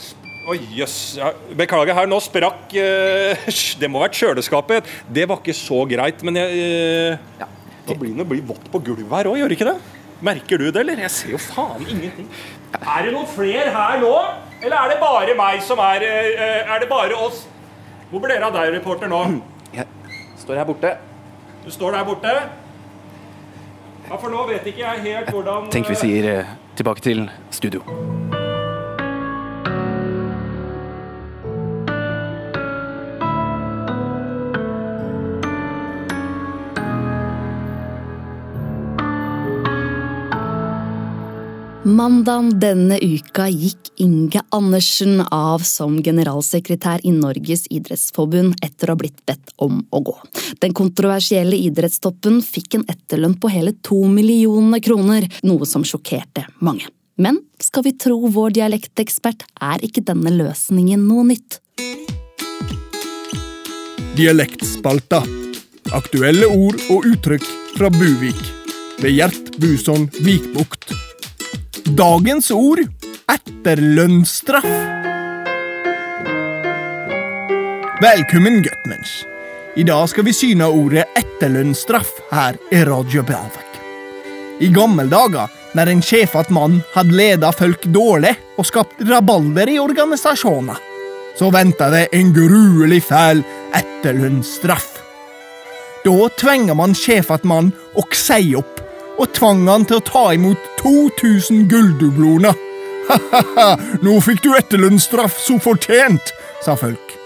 Oi, 0.52 0.58
jøss. 0.74 0.96
Ja, 1.20 1.30
beklager 1.58 1.94
her, 1.94 2.08
nå 2.10 2.18
sprakk 2.22 2.74
eh, 2.82 3.50
Det 3.82 3.90
må 3.90 4.02
ha 4.02 4.08
vært 4.08 4.18
kjøleskapet. 4.18 4.90
Det 5.14 5.28
var 5.30 5.40
ikke 5.42 5.56
så 5.58 5.84
greit, 5.90 6.24
men 6.26 6.40
jeg 6.42 6.64
eh, 6.66 7.50
Det 7.88 7.98
blir 8.02 8.16
noe 8.18 8.28
blir 8.30 8.42
vått 8.50 8.66
på 8.74 8.82
gulvet 8.84 9.14
her 9.20 9.30
òg, 9.32 9.38
gjør 9.40 9.54
det 9.54 9.60
ikke 9.60 9.70
det? 9.70 9.78
Merker 10.22 10.62
du 10.62 10.68
det, 10.70 10.82
eller? 10.84 11.00
Jeg 11.08 11.14
ser 11.14 11.32
jo 11.34 11.40
faen 11.42 11.86
ingenting. 11.90 12.28
Er 12.80 13.06
det 13.06 13.14
noen 13.14 13.28
flere 13.28 13.70
her 13.74 14.00
nå? 14.02 14.14
Eller 14.62 14.78
er 14.78 14.94
det 14.94 15.00
bare 15.02 15.36
meg 15.38 15.64
som 15.66 15.80
er 15.82 16.06
eh, 16.06 16.62
Er 16.62 16.84
det 16.84 16.90
bare 16.90 17.18
oss? 17.18 17.46
Hvor 18.12 18.22
ble 18.24 18.36
det 18.36 18.44
av 18.46 18.54
deg, 18.56 18.74
reporter, 18.76 19.10
nå? 19.12 19.22
jeg 19.78 19.88
står 20.42 20.62
her 20.62 20.68
borte. 20.68 20.96
Du 21.66 21.72
står 21.72 21.96
der 21.96 22.06
borte? 22.08 22.36
Ja, 24.10 24.18
for 24.18 24.28
nå 24.34 24.44
vet 24.50 24.66
ikke 24.68 24.84
jeg 24.84 25.04
helt 25.06 25.32
hvordan 25.32 25.70
Tenk 25.72 25.88
vi 25.88 25.96
eh, 25.96 26.04
sier 26.04 26.30
eh, 26.34 26.56
tilbake 26.76 27.04
til 27.06 27.28
studio. 27.54 27.84
Mandag 41.92 42.54
denne 42.62 42.96
uka 43.02 43.50
gikk 43.52 43.90
Inge 44.00 44.40
Andersen 44.56 45.20
av 45.28 45.64
som 45.68 45.98
generalsekretær 46.04 47.02
i 47.04 47.12
Norges 47.12 47.66
idrettsforbund 47.68 48.62
etter 48.64 48.88
å 48.88 48.96
ha 48.96 49.00
blitt 49.02 49.20
bedt 49.28 49.52
om 49.60 49.82
å 49.92 50.00
gå. 50.08 50.14
Den 50.64 50.76
kontroversielle 50.78 51.60
idrettstoppen 51.60 52.40
fikk 52.46 52.80
en 52.80 52.88
etterlønn 52.88 53.36
på 53.42 53.52
hele 53.52 53.76
to 53.84 54.06
millioner 54.08 54.80
kroner, 54.80 55.28
noe 55.44 55.68
som 55.68 55.84
sjokkerte 55.84 56.46
mange. 56.64 56.88
Men 57.20 57.42
skal 57.60 57.84
vi 57.90 57.96
tro 58.00 58.22
vår 58.32 58.56
dialektekspert, 58.62 59.44
er 59.60 59.84
ikke 59.84 60.06
denne 60.08 60.32
løsningen 60.32 61.04
noe 61.12 61.28
nytt. 61.34 61.60
Dialektspalta. 64.16 65.26
Aktuelle 65.92 66.48
ord 66.48 66.80
og 66.94 67.12
uttrykk 67.18 67.54
fra 67.76 67.92
Buvik. 67.92 68.44
Ved 69.04 69.18
Gjert 69.18 69.58
Buson 69.60 70.08
Vikbukt. 70.24 71.11
Dagens 71.92 72.48
ord 72.56 72.80
etterlønnsstraff. 73.28 74.68
Velkommen, 78.02 78.62
guttmensch. 78.64 79.26
I 79.76 79.84
dag 79.84 80.06
skal 80.08 80.24
vi 80.24 80.34
syne 80.36 80.70
ordet 80.72 81.04
etterlønnsstraff 81.20 82.14
her 82.32 82.56
i 82.72 82.84
Radio 82.88 83.26
Bravak. 83.28 83.80
I 84.64 84.70
gamle 84.72 85.10
dager, 85.12 85.52
når 85.76 85.92
en 85.92 86.04
sjefat 86.06 86.54
mann 86.56 86.80
hadde 86.94 87.18
ledet 87.18 87.52
folk 87.60 87.84
dårlig 87.92 88.38
og 88.56 88.70
skapt 88.72 89.04
rabalder 89.10 89.74
i 89.74 89.80
organisasjoner, 89.84 90.80
så 91.36 91.52
venta 91.52 91.90
det 91.92 92.08
en 92.16 92.32
gruelig 92.36 93.02
fæl 93.10 93.44
etterlønnsstraff. 93.76 94.94
Da 96.06 96.30
tvinga 96.40 96.78
man 96.78 96.96
sjefat 96.96 97.44
mann 97.44 97.74
å 98.00 98.06
si 98.16 98.56
opp, 98.56 98.81
og 99.22 99.32
tvang 99.38 99.64
han 99.70 99.86
til 99.86 100.00
å 100.00 100.06
ta 100.08 100.26
imot 100.36 100.70
2000 100.82 101.68
gulldubloner. 101.72 102.58
Ha-ha-ha, 103.10 103.70
nå 104.06 104.18
fikk 104.24 104.44
du 104.46 104.52
etterlønnsstraff 104.58 105.40
så 105.42 105.58
fortjent, 105.62 106.34
sa 106.66 106.78
folk. 106.80 107.18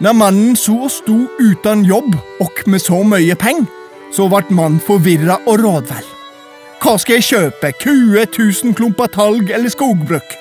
Når 0.00 0.16
mannen 0.16 0.56
så 0.56 0.88
sto 0.88 1.26
uten 1.38 1.84
jobb 1.84 2.14
og 2.40 2.62
med 2.70 2.82
så 2.82 3.02
mye 3.04 3.36
penger, 3.36 3.68
så 4.10 4.26
ble 4.30 4.56
mannen 4.56 4.80
forvirra 4.82 5.38
og 5.46 5.60
rådvill. 5.62 6.06
Hva 6.80 6.94
skal 6.98 7.18
jeg 7.18 7.28
kjøpe, 7.28 7.74
kue, 7.82 8.24
tusen 8.32 8.72
klumper 8.74 9.10
talg 9.12 9.50
eller 9.52 9.70
skogbruk? 9.70 10.36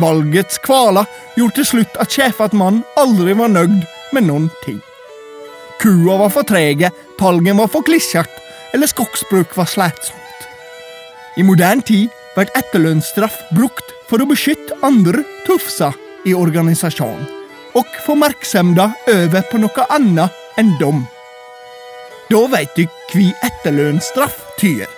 Valgets 0.00 0.58
kvaler 0.64 1.04
gjorde 1.36 1.60
til 1.60 1.68
slutt 1.70 2.00
at 2.00 2.12
sjefat 2.12 2.56
mann 2.56 2.82
aldri 3.00 3.36
var 3.36 3.52
nøyd 3.52 3.84
med 4.16 4.26
noen 4.26 4.48
ting. 4.64 4.80
Kua 5.82 6.16
var 6.22 6.32
for 6.32 6.48
trege, 6.48 6.90
talgen 7.20 7.60
var 7.60 7.68
for 7.72 7.84
klissjert, 7.84 8.32
eller 8.76 8.90
skogsbruk 8.92 9.56
var 9.56 9.68
slitsomt. 9.72 10.48
I 11.40 11.44
moderne 11.48 11.84
tid 11.84 12.12
ble 12.36 12.44
etterlønnsstraff 12.58 13.38
brukt 13.56 13.94
for 14.10 14.20
å 14.20 14.28
beskytte 14.28 14.76
andre 14.84 15.24
tufser 15.46 15.96
i 16.28 16.34
organisasjonen, 16.36 17.24
og 17.76 17.88
få 18.04 18.16
oppmerksomheten 18.16 19.16
over 19.16 19.46
på 19.50 19.60
noe 19.62 19.86
annet 19.96 20.60
enn 20.60 20.74
dem. 20.80 21.04
Da 22.28 22.42
veit 22.52 22.76
du 22.76 22.84
hva 23.12 23.28
etterlønnsstraff 23.48 24.42
tyr. 24.60 24.88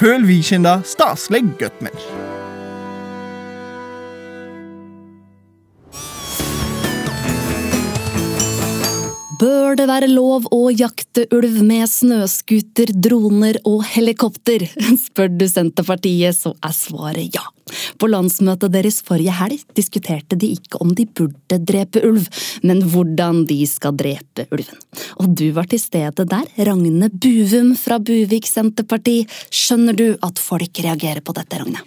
Føl 0.00 0.26
vi 0.28 0.40
kjenne 0.44 0.80
staselig 0.84 1.44
godt. 1.60 2.29
Bør 9.40 9.72
det 9.72 9.86
være 9.88 10.08
lov 10.10 10.50
å 10.52 10.66
jakte 10.68 11.22
ulv 11.32 11.62
med 11.64 11.88
snøscooter, 11.88 12.90
droner 12.92 13.56
og 13.64 13.86
helikopter? 13.88 14.66
Spør 15.06 15.30
du 15.32 15.46
Senterpartiet, 15.48 16.36
så 16.36 16.52
er 16.60 16.74
svaret 16.76 17.38
ja. 17.38 17.46
På 17.96 18.10
landsmøtet 18.10 18.74
deres 18.74 18.98
forrige 19.06 19.32
helg 19.38 19.62
diskuterte 19.78 20.36
de 20.36 20.50
ikke 20.58 20.82
om 20.84 20.92
de 20.96 21.06
burde 21.08 21.56
drepe 21.64 22.02
ulv, 22.04 22.26
men 22.66 22.82
hvordan 22.92 23.46
de 23.48 23.62
skal 23.70 23.96
drepe 23.96 24.44
ulven. 24.52 24.82
Og 25.22 25.32
du 25.40 25.46
var 25.56 25.70
til 25.72 25.80
stede 25.80 26.26
der, 26.28 26.44
Ragne 26.68 27.08
Buvum 27.08 27.72
fra 27.80 27.96
Buvik 27.96 28.50
Senterparti. 28.50 29.22
Skjønner 29.48 29.96
du 29.96 30.10
at 30.20 30.42
folk 30.42 30.84
reagerer 30.84 31.24
på 31.24 31.36
dette, 31.38 31.62
Ragne? 31.62 31.86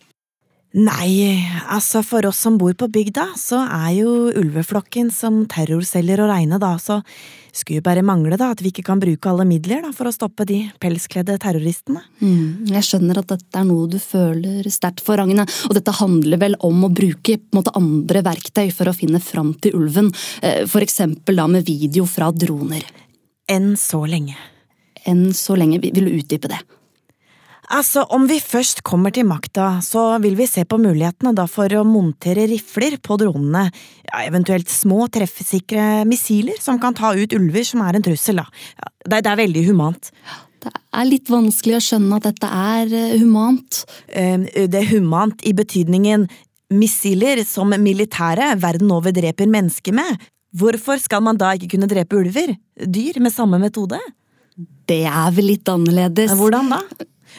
Nei, 0.74 1.38
altså 1.70 2.02
for 2.02 2.26
oss 2.26 2.40
som 2.42 2.56
bor 2.58 2.74
på 2.74 2.88
bygda, 2.90 3.28
så 3.38 3.60
er 3.62 3.92
jo 4.00 4.32
ulveflokken 4.34 5.12
som 5.14 5.44
terrorceller 5.46 6.24
å 6.24 6.26
regne, 6.32 6.58
da, 6.58 6.72
så 6.82 7.04
skulle 7.54 7.78
jo 7.78 7.86
bare 7.86 8.02
mangle 8.02 8.40
da 8.42 8.48
at 8.50 8.64
vi 8.66 8.72
ikke 8.72 8.88
kan 8.88 9.02
bruke 9.04 9.30
alle 9.30 9.46
midler 9.46 9.84
da 9.86 9.92
for 9.94 10.10
å 10.10 10.16
stoppe 10.16 10.48
de 10.50 10.64
pelskledde 10.82 11.38
terroristene. 11.44 12.02
Mm, 12.26 12.74
jeg 12.74 12.90
skjønner 12.90 13.22
at 13.22 13.30
dette 13.36 13.62
er 13.62 13.70
noe 13.70 13.86
du 13.86 14.00
føler 14.02 14.66
sterkt 14.74 15.06
for, 15.06 15.22
Ragne, 15.22 15.46
og 15.46 15.78
dette 15.78 15.94
handler 16.00 16.42
vel 16.42 16.58
om 16.66 16.88
å 16.88 16.90
bruke 16.90 17.38
måte 17.54 17.78
andre 17.78 18.26
verktøy 18.26 18.74
for 18.74 18.90
å 18.90 18.98
finne 18.98 19.22
fram 19.22 19.54
til 19.62 19.78
ulven, 19.78 20.10
eh, 20.42 20.64
for 20.66 20.82
eksempel 20.82 21.38
da 21.38 21.46
med 21.46 21.70
video 21.70 22.10
fra 22.10 22.34
droner. 22.34 22.90
Enn 23.46 23.76
så 23.78 24.08
lenge. 24.10 24.40
Enn 25.06 25.28
så 25.38 25.54
lenge. 25.54 25.84
Vil 25.86 26.10
du 26.10 26.18
utdype 26.18 26.50
det? 26.50 26.66
Altså, 27.72 28.04
om 28.12 28.26
vi 28.28 28.42
først 28.44 28.82
kommer 28.84 29.14
til 29.16 29.28
makta, 29.28 29.78
så 29.86 30.18
vil 30.24 30.36
vi 30.36 30.48
se 30.50 30.66
på 30.68 30.80
mulighetene 30.82 31.32
da 31.36 31.46
for 31.48 31.72
å 31.78 31.86
montere 31.88 32.48
rifler 32.52 32.98
på 33.00 33.16
dronene, 33.22 33.70
ja, 34.10 34.24
eventuelt 34.28 34.72
små, 34.72 35.06
treffsikre 35.14 36.04
missiler 36.10 36.60
som 36.62 36.80
kan 36.82 36.96
ta 36.98 37.14
ut 37.16 37.36
ulver 37.38 37.64
som 37.68 37.86
er 37.86 37.96
en 37.98 38.04
trussel, 38.04 38.42
da. 38.42 38.48
Ja, 38.82 38.90
det, 39.06 39.22
det, 39.22 39.32
er 39.32 39.42
veldig 39.46 39.64
humant. 39.70 40.12
Det 40.64 40.74
er 40.76 41.08
litt 41.08 41.32
vanskelig 41.32 41.78
å 41.80 41.86
skjønne 41.88 42.20
at 42.20 42.28
dette 42.28 42.50
er 42.50 42.92
uh, 42.92 43.16
humant. 43.22 43.84
Det 44.12 44.82
er 44.82 44.92
humant 44.92 45.48
i 45.48 45.56
betydningen 45.56 46.28
missiler 46.74 47.44
som 47.48 47.72
militære 47.80 48.54
verden 48.62 48.92
over 48.92 49.16
dreper 49.16 49.50
mennesker 49.50 49.96
med. 49.96 50.20
Hvorfor 50.54 51.00
skal 51.02 51.24
man 51.26 51.40
da 51.40 51.54
ikke 51.56 51.72
kunne 51.74 51.90
drepe 51.90 52.20
ulver? 52.20 52.54
Dyr 52.78 53.20
med 53.24 53.34
samme 53.34 53.60
metode? 53.62 54.00
Det 54.90 55.04
er 55.10 55.34
vel 55.34 55.50
litt 55.50 55.70
annerledes. 55.72 56.36
Hvordan 56.38 56.70
da? 56.76 56.82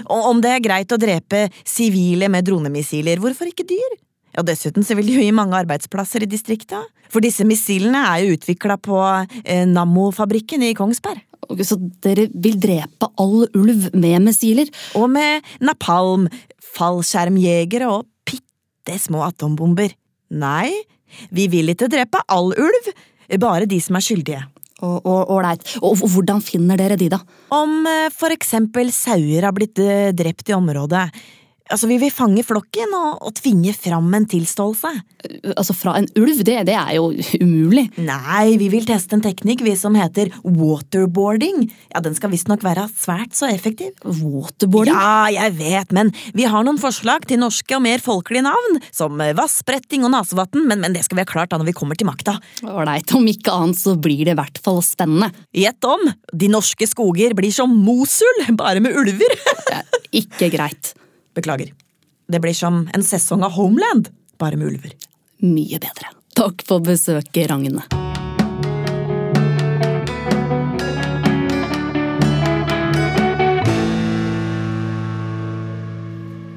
Og 0.06 0.30
om 0.30 0.40
det 0.44 0.54
er 0.54 0.64
greit 0.64 0.94
å 0.94 1.00
drepe 1.00 1.46
sivile 1.66 2.30
med 2.32 2.46
dronemissiler, 2.48 3.20
hvorfor 3.22 3.50
ikke 3.50 3.66
dyr? 3.68 3.98
Ja, 4.34 4.42
Dessuten 4.42 4.82
så 4.86 4.96
vil 4.98 5.06
det 5.06 5.18
jo 5.18 5.22
gi 5.22 5.34
mange 5.34 5.58
arbeidsplasser 5.60 6.24
i 6.24 6.30
distrikta. 6.30 6.82
For 7.12 7.22
disse 7.22 7.46
missilene 7.46 8.00
er 8.10 8.24
jo 8.24 8.34
utvikla 8.34 8.76
på 8.82 8.98
eh, 9.44 9.62
Nammo-fabrikken 9.70 10.64
i 10.66 10.74
Kongsberg. 10.74 11.22
Så 11.62 11.76
dere 12.02 12.26
vil 12.32 12.56
drepe 12.58 13.10
all 13.20 13.44
ulv 13.52 13.90
med 13.92 14.24
missiler? 14.24 14.70
Og 14.98 15.06
med 15.12 15.44
napalm, 15.62 16.26
fallskjermjegere 16.74 17.90
og 17.92 18.08
bitte 18.26 18.98
små 18.98 19.22
atombomber. 19.28 19.94
Nei, 20.34 20.72
vi 21.30 21.46
vil 21.52 21.70
ikke 21.70 21.90
drepe 21.92 22.24
all 22.32 22.50
ulv, 22.56 22.90
bare 23.38 23.68
de 23.70 23.78
som 23.80 24.00
er 24.00 24.04
skyldige. 24.04 24.42
Ålreit. 24.82 25.62
Og, 25.80 26.00
og, 26.02 26.08
hvordan 26.10 26.42
finner 26.42 26.78
dere 26.80 26.98
de, 26.98 27.08
da? 27.12 27.20
Om 27.54 27.84
eh, 27.86 28.10
for 28.14 28.34
eksempel 28.34 28.90
sauer 28.94 29.46
har 29.46 29.54
blitt 29.54 29.78
eh, 29.78 30.10
drept 30.16 30.50
i 30.50 30.56
området. 30.56 31.06
Altså, 31.72 31.88
Vi 31.88 31.96
vil 32.02 32.12
fange 32.12 32.44
flokken 32.44 32.92
og, 32.92 33.22
og 33.24 33.32
tvinge 33.38 33.72
fram 33.76 34.12
en 34.16 34.26
tilståelse. 34.28 34.90
Altså 35.54 35.72
Fra 35.76 35.96
en 35.96 36.08
ulv? 36.20 36.42
Det, 36.44 36.58
det, 36.68 36.74
er 36.76 36.96
jo 36.98 37.08
umulig. 37.44 37.86
Nei, 38.04 38.56
vi 38.60 38.68
vil 38.72 38.84
teste 38.88 39.16
en 39.16 39.24
teknikk 39.24 39.62
vi 39.64 39.72
som 39.78 39.96
heter 39.96 40.32
waterboarding. 40.44 41.64
Ja, 41.94 42.02
Den 42.04 42.16
skal 42.18 42.34
visstnok 42.34 42.64
være 42.64 42.84
svært 42.92 43.32
så 43.38 43.48
effektiv. 43.48 43.94
Waterboarding? 44.04 44.92
Ja, 44.92 45.30
jeg 45.32 45.54
vet, 45.56 45.94
men 45.96 46.12
vi 46.36 46.44
har 46.50 46.66
noen 46.66 46.80
forslag 46.82 47.24
til 47.30 47.40
norske 47.40 47.78
og 47.78 47.84
mer 47.86 48.02
folkelige 48.04 48.44
navn. 48.44 48.80
Som 48.92 49.16
vassbretting 49.16 50.04
og 50.04 50.12
nasevann, 50.12 50.66
men, 50.68 50.82
men, 50.82 50.92
det 50.96 51.06
skal 51.06 51.18
vi 51.18 51.24
ha 51.24 51.30
klart 51.30 51.54
da 51.54 51.60
når 51.60 51.70
vi 51.70 51.76
kommer 51.78 51.96
til 51.96 52.10
makta. 52.10 52.36
Ålreit, 52.68 53.14
om 53.16 53.24
ikke 53.30 53.54
annet 53.54 53.80
så 53.80 53.96
blir 53.96 54.26
det 54.28 54.34
i 54.36 54.40
hvert 54.42 54.60
fall 54.60 54.82
spennende. 54.84 55.32
Gjett 55.56 55.88
om! 55.88 56.04
De 56.34 56.50
norske 56.52 56.88
skoger 56.90 57.32
blir 57.38 57.54
som 57.54 57.72
Mosul, 57.72 58.44
bare 58.58 58.84
med 58.84 59.00
ulver. 59.00 59.32
ikke 60.20 60.52
greit. 60.52 60.92
Beklager. 61.34 61.72
Det 62.28 62.40
blir 62.40 62.56
som 62.56 62.86
en 62.94 63.04
sesong 63.04 63.44
av 63.44 63.52
Homeland, 63.58 64.08
bare 64.38 64.56
med 64.56 64.72
ulver. 64.72 64.96
Mye 65.44 65.82
bedre. 65.82 66.14
Takk 66.34 66.64
for 66.66 66.82
besøket, 66.82 67.50
Ragne. 67.50 67.84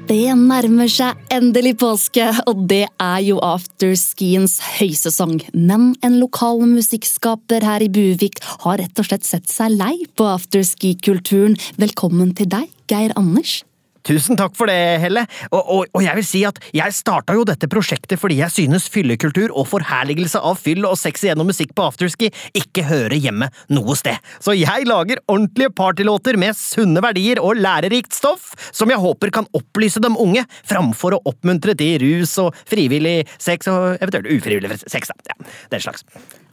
Det 0.08 0.32
nærmer 0.40 0.88
seg 0.88 1.18
endelig 1.28 1.74
påske, 1.82 2.24
og 2.48 2.62
det 2.70 2.86
er 2.88 3.18
jo 3.26 3.42
afterskiens 3.44 4.56
høysesong. 4.78 5.42
Men 5.52 5.90
en 6.00 6.16
lokal 6.22 6.64
musikkskaper 6.64 7.66
her 7.68 7.84
i 7.84 7.90
Buvik 7.92 8.40
har 8.64 8.80
rett 8.80 9.02
og 9.02 9.10
slett 9.10 9.28
sett 9.28 9.52
seg 9.52 9.76
lei 9.76 9.98
på 10.16 10.30
afterski-kulturen. 10.32 11.60
Velkommen 11.76 12.32
til 12.40 12.48
deg, 12.56 12.72
Geir 12.88 13.12
Anders. 13.20 13.60
Tusen 14.08 14.38
takk 14.40 14.54
for 14.56 14.70
det, 14.70 14.98
Helle. 15.02 15.26
Og, 15.50 15.60
og, 15.60 15.90
og 15.92 16.04
jeg 16.04 16.16
vil 16.16 16.26
si 16.26 16.40
at 16.48 16.58
jeg 16.74 16.96
starta 16.96 17.36
jo 17.36 17.44
dette 17.48 17.68
prosjektet 17.70 18.16
fordi 18.20 18.38
jeg 18.40 18.54
synes 18.54 18.88
fyllekultur 18.92 19.52
og 19.52 19.68
forherligelse 19.68 20.40
av 20.40 20.56
fyll 20.60 20.86
og 20.88 20.96
sex 21.00 21.26
gjennom 21.26 21.50
musikk 21.50 21.74
på 21.76 21.84
afterski 21.84 22.30
ikke 22.56 22.86
hører 22.88 23.18
hjemme 23.18 23.50
noe 23.74 23.96
sted. 23.98 24.16
Så 24.40 24.56
jeg 24.56 24.88
lager 24.88 25.20
ordentlige 25.28 25.74
partylåter 25.76 26.38
med 26.40 26.56
sunne 26.56 27.02
verdier 27.04 27.42
og 27.42 27.60
lærerikt 27.60 28.16
stoff, 28.16 28.54
som 28.72 28.88
jeg 28.92 29.02
håper 29.02 29.32
kan 29.34 29.48
opplyse 29.56 30.00
dem 30.04 30.16
unge, 30.20 30.46
framfor 30.68 31.18
å 31.18 31.22
oppmuntre 31.28 31.76
til 31.78 32.00
rus 32.02 32.36
og 32.40 32.56
frivillig 32.68 33.20
sex 33.36 33.68
og 33.68 33.98
eventuelt 34.00 34.32
ufrivillig 34.32 34.80
sex. 34.86 35.12
da. 35.12 35.34
Ja, 35.34 35.52
den 35.74 35.84
slags. 35.84 36.06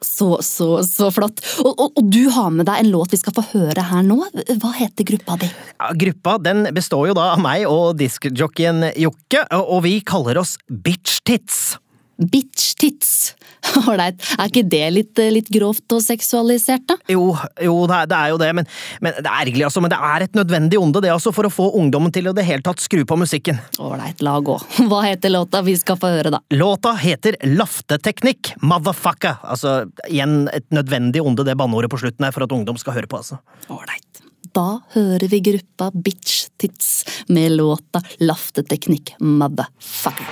Så, 0.05 0.29
så, 0.45 0.67
så 0.85 1.09
flott. 1.13 1.41
Og, 1.63 1.71
og, 1.73 1.97
og 1.97 2.11
du 2.13 2.27
har 2.31 2.51
med 2.53 2.67
deg 2.69 2.83
en 2.83 2.91
låt 2.93 3.15
vi 3.15 3.19
skal 3.19 3.35
få 3.35 3.43
høre 3.53 3.87
her 3.89 4.05
nå. 4.05 4.19
Hva 4.61 4.73
heter 4.77 5.07
gruppa 5.07 5.39
di? 5.41 5.49
Ja, 5.79 5.91
gruppa 6.05 6.37
den 6.45 6.67
består 6.75 7.09
jo 7.09 7.17
da 7.17 7.31
av 7.33 7.41
meg 7.43 7.65
og 7.69 7.97
diskjockeyen 7.99 8.91
Jokke, 9.01 9.47
og 9.57 9.81
vi 9.87 9.97
kaller 10.05 10.39
oss 10.41 10.55
Bitch 10.69 11.19
Tits. 11.25 11.79
Bitch 12.21 12.75
Tits. 12.79 13.33
Ålreit. 13.89 14.21
Er 14.37 14.49
ikke 14.49 14.65
det 14.69 14.83
litt, 14.93 15.21
litt 15.33 15.51
grovt 15.53 15.95
og 15.95 16.03
seksualisert, 16.03 16.85
da? 16.89 16.97
Jo, 17.11 17.31
jo 17.61 17.75
det, 17.89 18.01
er, 18.01 18.09
det 18.11 18.19
er 18.19 18.33
jo 18.33 18.39
det, 18.41 18.51
men, 18.59 18.69
men 19.03 19.17
det 19.17 19.25
er 19.25 19.45
ergerlig, 19.45 19.65
altså. 19.67 19.83
Men 19.83 19.93
det 19.93 19.99
er 20.11 20.27
et 20.27 20.39
nødvendig 20.39 20.79
onde, 20.81 21.03
det 21.03 21.13
altså, 21.13 21.33
for 21.35 21.49
å 21.49 21.53
få 21.53 21.69
ungdommen 21.79 22.13
til 22.15 22.29
å 22.29 22.35
det 22.35 22.45
hele 22.47 22.65
tatt 22.65 22.83
skru 22.83 23.03
på 23.07 23.19
musikken. 23.19 23.59
Ålreit, 23.81 24.23
la 24.25 24.37
gå. 24.45 24.57
Hva 24.89 25.03
heter 25.07 25.33
låta 25.33 25.63
vi 25.65 25.77
skal 25.79 25.99
få 26.01 26.13
høre, 26.15 26.33
da? 26.37 26.41
Låta 26.55 26.95
heter 26.99 27.39
Lafteteknikk, 27.55 28.55
motherfucker. 28.65 29.41
Altså, 29.43 29.83
igjen 30.09 30.45
et 30.53 30.67
nødvendig 30.75 31.23
onde, 31.25 31.47
det 31.47 31.57
banneordet 31.59 31.91
på 31.93 32.01
slutten 32.03 32.27
her, 32.27 32.35
for 32.35 32.47
at 32.47 32.55
ungdom 32.55 32.79
skal 32.81 32.99
høre 32.99 33.11
på, 33.11 33.23
altså. 33.23 33.41
Ålreit. 33.73 34.25
Da 34.55 34.79
hører 34.93 35.27
vi 35.27 35.41
gruppa 35.43 35.89
Bitch 35.91 36.45
Tits 36.57 37.03
med 37.27 37.51
låta 37.57 37.99
Lafteteknikk, 38.23 39.15
motherfucker. 39.19 40.29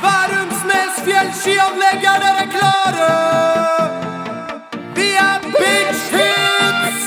Værumsnes 0.00 1.02
fjellskianlegg, 1.04 2.00
er 2.00 2.22
dere 2.24 2.29
klare? 2.92 3.90
Vi 4.94 5.08
er 5.16 5.40
Bitch 5.54 6.04
Hits! 6.14 7.02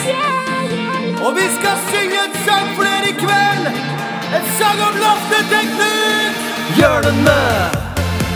Og 1.22 1.36
vi 1.36 1.48
skal 1.58 1.78
synge 1.92 2.20
en 2.26 2.36
sang 2.46 2.68
for 2.76 2.84
dere 2.84 3.10
i 3.10 3.16
kveld. 3.20 3.70
En 4.38 4.46
sang 4.58 4.84
om 4.88 5.00
lofteteknikk! 5.06 6.42
Hjørnene 6.78 7.40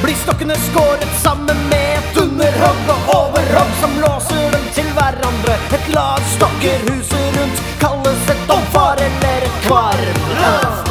blir 0.04 0.18
stokkene 0.24 0.56
skåret 0.68 1.14
sammen 1.22 1.64
med 1.72 1.98
et 1.98 2.20
underhogg 2.22 2.92
og 2.96 3.14
overhogg 3.16 3.72
som 3.82 3.96
låser 4.04 4.52
dem 4.56 4.68
til 4.78 4.92
hverandre. 4.98 5.58
Et 5.80 5.94
lag 5.96 6.22
stokker 6.36 6.86
huset 6.92 7.40
rundt, 7.40 7.64
kalles 7.82 8.30
et 8.36 8.54
omfar 8.60 9.02
eller 9.10 9.50
et 9.50 9.64
kvarm. 9.68 10.87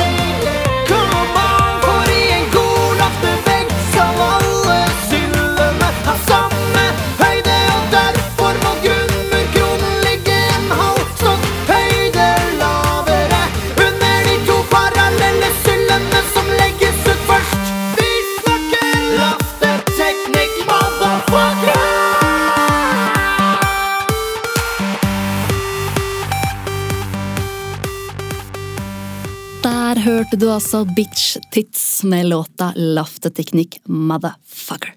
Hørte 30.07 30.39
du 30.39 30.47
altså 30.53 30.85
Bitch 30.95 31.35
Tits 31.51 32.05
med 32.07 32.29
låta 32.31 32.69
Lafteteknikk 32.77 33.81
Motherfucker. 33.91 34.93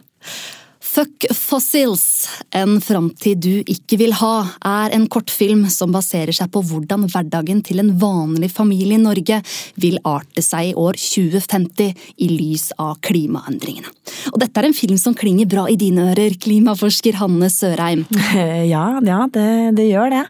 Fuck 0.90 1.26
Fossils, 1.34 2.28
en 2.54 2.76
framtid 2.82 3.42
du 3.42 3.64
ikke 3.70 3.98
vil 4.02 4.14
ha, 4.20 4.34
er 4.66 4.94
en 4.94 5.08
kortfilm 5.10 5.64
som 5.74 5.94
baserer 5.94 6.34
seg 6.36 6.52
på 6.54 6.62
hvordan 6.66 7.08
hverdagen 7.10 7.64
til 7.66 7.82
en 7.82 7.92
vanlig 8.02 8.52
familie 8.54 9.00
i 9.00 9.02
Norge 9.02 9.42
vil 9.82 9.98
arte 10.06 10.44
seg 10.46 10.72
i 10.72 10.78
år 10.78 10.98
2050 11.02 11.94
i 12.26 12.30
lys 12.30 12.70
av 12.78 13.00
klimaendringene. 13.06 13.90
Og 14.34 14.40
dette 14.44 14.62
er 14.62 14.70
en 14.70 14.78
film 14.78 15.02
som 15.02 15.18
klinger 15.18 15.50
bra 15.50 15.66
i 15.70 15.78
dine 15.80 16.12
ører, 16.12 16.38
klimaforsker 16.38 17.18
Hanne 17.22 17.50
Sørheim. 17.54 18.06
Ja, 18.70 19.00
ja 19.02 19.26
det, 19.34 19.52
det 19.78 19.90
gjør 19.90 20.20
det. 20.20 20.26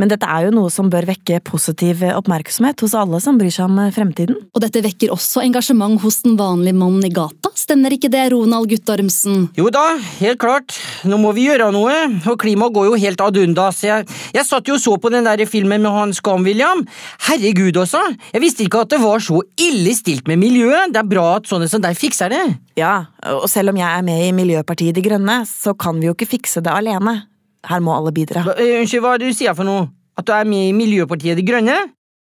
Men 0.00 0.08
dette 0.08 0.24
er 0.24 0.46
jo 0.46 0.54
noe 0.56 0.70
som 0.72 0.88
bør 0.88 1.04
vekke 1.10 1.42
positiv 1.44 2.00
oppmerksomhet 2.08 2.80
hos 2.80 2.96
alle 2.96 3.20
som 3.20 3.36
bryr 3.40 3.52
seg 3.52 3.68
om 3.68 3.78
fremtiden. 3.92 4.38
Og 4.56 4.64
dette 4.64 4.80
vekker 4.84 5.12
også 5.12 5.42
engasjement 5.44 6.00
hos 6.00 6.22
den 6.24 6.38
vanlige 6.40 6.78
mannen 6.80 7.04
i 7.04 7.12
gata, 7.12 7.50
stemmer 7.58 7.92
ikke 7.92 8.08
det, 8.12 8.30
Ronald 8.32 8.70
Guttormsen? 8.70 9.50
Jo 9.58 9.68
da, 9.74 9.84
helt 10.22 10.40
klart. 10.40 10.78
Nå 11.04 11.20
må 11.20 11.34
vi 11.36 11.46
gjøre 11.50 11.68
noe, 11.74 11.96
og 12.24 12.38
klimaet 12.40 12.74
går 12.76 12.88
jo 12.88 13.00
helt 13.04 13.24
ad 13.24 13.40
undas. 13.42 13.82
Jeg, 13.84 14.08
jeg 14.32 14.48
satt 14.48 14.70
jo 14.70 14.78
og 14.78 14.82
så 14.82 14.96
på 15.02 15.12
den 15.12 15.26
der 15.28 15.44
filmen 15.50 15.84
med 15.84 15.92
Hans 15.92 16.22
Gam-William. 16.24 16.86
Herregud 17.28 17.76
også, 17.82 18.00
jeg 18.32 18.44
visste 18.44 18.64
ikke 18.64 18.84
at 18.86 18.94
det 18.94 19.02
var 19.02 19.20
så 19.24 19.42
ille 19.60 19.92
stilt 19.96 20.30
med 20.30 20.40
miljøet. 20.40 20.94
Det 20.94 21.02
er 21.02 21.10
bra 21.10 21.26
at 21.36 21.50
sånne 21.50 21.68
som 21.68 21.84
deg 21.84 21.98
fikser 21.98 22.32
det. 22.32 22.44
Ja, 22.80 22.94
og 23.34 23.48
selv 23.52 23.74
om 23.74 23.80
jeg 23.80 23.90
er 23.90 24.06
med 24.06 24.24
i 24.24 24.32
Miljøpartiet 24.36 24.96
De 24.96 25.04
Grønne, 25.04 25.42
så 25.48 25.76
kan 25.76 26.00
vi 26.00 26.08
jo 26.08 26.16
ikke 26.16 26.30
fikse 26.38 26.64
det 26.64 26.72
alene. 26.72 27.20
Her 27.68 27.80
må 27.84 27.94
alle 27.96 28.12
bidra. 28.16 28.44
Eh, 28.56 28.78
unnskyld, 28.80 29.02
hva 29.04 29.14
er 29.14 29.22
det 29.22 29.32
du 29.32 29.36
sier 29.36 29.56
for 29.56 29.68
noe? 29.68 29.88
At 30.18 30.28
du 30.28 30.32
er 30.36 30.48
med 30.48 30.70
i 30.70 30.76
Miljøpartiet 30.76 31.38
De 31.38 31.44
Grønne? 31.46 31.78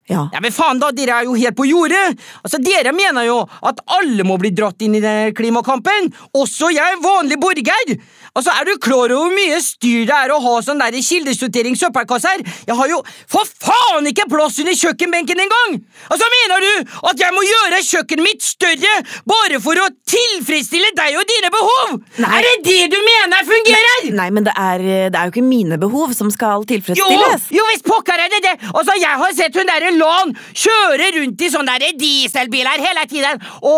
Ja. 0.09 0.23
ja, 0.33 0.41
men 0.41 0.53
faen 0.57 0.79
da, 0.81 0.89
Dere 0.97 1.19
er 1.21 1.27
jo 1.29 1.35
helt 1.37 1.57
på 1.57 1.67
jordet! 1.69 2.15
Altså, 2.41 2.57
Dere 2.65 2.95
mener 2.97 3.27
jo 3.27 3.43
at 3.45 3.83
alle 3.99 4.25
må 4.25 4.39
bli 4.41 4.55
dratt 4.57 4.81
inn 4.85 4.97
i 4.97 5.03
den 5.05 5.35
klimakampen, 5.37 6.09
også 6.33 6.71
jeg, 6.73 6.97
vanlig 7.05 7.37
borger! 7.43 7.93
Altså, 8.39 8.55
Er 8.55 8.69
du 8.69 8.75
klar 8.79 9.11
over 9.11 9.29
hvor 9.29 9.35
mye 9.35 9.59
styr 9.63 10.05
det 10.09 10.15
er 10.15 10.31
å 10.31 10.39
ha 10.45 10.55
sånn 10.63 10.79
der 10.79 10.95
kildesortering 11.03 11.75
søppelkasser? 11.79 12.43
Jeg 12.69 12.77
har 12.79 12.91
jo 12.93 13.01
for 13.31 13.49
faen 13.65 14.07
ikke 14.11 14.29
plass 14.31 14.59
under 14.63 14.77
kjøkkenbenken 14.79 15.43
engang! 15.43 15.79
Altså, 16.09 16.29
Mener 16.39 16.63
du 16.63 16.93
at 17.11 17.19
jeg 17.25 17.35
må 17.35 17.43
gjøre 17.43 17.81
kjøkkenet 17.89 18.25
mitt 18.29 18.45
større 18.47 18.93
bare 19.29 19.59
for 19.65 19.81
å 19.83 19.89
tilfredsstille 20.09 20.93
deg 20.97 21.17
og 21.19 21.27
dine 21.31 21.51
behov? 21.55 21.97
Nei. 22.23 22.31
Er 22.39 22.47
det 22.47 22.55
det 22.69 22.79
du 22.93 22.99
mener 23.07 23.49
fungerer? 23.49 24.07
Nei, 24.21 24.29
men 24.37 24.47
det 24.47 24.55
er, 24.55 24.85
det 25.11 25.19
er 25.19 25.29
jo 25.31 25.35
ikke 25.35 25.45
mine 25.49 25.79
behov 25.83 26.15
som 26.17 26.31
skal 26.35 26.67
tilfredsstilles. 26.69 27.49
jo 27.55 27.65
visst 27.73 27.87
pokker 27.89 28.23
er 28.23 28.31
det 28.37 28.43
det! 28.47 28.55
Altså, 28.71 28.95
Jeg 29.01 29.19
har 29.25 29.35
sett 29.37 29.57
hun 29.59 29.69
derre 29.69 29.91
Lan 29.99 30.35
kjøre 30.53 31.11
rundt 31.19 31.43
i 31.43 31.51
sånne 31.53 31.75
der 31.83 31.97
dieselbiler 31.99 32.83
hele 32.85 33.05
tiden. 33.11 33.41
Å, 33.65 33.75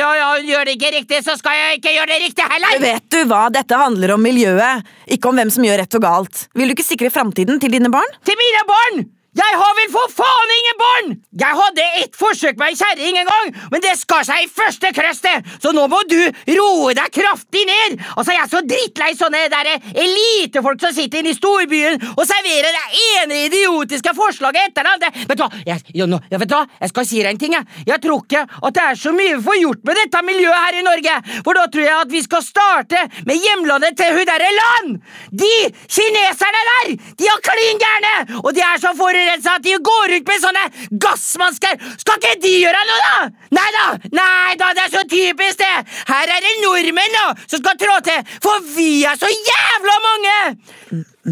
ja, 0.00 0.10
ja, 0.20 0.28
gjør 0.44 0.68
det 0.68 0.76
ikke 0.76 0.92
riktig, 0.98 1.22
så 1.24 1.38
skal 1.40 1.56
jeg 1.56 1.80
ikke 1.80 1.94
gjøre 1.96 2.10
det 2.12 2.20
riktig 2.26 2.48
heller! 2.52 2.78
Vet 2.84 3.08
du 3.14 3.20
hva, 3.30 3.46
dette 3.54 3.78
handler 3.78 3.93
om 4.14 4.22
miljøet, 4.22 4.84
ikke 5.06 5.30
om 5.30 5.38
hvem 5.38 5.50
som 5.54 5.64
gjør 5.66 5.80
rett 5.82 5.98
og 5.98 6.02
galt. 6.04 6.46
Vil 6.54 6.70
du 6.70 6.74
ikke 6.76 6.86
sikre 6.86 7.12
framtiden 7.14 7.60
til 7.62 7.72
dine 7.72 7.90
barn? 7.92 8.18
Til 8.26 8.38
mine 8.40 8.64
barn! 8.68 9.04
Jeg 9.34 9.56
har 9.58 9.72
vel 9.80 9.90
for 9.90 10.12
faen 10.14 10.52
ingen 10.54 10.76
barn! 10.78 11.14
Jeg 11.40 11.58
hadde 11.58 11.84
ett 12.00 12.14
forsøk 12.14 12.58
med 12.60 12.70
ei 12.70 12.76
kjerring 12.78 13.16
en 13.18 13.26
gang, 13.30 13.48
men 13.72 13.82
det 13.82 13.96
skar 13.98 14.22
seg 14.26 14.44
i 14.44 14.50
første 14.50 14.92
krøstet, 14.94 15.48
så 15.62 15.72
nå 15.74 15.88
må 15.90 16.04
du 16.06 16.20
roe 16.54 16.94
deg 16.94 17.10
kraftig 17.14 17.64
ned! 17.66 17.96
Altså, 18.14 18.34
Jeg 18.34 18.42
er 18.44 18.50
så 18.52 18.60
drittlei 18.66 19.10
sånne 19.18 19.42
der 19.50 19.70
elitefolk 19.74 20.80
som 20.82 20.94
sitter 20.94 21.20
inne 21.22 21.32
i 21.34 21.38
storbyen 21.38 21.98
og 22.12 22.22
serverer 22.26 22.74
det 22.78 23.02
ene 23.08 23.40
idiotiske 23.48 24.14
forslaget 24.14 24.70
etter 24.70 24.88
det. 25.02 25.10
Vet 25.26 25.38
du 25.38 25.42
hva, 25.42 25.50
jeg, 25.66 25.82
ja, 25.98 26.08
nå, 26.10 26.20
vet 26.30 26.50
du 26.50 26.54
hva? 26.54 26.64
jeg 26.80 26.92
skal 26.92 27.08
si 27.08 27.22
deg 27.22 27.34
en 27.34 27.42
ting. 27.42 27.56
Jeg. 27.58 27.82
jeg 27.90 28.02
tror 28.06 28.22
ikke 28.22 28.44
at 28.46 28.78
det 28.78 28.84
er 28.84 29.00
så 29.02 29.14
mye 29.14 29.34
vi 29.34 29.46
får 29.48 29.60
gjort 29.60 29.82
med 29.88 29.98
dette 29.98 30.22
miljøet 30.26 30.62
her 30.66 30.78
i 30.78 30.86
Norge, 30.86 31.16
for 31.42 31.58
da 31.58 31.66
tror 31.74 31.86
jeg 31.86 31.98
at 32.04 32.14
vi 32.14 32.22
skal 32.24 32.46
starte 32.46 33.02
med 33.26 33.42
hjemlandet 33.42 33.98
til 33.98 34.14
hun 34.14 34.30
derre 34.30 34.54
land! 34.60 34.96
De 35.34 35.52
kineserne 35.90 36.64
der! 36.70 36.94
De 37.18 37.30
har 37.30 37.42
klin 37.50 37.82
gærne! 37.82 38.14
Og 38.44 38.50
de 38.54 38.62
er 38.62 38.82
så 38.82 38.94
forurensa 39.24 39.56
at 39.56 39.64
de 39.64 39.76
går 39.88 40.14
ut 40.18 40.28
med 40.28 40.42
sånne 40.42 40.64
gassmasker! 41.02 41.80
Skal 42.00 42.18
ikke 42.20 42.34
de 42.42 42.52
gjøre 42.60 42.82
noe, 42.88 43.00
da? 43.04 43.48
Nei 43.56 43.68
da! 43.76 43.86
Nei 44.18 44.56
da, 44.60 44.72
det 44.76 44.84
er 44.86 44.92
så 44.92 45.04
typisk, 45.08 45.62
det! 45.62 45.96
Her 46.10 46.32
er 46.36 46.44
det 46.44 46.54
nordmenn 46.62 47.16
da, 47.16 47.26
som 47.46 47.62
skal 47.62 47.78
trå 47.80 47.98
til, 48.06 48.34
for 48.44 48.66
vi 48.74 49.04
er 49.08 49.20
så 49.20 49.30
jævla 49.30 49.96
mange! 50.08 50.36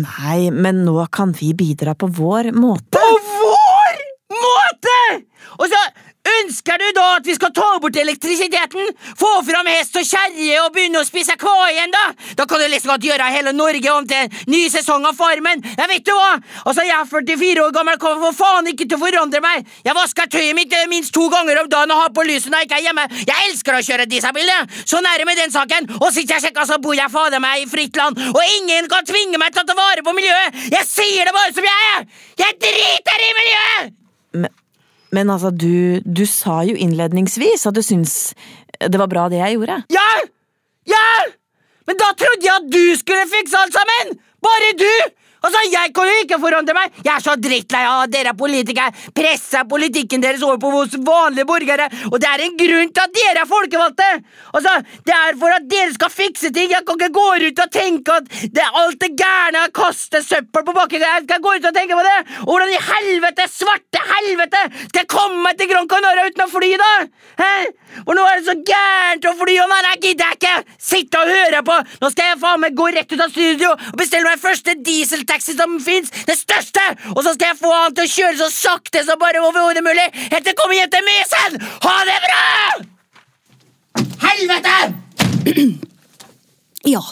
Nei, 0.02 0.40
men 0.54 0.84
nå 0.86 0.96
kan 1.12 1.34
vi 1.36 1.52
bidra 1.56 1.94
på 1.98 2.08
vår 2.16 2.52
måte. 2.56 2.96
På 2.96 3.10
vår 3.28 4.00
måte! 4.38 4.98
Og 5.60 5.68
så 5.68 5.82
ønsker 6.28 6.78
du 6.78 6.88
da 6.96 7.06
at 7.16 7.26
vi 7.26 7.34
skal 7.36 7.52
ta 7.54 7.68
bort 7.82 7.96
elektrisiteten? 7.98 8.92
Få 9.18 9.30
fram 9.46 9.68
hest 9.70 9.96
og 9.98 10.06
kjerre 10.06 10.60
og 10.62 10.72
begynne 10.74 11.02
å 11.02 11.06
spise 11.06 11.36
kva 11.40 11.54
igjen, 11.70 11.92
da? 11.94 12.04
Da 12.38 12.46
kan 12.48 12.62
du 12.62 12.66
liksom 12.70 12.92
godt 12.92 13.06
gjøre 13.06 13.30
hele 13.34 13.54
Norge 13.56 13.94
om 13.94 14.06
til 14.08 14.26
en 14.26 14.52
ny 14.52 14.62
sesong 14.72 15.06
av 15.08 15.18
Farmen. 15.18 15.62
Jeg 15.66 15.90
vet 15.90 16.06
du 16.06 16.12
hva? 16.14 16.36
Altså, 16.64 16.84
jeg 16.86 16.94
er 16.96 17.08
44 17.10 17.64
år 17.66 17.74
gammel, 17.74 17.98
kommer 18.02 18.28
for 18.28 18.38
faen 18.44 18.70
ikke 18.72 18.86
til 18.86 18.98
å 18.98 19.02
forandre 19.02 19.42
meg. 19.44 19.68
Jeg 19.86 19.96
vasker 19.98 20.30
tøyet 20.32 20.56
mitt 20.58 20.74
eh, 20.76 20.88
minst 20.90 21.14
to 21.14 21.28
ganger 21.32 21.62
om 21.62 21.70
dagen 21.72 21.94
og 21.94 22.04
har 22.04 22.14
på 22.14 22.26
lyset 22.28 22.52
når 22.52 22.64
jeg 22.64 22.70
ikke 22.70 22.80
er 22.80 22.86
hjemme. 22.88 23.08
Jeg 23.26 23.50
elsker 23.50 23.78
å 23.78 23.82
kjøre 23.88 24.08
dieselbil. 24.10 24.52
Sånn 24.84 25.06
er 25.08 25.20
det 25.20 25.28
med 25.28 25.40
den 25.40 25.54
saken. 25.54 25.90
Og 26.00 26.08
sist 26.14 26.30
jeg 26.30 26.46
sjekka, 26.46 26.66
så 26.68 26.80
bor 26.82 26.96
jeg 26.96 27.12
fader 27.12 27.42
meg 27.42 27.64
i 27.64 27.68
fritt 27.70 27.96
land, 27.98 28.18
og 28.32 28.42
ingen 28.58 28.88
kan 28.92 29.06
tvinge 29.08 29.40
meg 29.40 29.54
til 29.54 29.64
å 29.64 29.68
ta 29.68 29.76
vare 29.78 30.04
på 30.04 30.14
miljøet. 30.16 30.62
Jeg 30.72 30.88
sier 30.88 31.28
det 31.28 31.34
bare 31.36 31.54
som 31.54 31.66
jeg 31.66 31.92
er! 31.92 32.08
Jeg 32.42 32.58
driter 32.62 33.28
i 33.28 33.30
miljøet! 33.38 33.94
Men 34.42 34.61
altså, 35.20 35.50
du, 35.50 36.00
du 36.04 36.24
sa 36.26 36.62
jo 36.64 36.76
innledningsvis 36.76 37.66
at 37.68 37.76
du 37.76 37.82
syns 37.84 38.34
det 38.82 38.98
var 38.98 39.10
bra 39.10 39.28
det 39.30 39.38
jeg 39.38 39.58
gjorde. 39.58 39.82
Ja! 39.92 40.10
Ja! 40.88 41.08
Men 41.86 41.98
da 42.00 42.12
trodde 42.18 42.46
jeg 42.46 42.54
at 42.54 42.70
du 42.72 42.84
skulle 42.98 43.26
fikse 43.30 43.58
alt 43.58 43.74
sammen! 43.76 44.16
Bare 44.42 44.72
du! 44.78 44.94
Altså, 45.42 45.60
Jeg 45.72 45.90
kan 45.94 46.06
jo 46.06 46.18
ikke 46.22 46.38
forandre 46.42 46.74
meg! 46.76 46.92
Jeg 47.02 47.12
er 47.16 47.22
så 47.24 47.34
drittlei 47.40 47.82
av 47.88 48.04
at 48.04 48.12
dere 48.12 48.34
politikere 48.38 48.92
presser 49.16 49.66
politikken 49.68 50.22
deres 50.22 50.42
over 50.46 50.60
på 50.62 50.70
oss 50.78 50.94
vanlige 51.02 51.48
borgere, 51.48 51.88
og 52.12 52.18
det 52.22 52.28
er 52.30 52.44
en 52.44 52.58
grunn 52.60 52.92
til 52.94 53.02
at 53.02 53.16
dere 53.16 53.42
er 53.42 53.50
folkevalgte! 53.50 54.08
Altså, 54.54 54.74
Det 55.02 55.14
er 55.16 55.38
for 55.40 55.56
at 55.56 55.66
dere 55.70 55.94
skal 55.96 56.12
fikse 56.14 56.52
ting! 56.54 56.70
Jeg 56.70 56.86
kan 56.86 57.00
ikke 57.00 57.16
gå 57.16 57.26
ut 57.48 57.62
og 57.64 57.72
tenke 57.74 58.18
at 58.20 58.30
det 58.54 58.62
er 58.62 58.78
alt 58.82 59.00
det 59.02 59.10
gærne 59.18 59.64
er 59.64 59.72
å 59.72 59.74
kaste 59.82 60.22
søppel 60.22 60.66
på 60.68 60.76
bakken! 60.78 61.02
Jeg 61.02 61.26
skal 61.26 61.42
gå 61.42 61.56
ut 61.58 61.68
og 61.72 61.74
tenke 61.78 61.98
på 61.98 62.06
det! 62.06 62.18
Og 62.44 62.52
hvordan 62.52 62.74
i 62.76 62.82
helvete, 62.92 63.48
svarte 63.50 64.04
helvete, 64.12 64.62
skal 64.92 65.02
jeg 65.02 65.10
komme 65.10 65.42
meg 65.48 65.58
til 65.58 65.72
Gran 65.72 65.90
Canaria 65.90 66.28
uten 66.30 66.46
å 66.46 66.50
fly, 66.52 66.70
da? 66.78 66.92
Hæ? 67.42 67.52
For 68.06 68.16
nå 68.16 68.22
er 68.24 68.38
det 68.38 68.46
så 68.46 68.54
gærent 68.70 69.26
å 69.28 69.34
fly, 69.42 69.58
og 69.60 69.68
nei, 69.74 69.82
nei, 69.88 69.96
gidder 70.06 70.30
jeg 70.30 70.38
ikke 70.38 70.78
sitte 70.92 71.18
og 71.18 71.34
høre 71.34 71.66
på! 71.66 71.80
Nå 72.04 72.12
skal 72.14 72.30
jeg 72.30 72.40
faen 72.46 72.62
meg 72.62 72.78
gå 72.78 72.88
rett 72.94 73.12
ut 73.12 73.26
av 73.26 73.34
studio 73.34 73.74
og 73.74 73.98
bestille 73.98 74.28
meg 74.28 74.40
første 74.40 74.78
dieseltaxi 74.86 75.31
som 75.40 75.80
fins, 75.80 76.10
den 76.28 76.36
største! 76.36 76.84
Og 77.14 77.22
så 77.24 77.32
skal 77.34 77.52
jeg 77.52 77.60
få 77.62 77.72
han 77.72 77.94
til 77.96 78.04
å 78.04 78.12
kjøre 78.12 78.36
så 78.42 78.50
sakte 78.52 79.04
som 79.06 79.20
bare 79.20 79.40
overhodet 79.40 79.84
mulig 79.84 80.04
helt 80.12 80.42
til 80.44 80.52
jeg 80.52 80.58
kommer 80.60 80.76
hjem 80.76 80.92
til 80.92 81.08
Mysen! 81.08 81.58
Ha 81.86 81.96
det 82.08 82.18
bra! 82.26 82.42
Helvete! 84.28 84.76
Ja, 86.84 87.02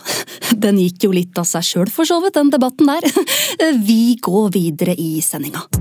den 0.58 0.80
gikk 0.82 1.04
jo 1.06 1.12
litt 1.14 1.38
av 1.38 1.46
seg 1.46 1.62
sjøl, 1.62 1.92
for 1.94 2.08
så 2.08 2.18
vidt, 2.24 2.34
den 2.34 2.50
debatten 2.50 2.90
der. 2.90 3.06
Vi 3.90 4.18
går 4.20 4.50
videre 4.56 4.98
i 4.98 5.20
sendinga. 5.22 5.79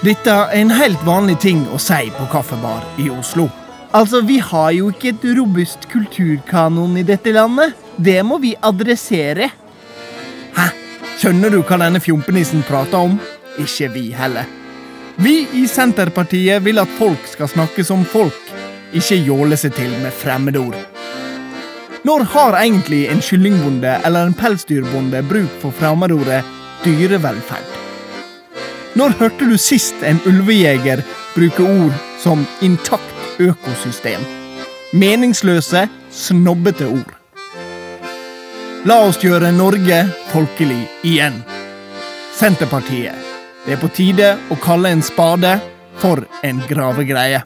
Dette 0.00 0.32
er 0.32 0.54
en 0.56 0.70
helt 0.72 1.00
vanlig 1.04 1.34
ting 1.42 1.58
å 1.68 1.78
si 1.80 2.06
på 2.16 2.24
kaffebar 2.32 2.86
i 2.96 3.10
Oslo. 3.12 3.50
Altså, 3.92 4.22
Vi 4.24 4.38
har 4.38 4.70
jo 4.72 4.88
ikke 4.88 5.10
et 5.12 5.24
robust 5.36 5.88
kulturkanon 5.92 6.96
i 6.96 7.02
dette 7.04 7.34
landet. 7.36 7.74
Det 7.96 8.22
må 8.24 8.38
vi 8.40 8.54
adressere. 8.56 9.50
Hæ? 10.56 10.68
Skjønner 11.20 11.52
du 11.52 11.60
hva 11.60 11.76
denne 11.82 12.00
fjompenissen 12.00 12.62
prater 12.64 12.96
om? 12.96 13.18
Ikke 13.58 13.90
vi 13.92 14.06
heller. 14.16 14.48
Vi 15.20 15.46
i 15.52 15.66
Senterpartiet 15.68 16.64
vil 16.64 16.80
at 16.80 16.96
folk 16.96 17.26
skal 17.28 17.50
snakke 17.52 17.84
som 17.84 18.06
folk, 18.08 18.40
ikke 18.96 19.18
jåle 19.20 19.58
seg 19.60 19.74
til 19.76 19.92
med 20.00 20.16
fremmedord. 20.16 20.78
Når 22.08 22.24
har 22.32 22.56
egentlig 22.62 23.02
en 23.12 23.20
kyllingbonde 23.20 23.98
eller 24.00 24.30
en 24.30 24.38
pelsdyrbonde 24.38 25.20
bruk 25.28 25.60
for 25.60 25.76
fremmedordet 25.76 26.40
dyrevelferd? 26.86 27.79
Når 28.98 29.14
hørte 29.20 29.46
du 29.46 29.54
sist 29.60 30.02
en 30.02 30.18
ulvejeger 30.26 31.04
bruke 31.36 31.62
ord 31.62 31.94
som 32.18 32.42
intakt 32.62 33.38
økosystem? 33.38 34.22
Meningsløse, 34.92 35.84
snobbete 36.10 36.88
ord. 36.90 37.14
La 38.88 38.96
oss 39.06 39.20
gjøre 39.22 39.52
Norge 39.54 40.00
folkelig 40.32 40.80
igjen. 41.06 41.38
Senterpartiet. 42.34 43.14
Det 43.66 43.76
er 43.76 43.82
på 43.82 43.92
tide 43.94 44.32
å 44.50 44.58
kalle 44.58 44.90
en 44.90 45.04
spade 45.04 45.52
for 46.00 46.24
en 46.42 46.62
gravegreie. 46.66 47.44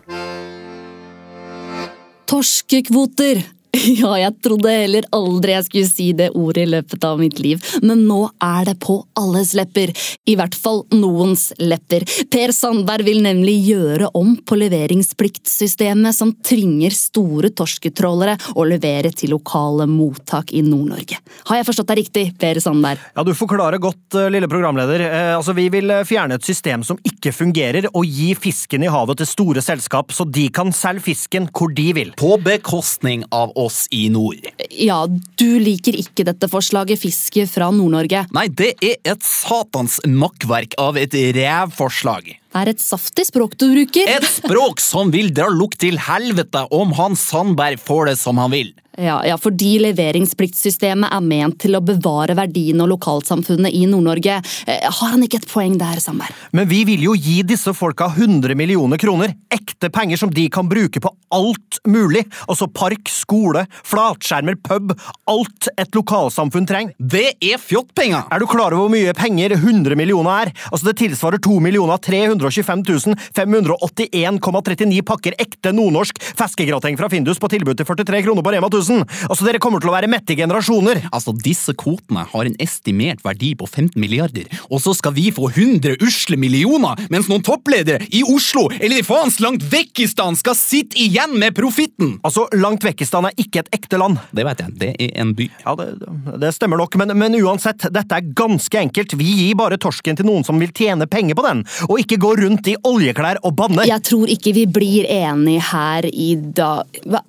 Torskekvoter! 2.30 3.42
Ja, 4.00 4.14
jeg 4.18 4.32
trodde 4.44 4.70
heller 4.72 5.04
aldri 5.14 5.54
jeg 5.54 5.66
skulle 5.66 5.88
si 5.88 6.06
det 6.16 6.30
ordet 6.38 6.64
i 6.64 6.70
løpet 6.72 7.04
av 7.04 7.20
mitt 7.20 7.38
liv, 7.42 7.60
men 7.84 8.04
nå 8.08 8.20
er 8.42 8.70
det 8.70 8.76
på 8.82 8.96
alles 9.20 9.52
lepper. 9.56 9.92
I 10.30 10.36
hvert 10.38 10.56
fall 10.56 10.82
noens 10.94 11.50
lepper. 11.60 12.06
Per 12.32 12.52
Sandberg 12.56 13.04
vil 13.06 13.20
nemlig 13.24 13.58
gjøre 13.68 14.08
om 14.16 14.34
på 14.40 14.58
leveringspliktsystemet 14.60 16.16
som 16.16 16.32
tvinger 16.44 16.94
store 16.96 17.52
torsketrålere 17.56 18.38
å 18.56 18.64
levere 18.68 19.12
til 19.14 19.34
lokale 19.34 19.86
mottak 19.90 20.54
i 20.56 20.64
Nord-Norge. 20.64 21.20
Har 21.50 21.60
jeg 21.60 21.68
forstått 21.68 21.92
deg 21.92 22.00
riktig, 22.02 22.24
Per 22.40 22.60
Sandberg? 22.64 23.02
Ja, 23.14 23.24
Du 23.24 23.34
forklarer 23.36 23.82
godt, 23.82 24.14
eh, 24.14 24.30
lille 24.30 24.48
programleder. 24.48 25.00
Eh, 25.00 25.36
altså, 25.36 25.54
Vi 25.54 25.68
vil 25.68 25.90
eh, 25.90 26.04
fjerne 26.04 26.34
et 26.34 26.44
system 26.44 26.82
som 26.84 26.98
ikke 27.04 27.32
fungerer, 27.32 27.88
og 27.92 28.04
gi 28.06 28.32
fisken 28.34 28.84
i 28.84 28.92
havet 28.92 29.20
til 29.20 29.26
store 29.26 29.62
selskap, 29.62 30.12
så 30.12 30.24
de 30.30 30.48
kan 30.48 30.72
selge 30.72 31.04
fisken 31.10 31.48
hvor 31.52 31.72
de 31.74 31.92
vil. 31.92 32.12
På 32.16 32.36
bekostning 32.40 33.24
av 33.32 33.52
oss 33.56 33.73
i 33.94 34.06
nord. 34.12 34.46
Ja, 34.70 35.00
du 35.08 35.48
liker 35.62 35.96
ikke 35.98 36.26
dette 36.28 36.48
forslaget 36.50 37.00
fiske 37.00 37.46
fra 37.50 37.70
Nord-Norge. 37.74 38.26
Nei, 38.36 38.48
det 38.48 38.74
er 38.84 38.96
et 39.14 39.26
satans 39.26 40.00
makkverk 40.06 40.78
av 40.80 40.98
et 41.00 41.14
rævforslag. 41.14 42.34
Det 42.54 42.60
er 42.62 42.70
et 42.70 42.82
saftig 42.82 43.24
språk 43.26 43.56
du 43.58 43.64
bruker. 43.72 44.06
Et 44.06 44.26
språk 44.30 44.78
som 44.78 45.10
vil 45.10 45.32
dra 45.34 45.48
lukt 45.50 45.80
til 45.82 45.98
helvete 45.98 46.62
om 46.70 46.94
han 46.94 47.18
Sandberg 47.18 47.82
får 47.82 48.12
det 48.12 48.18
som 48.20 48.38
han 48.38 48.54
vil. 48.54 48.70
Ja, 48.94 49.16
ja, 49.26 49.34
fordi 49.40 49.72
leveringspliktsystemet 49.82 51.10
er 51.10 51.22
ment 51.24 51.56
til 51.64 51.74
å 51.74 51.82
bevare 51.82 52.36
verdiene 52.38 52.84
og 52.84 52.92
lokalsamfunnet 52.92 53.74
i 53.74 53.88
Nord-Norge. 53.90 54.36
Eh, 54.70 54.84
Har 54.86 55.10
han 55.16 55.24
ikke 55.26 55.40
et 55.40 55.48
poeng 55.50 55.74
der, 55.80 55.98
Sandberg? 55.98 56.30
Men 56.54 56.68
vi 56.70 56.84
vil 56.86 57.02
jo 57.02 57.16
gi 57.18 57.40
disse 57.42 57.74
folka 57.74 58.06
100 58.12 58.54
millioner 58.54 59.00
kroner. 59.02 59.34
Ekte 59.50 59.90
penger 59.90 60.20
som 60.22 60.30
de 60.30 60.46
kan 60.48 60.68
bruke 60.70 61.02
på 61.02 61.10
alt 61.34 61.80
mulig. 61.90 62.22
Altså 62.46 62.68
park, 62.70 63.10
skole, 63.10 63.64
flatskjermer, 63.82 64.60
pub. 64.62 64.94
Alt 65.26 65.68
et 65.74 65.90
lokalsamfunn 65.98 66.70
trenger. 66.70 66.94
Det 66.98 67.34
er 67.42 67.58
fjottpenger! 67.58 68.28
Er 68.30 68.38
du 68.38 68.46
klar 68.46 68.76
over 68.76 68.86
hvor 68.86 68.94
mye 68.94 69.16
penger 69.18 69.56
100 69.58 69.98
millioner 69.98 70.46
er? 70.46 70.54
Altså 70.70 70.92
Det 70.92 70.98
tilsvarer 71.02 71.42
2 71.42 71.58
millioner 71.66 71.98
325 72.44 73.14
581,39 73.34 75.02
pakker 75.06 75.36
ekte 75.40 75.72
nordnorsk 75.74 76.20
feskegrateng 76.38 76.98
fra 76.98 77.08
Findus 77.12 77.40
på 77.40 77.50
tilbud 77.52 77.78
til 77.78 77.88
43 77.88 78.22
kroner 78.26 78.44
på 78.44 78.54
Rema 78.54 78.68
1000. 78.70 79.04
Altså 79.28 79.46
Dere 79.46 79.60
kommer 79.62 79.82
til 79.82 79.92
å 79.92 79.96
være 79.96 80.10
mette 80.10 80.34
i 80.34 80.38
generasjoner. 80.38 81.04
Altså, 81.10 81.34
Disse 81.44 81.74
kvotene 81.76 82.24
har 82.30 82.48
en 82.48 82.56
estimert 82.62 83.22
verdi 83.24 83.52
på 83.58 83.66
15 83.68 83.98
milliarder, 84.00 84.48
og 84.70 84.80
så 84.82 84.94
skal 84.96 85.14
vi 85.16 85.28
få 85.34 85.50
100 85.50 85.98
usle 86.04 86.38
millioner, 86.40 87.00
mens 87.12 87.28
noen 87.30 87.44
toppledere 87.44 88.06
i 88.14 88.22
Oslo 88.26 88.66
eller 88.78 89.00
i 89.00 89.06
faens 89.06 89.40
langt 89.44 89.64
vekkistan 89.72 90.38
skal 90.38 90.56
sitte 90.58 90.98
igjen 91.00 91.36
med 91.40 91.56
profitten! 91.56 92.18
Altså, 92.24 92.46
Langt 92.54 92.84
vekkistan 92.86 93.26
er 93.28 93.34
ikke 93.40 93.64
et 93.64 93.70
ekte 93.74 93.98
land. 93.98 94.20
Det 94.34 94.44
vet 94.46 94.60
jeg, 94.62 94.74
det 94.80 94.90
er 94.94 95.14
en 95.20 95.32
by. 95.36 95.48
Ja, 95.64 95.74
Det, 95.78 95.88
det 96.40 96.52
stemmer 96.54 96.78
nok, 96.80 96.96
men, 97.00 97.12
men 97.18 97.36
uansett, 97.40 97.86
dette 97.92 98.18
er 98.18 98.28
ganske 98.36 98.78
enkelt. 98.78 99.16
Vi 99.18 99.26
gir 99.40 99.58
bare 99.58 99.78
torsken 99.80 100.16
til 100.18 100.28
noen 100.28 100.46
som 100.46 100.60
vil 100.62 100.72
tjene 100.74 101.08
penger 101.10 101.36
på 101.38 101.44
den, 101.46 101.64
og 101.88 102.00
ikke 102.00 102.20
gå 102.34 102.42
rundt 102.42 102.66
i 102.72 102.76
oljeklær 102.84 103.40
og 103.44 103.54
banne. 103.56 103.86
Jeg 103.86 104.02
tror 104.06 104.30
ikke 104.32 104.52
vi 104.56 104.66
blir 104.66 105.06
enige 105.10 105.60
her 105.72 106.06
i 106.12 106.34
dag 106.36 107.04
Hva, 107.06 107.22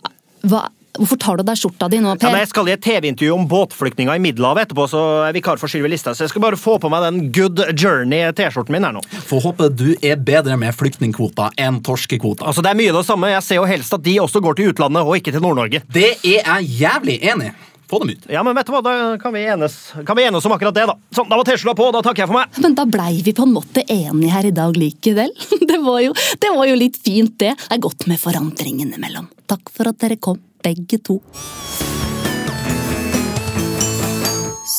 hva 0.46 0.66
Hvorfor 0.96 1.20
tar 1.20 1.36
du 1.36 1.42
av 1.44 1.48
deg 1.50 1.58
skjorta 1.60 1.90
di 1.92 1.98
nå, 2.00 2.14
Ja, 2.14 2.16
Per? 2.16 2.32
men 2.32 2.40
jeg 2.40 2.48
skal 2.54 2.70
i 2.70 2.72
et 2.72 2.80
TV-intervju 2.80 3.34
om 3.36 3.44
båtflyktninger 3.52 4.16
i 4.16 4.22
Middelhavet 4.24 4.70
etterpå, 4.70 4.86
så 4.88 5.02
jeg 5.26 5.34
er 5.34 5.36
vikar 5.36 5.60
for 5.60 5.68
Sylvi 5.68 5.90
Listhaug, 5.92 6.16
så 6.16 6.24
jeg 6.24 6.32
skal 6.32 6.44
bare 6.46 6.56
få 6.56 6.78
på 6.80 6.88
meg 6.88 7.04
den 7.04 7.18
Good 7.36 7.60
Journey-T-skjorten 7.76 8.72
min 8.72 8.88
her 8.88 8.96
nå. 8.96 9.02
Får 9.28 9.44
håpe 9.44 9.68
du 9.76 9.90
er 10.00 10.16
bedre 10.16 10.56
med 10.56 10.72
flyktningkvoter 10.72 11.52
enn 11.60 11.82
torskekvoter. 11.84 12.48
Altså, 12.48 12.64
Det 12.64 12.72
er 12.72 12.80
mye 12.80 12.96
det 12.96 13.04
samme. 13.12 13.28
Jeg 13.34 13.44
ser 13.44 13.60
jo 13.60 13.66
helst 13.68 13.92
at 13.92 14.04
de 14.08 14.16
også 14.24 14.40
går 14.40 14.56
til 14.56 14.72
utlandet, 14.72 15.04
og 15.04 15.18
ikke 15.20 15.36
til 15.36 15.44
Nord-Norge. 15.44 15.84
Det 15.92 16.14
er 16.24 16.48
jeg 16.48 16.72
jævlig 16.80 17.20
enig 17.28 17.52
i. 17.52 17.75
Få 17.90 18.00
dem 18.00 18.10
ut. 18.10 18.26
Ja, 18.30 18.44
men 18.44 18.56
vet 18.58 18.66
du 18.66 18.74
hva, 18.74 18.82
da 18.82 18.94
kan 19.22 19.34
vi 19.36 19.44
enes, 19.46 19.76
kan 20.08 20.18
vi 20.18 20.26
enes 20.26 20.46
om 20.46 20.54
akkurat 20.56 20.74
det, 20.74 20.88
da. 20.90 20.96
Sånn, 21.14 21.30
da 21.30 21.38
var 21.38 21.46
T-skjorta 21.46 21.76
på, 21.78 21.90
da 21.94 22.02
takker 22.06 22.26
jeg 22.26 22.32
for 22.32 22.40
meg. 22.40 22.60
Men 22.64 22.78
da 22.78 22.88
blei 22.90 23.20
vi 23.26 23.34
på 23.38 23.46
en 23.46 23.54
måte 23.54 23.86
enige 23.86 24.34
her 24.34 24.50
i 24.50 24.56
dag 24.56 24.78
likevel. 24.80 25.34
Det 25.76 25.80
var, 25.82 26.00
jo, 26.00 26.14
det 26.40 26.50
var 26.56 26.68
jo 26.70 26.76
litt 26.78 26.96
fint, 27.02 27.34
det. 27.42 27.52
Det 27.58 27.76
er 27.76 27.82
godt 27.84 28.06
med 28.08 28.20
forandring 28.22 28.80
innimellom. 28.86 29.28
Takk 29.50 29.72
for 29.74 29.90
at 29.90 29.98
dere 30.00 30.16
kom, 30.22 30.38
begge 30.64 31.02
to. 31.04 31.18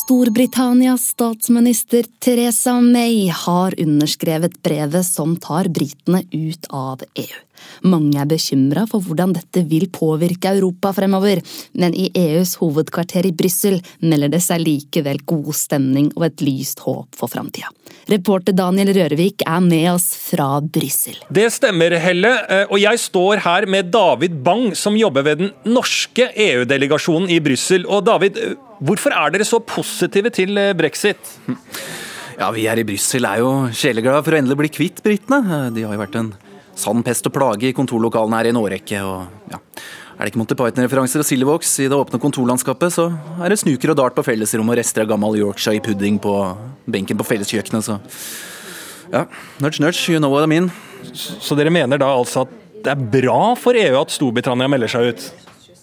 Storbritannias 0.07 1.09
statsminister 1.12 2.07
Theresa 2.22 2.78
May 2.80 3.28
har 3.28 3.74
underskrevet 3.80 4.62
brevet 4.62 5.07
som 5.07 5.36
tar 5.36 5.68
britene 5.68 6.22
ut 6.30 6.66
av 6.70 7.02
EU. 7.14 7.45
Mange 7.86 8.20
er 8.22 8.28
bekymra 8.30 8.86
for 8.90 9.04
hvordan 9.04 9.34
dette 9.36 9.64
vil 9.68 9.88
påvirke 9.92 10.54
Europa 10.57 10.92
fremover, 10.96 11.42
men 11.74 11.94
i 11.94 12.09
EUs 12.16 12.57
hovedkvarter 12.61 13.28
i 13.28 13.34
Brussel 13.36 13.80
melder 14.00 14.32
det 14.36 14.42
seg 14.44 14.64
likevel 14.64 15.22
god 15.26 15.52
stemning 15.57 16.11
og 16.16 16.28
et 16.30 16.44
lyst 16.46 16.82
håp 16.86 17.16
for 17.16 17.32
framtida. 17.32 17.70
Reporter 18.11 18.54
Daniel 18.54 18.92
Rørevik 18.94 19.42
er 19.46 19.62
med 19.64 19.88
oss 19.90 20.07
fra 20.28 20.61
Brussel. 20.62 21.18
Det 21.32 21.48
stemmer, 21.54 21.96
Helle. 22.02 22.32
Eh, 22.50 22.66
Og 22.70 22.78
jeg 22.80 22.98
står 23.02 23.42
her 23.42 23.66
med 23.66 23.90
David 23.90 24.42
Bang, 24.44 24.74
som 24.76 24.96
jobber 24.98 25.22
ved 25.26 25.38
den 25.38 25.52
norske 25.64 26.30
EU-delegasjonen 26.34 27.30
i 27.30 27.40
Brussel. 27.42 27.86
Og 27.86 28.04
David, 28.07 28.38
eh, 28.38 28.54
hvorfor 28.80 29.11
er 29.11 29.30
dere 29.34 29.46
så 29.46 29.59
positive 29.61 30.30
til 30.30 30.57
eh, 30.59 30.72
brexit? 30.74 31.18
Ja, 32.38 32.50
Vi 32.52 32.66
her 32.68 32.78
i 32.78 32.84
Brussel 32.84 33.24
er 33.24 33.40
jo 33.40 33.50
sjeleglade 33.72 34.22
for 34.22 34.36
å 34.36 34.38
endelig 34.38 34.59
bli 34.61 34.68
kvitt 34.68 35.02
britene. 35.02 35.70
De 35.72 35.82
har 35.86 35.94
jo 35.96 36.02
vært 36.02 36.18
en 36.20 36.34
sann 36.76 37.04
pest 37.06 37.26
og 37.28 37.34
plage 37.34 37.70
i 37.70 37.76
kontorlokalene 37.76 38.40
her 38.40 38.50
i 38.50 38.52
en 38.54 38.60
årrekke. 38.60 39.00
og 39.02 39.52
ja, 39.52 39.60
Er 40.16 40.24
det 40.24 40.32
ikke 40.32 40.40
Monty 40.40 40.56
Python-referanser 40.56 41.20
og 41.20 41.28
Silivox 41.28 41.78
i 41.80 41.88
det 41.88 41.96
åpne 41.96 42.20
kontorlandskapet, 42.20 42.92
så 42.92 43.10
er 43.40 43.52
det 43.52 43.58
snuker 43.60 43.92
og 43.92 43.98
dart 44.00 44.16
på 44.16 44.24
fellesrom 44.24 44.68
og 44.68 44.78
rester 44.78 45.04
av 45.04 45.10
gammel 45.12 45.40
Yorkshire 45.40 45.82
pudding 45.84 46.20
på 46.20 46.34
benken 46.86 47.18
på 47.18 47.26
felleskjøkkenet, 47.26 47.84
så 47.84 48.00
Ja, 49.06 49.26
nudge, 49.62 49.78
nudge, 49.78 50.10
you 50.10 50.18
know 50.18 50.32
what 50.32 50.42
I 50.42 50.50
mean. 50.50 50.72
Så 51.14 51.54
dere 51.54 51.70
mener 51.70 51.98
da 51.98 52.08
altså 52.10 52.42
at 52.42 52.54
det 52.82 52.90
er 52.90 53.04
bra 53.22 53.54
for 53.58 53.78
EU 53.78 54.00
at 54.00 54.10
Storbritannia 54.10 54.66
melder 54.70 54.90
seg 54.90 55.12
ut? 55.12 55.28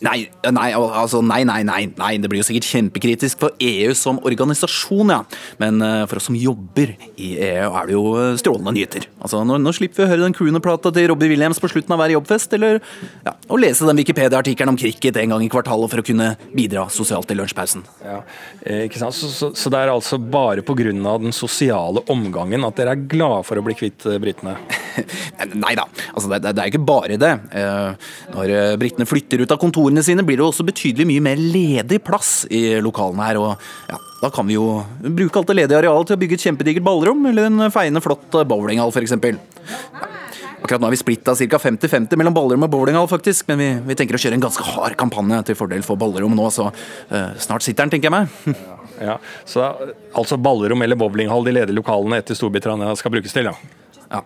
Nei, 0.03 0.25
nei, 0.51 0.69
altså, 0.75 1.21
nei, 1.23 1.43
nei, 1.47 1.61
nei, 1.63 1.85
nei. 1.95 2.11
Det 2.19 2.27
blir 2.31 2.41
jo 2.41 2.47
sikkert 2.49 2.67
kjempekritisk 2.67 3.39
for 3.39 3.55
EU 3.63 3.93
som 3.95 4.17
organisasjon, 4.27 5.13
ja. 5.13 5.21
Men 5.61 5.79
uh, 5.79 6.03
for 6.11 6.19
oss 6.19 6.27
som 6.27 6.35
jobber 6.35 6.91
i 7.15 7.29
EU, 7.37 7.69
er 7.69 7.87
det 7.87 7.95
jo 7.95 8.01
uh, 8.17 8.33
strålende 8.39 8.73
nyheter. 8.75 9.07
Altså, 9.23 9.39
nå, 9.47 9.61
nå 9.63 9.71
slipper 9.75 10.01
vi 10.01 10.07
å 10.07 10.11
høre 10.11 10.25
den 10.25 10.35
crooner-plata 10.35 10.91
til 10.95 11.07
Robbie 11.13 11.31
Williams 11.31 11.61
på 11.63 11.71
slutten 11.71 11.95
av 11.95 12.03
hver 12.03 12.15
jobbfest, 12.17 12.55
eller 12.57 12.81
ja, 13.23 13.35
å 13.47 13.59
lese 13.61 13.87
den 13.87 14.01
Wikipedia-artikkelen 14.01 14.73
om 14.73 14.79
cricket 14.81 15.21
en 15.21 15.35
gang 15.35 15.45
i 15.45 15.51
kvartalet 15.53 15.93
for 15.93 16.03
å 16.03 16.07
kunne 16.09 16.33
bidra 16.51 16.89
sosialt 16.91 17.31
i 17.31 17.39
lunsjpausen. 17.39 17.87
Ja, 18.03 18.19
eh, 18.65 18.83
ikke 18.89 18.99
sant? 18.99 19.15
Så, 19.15 19.31
så, 19.31 19.53
så, 19.55 19.71
det 19.71 19.85
er 19.85 19.93
altså 19.93 20.19
bare 20.19 20.65
pga. 20.67 20.91
den 21.23 21.31
sosiale 21.35 22.03
omgangen 22.11 22.67
at 22.67 22.75
dere 22.75 22.97
er 22.97 23.07
glade 23.07 23.47
for 23.47 23.59
å 23.59 23.63
bli 23.63 23.77
kvitt 23.79 24.03
britene? 24.19 24.57
nei 25.63 25.73
da, 25.79 25.87
altså, 26.11 26.27
det, 26.27 26.43
det, 26.43 26.55
det, 26.57 26.65
er 26.65 26.73
ikke 26.73 26.83
bare 26.83 27.17
det. 27.21 27.33
når 28.35 28.77
britene 28.81 29.07
flytter 29.07 29.45
ut 29.45 29.53
av 29.53 29.61
kontoret 29.61 29.92
kontorene 29.93 30.03
sine 30.03 30.23
blir 30.25 30.39
det 30.39 30.45
også 30.45 30.65
betydelig 30.65 31.05
mye 31.07 31.21
mer 31.21 31.37
ledig 31.37 32.01
plass 32.03 32.45
i 32.49 32.79
lokalene 32.81 33.27
her. 33.27 33.37
og 33.37 33.57
ja, 33.89 33.97
Da 34.21 34.29
kan 34.29 34.47
vi 34.47 34.55
jo 34.55 34.83
bruke 34.99 35.37
alt 35.37 35.47
det 35.47 35.55
ledige 35.55 35.77
arealet 35.77 36.07
til 36.07 36.15
å 36.15 36.19
bygge 36.19 36.35
et 36.35 36.45
kjempedigert 36.47 36.83
ballrom 36.83 37.25
eller 37.25 37.45
en 37.49 37.71
feiende 37.71 38.01
flott 38.01 38.31
bowlinghall 38.47 38.91
f.eks. 38.91 39.11
Ja. 39.11 40.09
Akkurat 40.63 40.79
nå 40.79 40.87
er 40.87 40.95
vi 40.95 41.01
splitta 41.01 41.35
ca. 41.35 41.59
50-50 41.59 42.15
mellom 42.15 42.33
ballrom 42.33 42.63
og 42.63 42.71
bowlinghall, 42.71 43.07
faktisk. 43.11 43.47
Men 43.49 43.59
vi, 43.59 43.69
vi, 43.89 43.95
tenker 43.95 44.15
å 44.15 44.21
kjøre 44.21 44.37
en 44.39 44.45
ganske 44.45 44.63
hard 44.63 44.95
kampanje 44.95 45.41
til 45.49 45.57
fordel 45.59 45.83
for 45.83 45.99
ballrom 45.99 46.35
nå, 46.35 46.47
så 46.55 46.69
uh, 46.71 47.35
snart 47.35 47.65
sitter 47.65 47.83
den, 47.83 47.91
tenker 47.91 48.07
jeg 48.07 48.15
meg. 48.15 48.63
ja, 49.09 49.19
Så 49.45 49.67
altså 50.15 50.39
ballrom 50.39 50.81
eller 50.81 50.95
bowlinghall, 50.95 51.43
de 51.43 51.57
ledige 51.59 51.75
lokalene 51.75 52.21
etter 52.23 52.39
Storbritannia 52.39 52.95
skal 52.95 53.11
brukes 53.11 53.35
til, 53.35 53.51
ja? 53.51 53.57
Ja, 54.13 54.21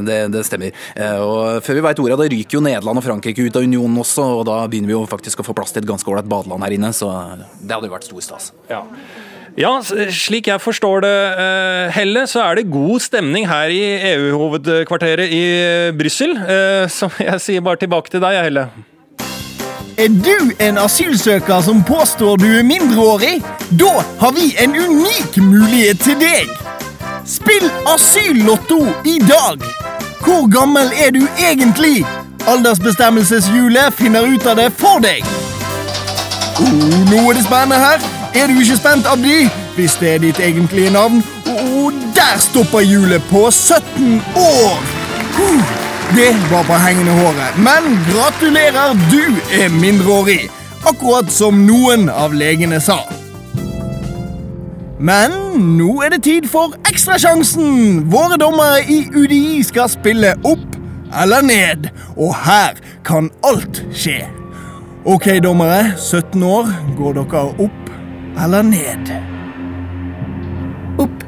det, 0.00 0.18
det 0.32 0.44
stemmer. 0.48 0.72
Eh, 0.96 1.20
og 1.20 1.60
før 1.64 1.78
vi 1.78 1.84
veit 1.84 2.00
ordet, 2.00 2.18
da 2.20 2.28
ryker 2.32 2.58
jo 2.58 2.64
Nederland 2.64 3.02
og 3.02 3.04
Frankrike 3.04 3.44
ut 3.44 3.58
av 3.60 3.66
unionen 3.68 4.00
også, 4.00 4.24
og 4.40 4.46
da 4.48 4.62
begynner 4.70 4.88
vi 4.88 4.96
jo 4.96 5.04
faktisk 5.10 5.42
å 5.42 5.46
få 5.46 5.56
plass 5.56 5.74
til 5.74 5.84
et 5.84 5.90
ganske 5.90 6.08
ålreit 6.08 6.28
badeland 6.30 6.64
her 6.64 6.78
inne, 6.78 6.92
så 6.96 7.12
det 7.60 7.74
hadde 7.74 7.90
jo 7.90 7.96
vært 7.96 8.08
stor 8.08 8.24
stas. 8.24 8.52
Ja. 8.70 8.84
Ja, 9.58 9.72
slik 9.82 10.46
jeg 10.46 10.62
forstår 10.62 11.02
det, 11.02 11.16
eh, 11.42 11.94
Helle, 11.96 12.26
så 12.30 12.44
er 12.44 12.60
det 12.60 12.70
god 12.70 13.02
stemning 13.02 13.48
her 13.50 13.72
i 13.74 13.82
EU-hovedkvarteret 14.14 15.32
i 15.34 15.42
Brussel. 15.98 16.36
Eh, 16.38 16.86
så 16.86 17.10
jeg 17.28 17.42
sier 17.42 17.64
bare 17.66 17.82
tilbake 17.82 18.12
til 18.14 18.22
deg, 18.22 18.38
Helle. 18.46 18.68
Er 19.98 20.14
du 20.14 20.52
en 20.62 20.78
asylsøker 20.78 21.58
som 21.66 21.82
påstår 21.82 22.38
du 22.38 22.46
er 22.60 22.62
mindreårig? 22.62 23.40
Da 23.80 23.96
har 24.22 24.36
vi 24.36 24.52
en 24.62 24.78
unik 24.78 25.40
mulighet 25.42 26.06
til 26.06 26.20
deg! 26.22 26.87
Spill 27.28 27.70
asyllotto 27.86 28.86
i 29.04 29.18
dag! 29.18 29.60
Hvor 30.24 30.48
gammel 30.60 30.88
er 31.06 31.10
du 31.10 31.26
egentlig? 31.38 32.06
Aldersbestemmelseshjulet 32.48 33.94
finner 33.94 34.24
ut 34.24 34.46
av 34.46 34.56
det 34.56 34.70
for 34.80 35.02
deg. 35.04 35.20
Oh, 36.56 36.94
nå 37.10 37.18
er 37.28 37.36
det 37.36 37.44
spennende 37.44 37.82
her. 37.82 38.06
Er 38.32 38.48
du 38.48 38.56
ikke 38.62 38.78
spent, 38.80 39.10
Abdi? 39.12 39.44
Hvis 39.76 39.98
det 40.00 40.14
er 40.14 40.24
ditt 40.24 40.40
egentlige 40.40 40.94
navn. 40.96 41.20
Oh, 41.52 41.92
der 42.16 42.40
stopper 42.40 42.80
hjulet 42.80 43.22
på 43.28 43.44
17 43.50 44.22
år! 44.46 44.80
Uh, 45.36 45.76
det 46.16 46.32
var 46.48 46.64
på 46.64 46.80
hengende 46.80 47.12
håret. 47.20 47.60
Men 47.60 47.92
gratulerer, 48.08 48.96
du 49.12 49.36
er 49.52 49.68
mindreårig. 49.68 50.48
Akkurat 50.88 51.28
som 51.32 51.66
noen 51.68 52.08
av 52.08 52.32
legene 52.32 52.80
sa. 52.80 53.02
Men 54.98 55.34
nå 55.78 55.92
er 56.02 56.16
det 56.16 56.24
tid 56.26 56.48
for 56.50 56.74
Ekstrasjansen! 56.90 58.00
Våre 58.10 58.38
dommere 58.40 58.80
i 58.90 59.04
UDI 59.14 59.62
skal 59.66 59.90
spille 59.92 60.34
opp 60.42 60.74
eller 61.22 61.44
ned, 61.46 61.86
og 62.18 62.34
her 62.44 62.80
kan 63.06 63.30
alt 63.46 63.84
skje. 63.94 64.24
Ok, 65.08 65.30
dommere. 65.42 65.94
17 65.96 66.42
år. 66.42 66.66
Går 66.98 67.14
dere 67.20 67.44
opp 67.64 67.92
eller 68.44 68.66
ned? 68.66 69.14
Opp. 70.98 71.24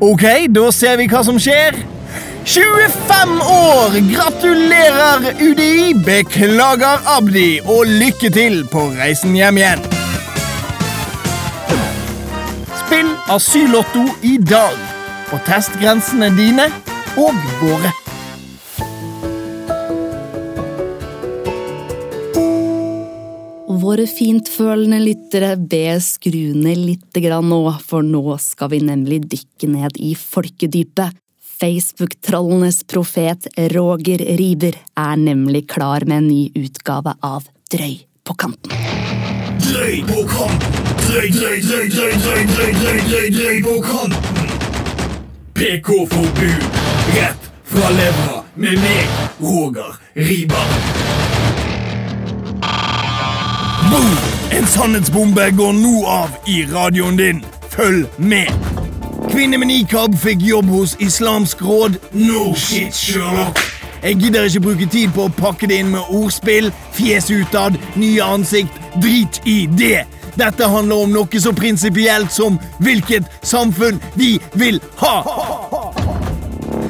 Ok, 0.00 0.26
da 0.50 0.66
ser 0.74 0.98
vi 1.00 1.06
hva 1.08 1.22
som 1.24 1.38
skjer. 1.40 1.78
25 2.50 3.38
år! 3.46 3.96
Gratulerer, 4.10 5.30
UDI! 5.38 5.94
Beklager, 6.04 7.06
Abdi, 7.16 7.60
og 7.64 7.86
lykke 7.86 8.34
til 8.34 8.62
på 8.72 8.90
reisen 8.98 9.38
hjem 9.38 9.62
igjen. 9.62 9.99
Asyllotto 13.30 14.00
i 14.26 14.40
dag, 14.42 14.78
og 15.30 15.42
test 15.46 15.76
grensene 15.78 16.32
dine 16.34 16.64
og 17.14 17.36
våre. 17.60 17.92
Våre 23.84 24.08
fintfølende 24.10 24.98
lyttere, 25.04 25.52
be 25.54 25.94
skru 26.02 26.58
ned 26.58 26.82
litt 26.82 27.22
nå, 27.46 27.60
for 27.86 28.02
nå 28.02 28.34
skal 28.42 28.74
vi 28.74 28.82
nemlig 28.82 29.22
dykke 29.30 29.70
ned 29.78 30.02
i 30.02 30.16
folkedypet. 30.18 31.14
Facebook-trollenes 31.60 32.82
profet 32.82 33.46
Roger 33.76 34.26
Riber 34.42 34.74
er 34.74 35.16
nemlig 35.16 35.68
klar 35.70 36.02
med 36.02 36.24
en 36.24 36.28
ny 36.32 36.50
utgave 36.66 37.14
av 37.22 37.46
Drøy 37.70 38.00
på 38.26 38.34
kanten. 38.34 38.74
Drøy 39.70 40.02
på 40.02 40.26
kanten! 40.34 40.89
Drøy, 41.10 41.30
drøy, 41.40 41.60
drøy, 41.68 41.88
drøy, 41.90 42.12
drøy, 42.24 42.42
drøy, 42.54 42.72
drøy, 42.82 42.98
drøy, 43.10 43.30
drøy 43.34 43.62
på 43.62 43.72
kanten. 43.82 44.50
PK-forbud 45.54 46.60
rett 47.16 47.48
fra 47.64 47.90
levra 47.90 48.44
med 48.54 48.76
meg, 48.78 49.08
Roger 49.40 49.98
Riiber. 50.16 50.68
Boom! 53.90 54.14
En 54.58 54.66
sannhetsbombe 54.66 55.48
går 55.56 55.72
nå 55.72 56.06
av 56.06 56.30
i 56.46 56.62
radioen 56.70 57.18
din. 57.18 57.42
Følg 57.74 58.06
med. 58.18 58.46
Kvinne 59.32 59.58
med 59.58 59.66
nikab 59.66 60.14
fikk 60.14 60.46
jobb 60.46 60.70
hos 60.70 60.94
Islamsk 61.00 61.62
råd. 61.62 61.98
No 62.12 62.54
shit, 62.54 62.94
Sherlock. 62.94 63.58
Jeg 64.02 64.14
gidder 64.22 64.46
ikke 64.46 64.60
bruke 64.60 64.86
tid 64.86 65.10
på 65.18 65.26
å 65.26 65.34
pakke 65.42 65.66
det 65.66 65.82
inn 65.82 65.90
med 65.90 66.14
ordspill, 66.14 66.70
fjes 66.94 67.32
utad, 67.34 67.82
nye 67.98 68.22
ansikt. 68.22 68.78
Drit 69.02 69.42
i 69.44 69.64
det. 69.74 70.06
Dette 70.40 70.64
handler 70.64 70.96
om 71.04 71.10
noe 71.12 71.40
så 71.40 71.52
prinsipielt 71.52 72.32
som 72.32 72.56
hvilket 72.80 73.26
samfunn 73.44 74.00
vi 74.16 74.38
vil 74.56 74.80
ha. 75.02 75.18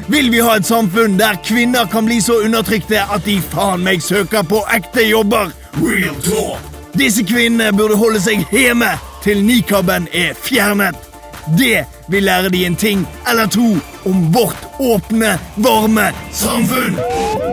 Vil 0.07 0.31
vi 0.31 0.39
ha 0.39 0.55
et 0.55 0.67
samfunn 0.67 1.17
der 1.19 1.35
kvinner 1.43 1.89
kan 1.91 2.07
bli 2.07 2.21
så 2.23 2.39
undertrykte 2.45 3.03
at 3.03 3.25
de 3.27 3.41
faen 3.51 3.83
meg 3.83 4.03
søker 4.03 4.47
på 4.47 4.63
ekte 4.71 5.03
jobber? 5.09 5.51
Real 5.81 6.15
talk. 6.23 6.63
Disse 6.95 7.23
kvinnene 7.27 7.71
burde 7.75 7.99
holde 7.99 8.23
seg 8.23 8.43
hjemme 8.55 8.93
til 9.23 9.43
nikaben 9.43 10.07
er 10.15 10.31
fjernet. 10.35 10.95
Det 11.59 11.83
vil 12.11 12.27
lære 12.27 12.51
de 12.55 12.65
en 12.65 12.75
ting 12.75 13.07
eller 13.27 13.51
to 13.51 13.73
om 14.07 14.27
vårt 14.31 14.67
åpne, 14.79 15.35
varme 15.59 16.11
samfunn. 16.31 17.50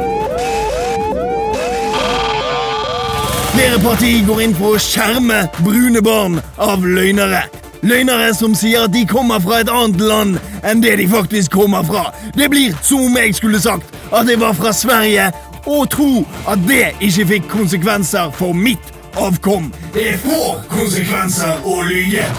Flere 3.59 3.78
partier 3.82 4.20
går 4.22 4.40
inn 4.44 4.52
for 4.54 4.76
å 4.76 4.78
skjerme 4.78 5.38
brune 5.64 5.98
barn 6.06 6.36
av 6.62 6.84
løgnere. 6.86 7.40
Løgnere 7.82 8.28
som 8.36 8.54
sier 8.54 8.84
at 8.86 8.92
de 8.94 9.02
kommer 9.11 9.42
fra 9.42 9.59
et 9.64 9.72
annet 9.74 9.98
land 9.98 10.38
enn 10.62 10.84
det 10.84 10.92
de 11.00 11.09
faktisk 11.11 11.56
kommer 11.56 11.82
fra. 11.88 12.04
Det 12.38 12.46
blir 12.52 12.76
som 12.86 13.09
om 13.09 13.18
jeg 13.18 13.34
skulle 13.34 13.59
sagt 13.59 13.98
at 14.14 14.30
jeg 14.30 14.38
var 14.38 14.54
fra 14.54 14.70
Sverige, 14.70 15.26
og 15.66 15.90
tro 15.90 16.22
at 16.46 16.62
det 16.70 16.92
ikke 17.02 17.26
fikk 17.34 17.50
konsekvenser 17.56 18.30
for 18.38 18.54
mitt 18.54 18.94
avkom. 19.18 19.72
Det 19.90 20.14
får 20.22 20.62
konsekvenser 20.70 21.66
å 21.66 21.80
lyge. 21.90 22.30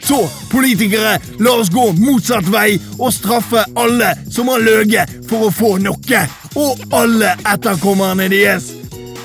Så, 0.00 0.24
politikere, 0.48 1.18
la 1.44 1.58
oss 1.60 1.68
gå 1.76 1.90
motsatt 2.00 2.48
vei 2.48 2.78
og 2.96 3.12
straffe 3.12 3.68
alle 3.76 4.14
som 4.32 4.48
har 4.48 4.64
løyet 4.64 5.12
for 5.28 5.50
å 5.50 5.56
få 5.60 5.76
noe. 5.84 6.28
Og 6.56 6.88
alle 7.04 7.36
etterkommerne 7.52 8.32
deres. 8.32 8.78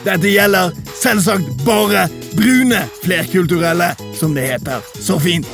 Dette 0.07 0.29
gjelder 0.31 0.71
selvsagt 0.95 1.65
bare 1.65 2.05
brune 2.31 2.79
flerkulturelle, 3.03 3.89
som 4.15 4.31
det 4.35 4.45
heter 4.47 4.85
så 5.03 5.19
fint. 5.19 5.47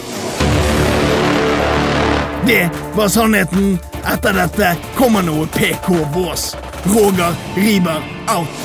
Det 2.46 2.70
var 2.96 3.08
sannheten. 3.08 3.80
Etter 4.14 4.38
dette 4.38 4.76
kommer 4.94 5.26
noe 5.26 5.48
PK-vås. 5.56 6.54
Roger 6.86 7.34
Riber 7.56 8.06
out. 8.30 8.62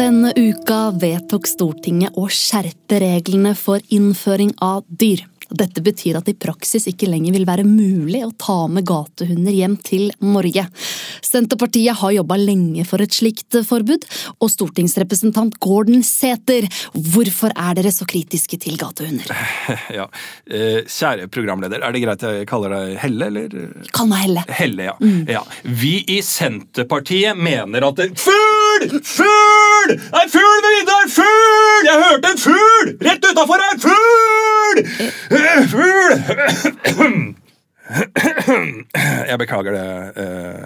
Denne 0.00 0.32
uka 0.36 0.80
vedtok 0.96 1.44
Stortinget 1.50 2.16
å 2.16 2.30
skjerpe 2.32 3.04
reglene 3.04 3.52
for 3.58 3.84
innføring 3.92 4.56
av 4.64 4.86
dyr. 4.88 5.26
Dette 5.50 5.82
betyr 5.84 6.18
at 6.18 6.26
det 6.26 6.36
i 6.36 6.40
praksis 6.46 6.88
ikke 6.90 7.08
lenger 7.10 7.36
vil 7.36 7.46
være 7.48 7.66
mulig 7.66 8.22
å 8.26 8.32
ta 8.40 8.64
med 8.70 8.86
gatehunder 8.88 9.54
hjem 9.54 9.76
til 9.86 10.08
Norge. 10.24 10.66
Senterpartiet 11.24 11.98
har 12.00 12.14
jobba 12.16 12.38
lenge 12.40 12.84
for 12.88 13.02
et 13.04 13.14
slikt 13.14 13.58
forbud, 13.66 14.06
og 14.40 14.52
stortingsrepresentant 14.52 15.58
Gordon 15.62 16.02
Sæther, 16.06 16.66
hvorfor 16.94 17.54
er 17.54 17.78
dere 17.78 17.92
så 17.94 18.08
kritiske 18.08 18.60
til 18.62 18.78
gatehunder? 18.80 19.32
Ja. 19.96 20.06
Eh, 20.50 20.82
Kjære 20.90 21.28
programleder, 21.32 21.80
er 21.84 21.94
det 21.94 22.00
greit 22.02 22.22
jeg 22.26 22.46
kaller 22.48 22.72
deg 22.74 22.96
Helle, 23.00 23.28
eller? 23.30 23.54
Kall 23.94 24.08
meg 24.10 24.24
Helle. 24.24 24.42
Helle, 24.58 24.88
ja. 24.88 24.94
ja. 25.30 25.42
Vi 25.62 25.94
i 26.16 26.18
Senterpartiet 26.24 27.38
mener 27.38 27.86
at 27.86 28.00
det 28.00 28.08
Fugl! 28.66 29.00
Fugl! 29.04 29.90
En 30.22 30.30
fugl 30.30 30.58
ved 30.64 30.70
vinduet! 30.76 31.10
Fugl! 31.18 31.84
Jeg 31.88 31.96
hørte 32.04 32.28
en 32.32 32.38
fugl! 32.38 32.86
Rett 33.06 33.24
utafor 33.30 33.58
her! 33.64 33.74
Fugl! 33.86 34.76
Fugl! 35.72 36.12
Jeg 39.28 39.38
beklager 39.38 39.70
det, 39.72 39.86
eh, 40.22 40.64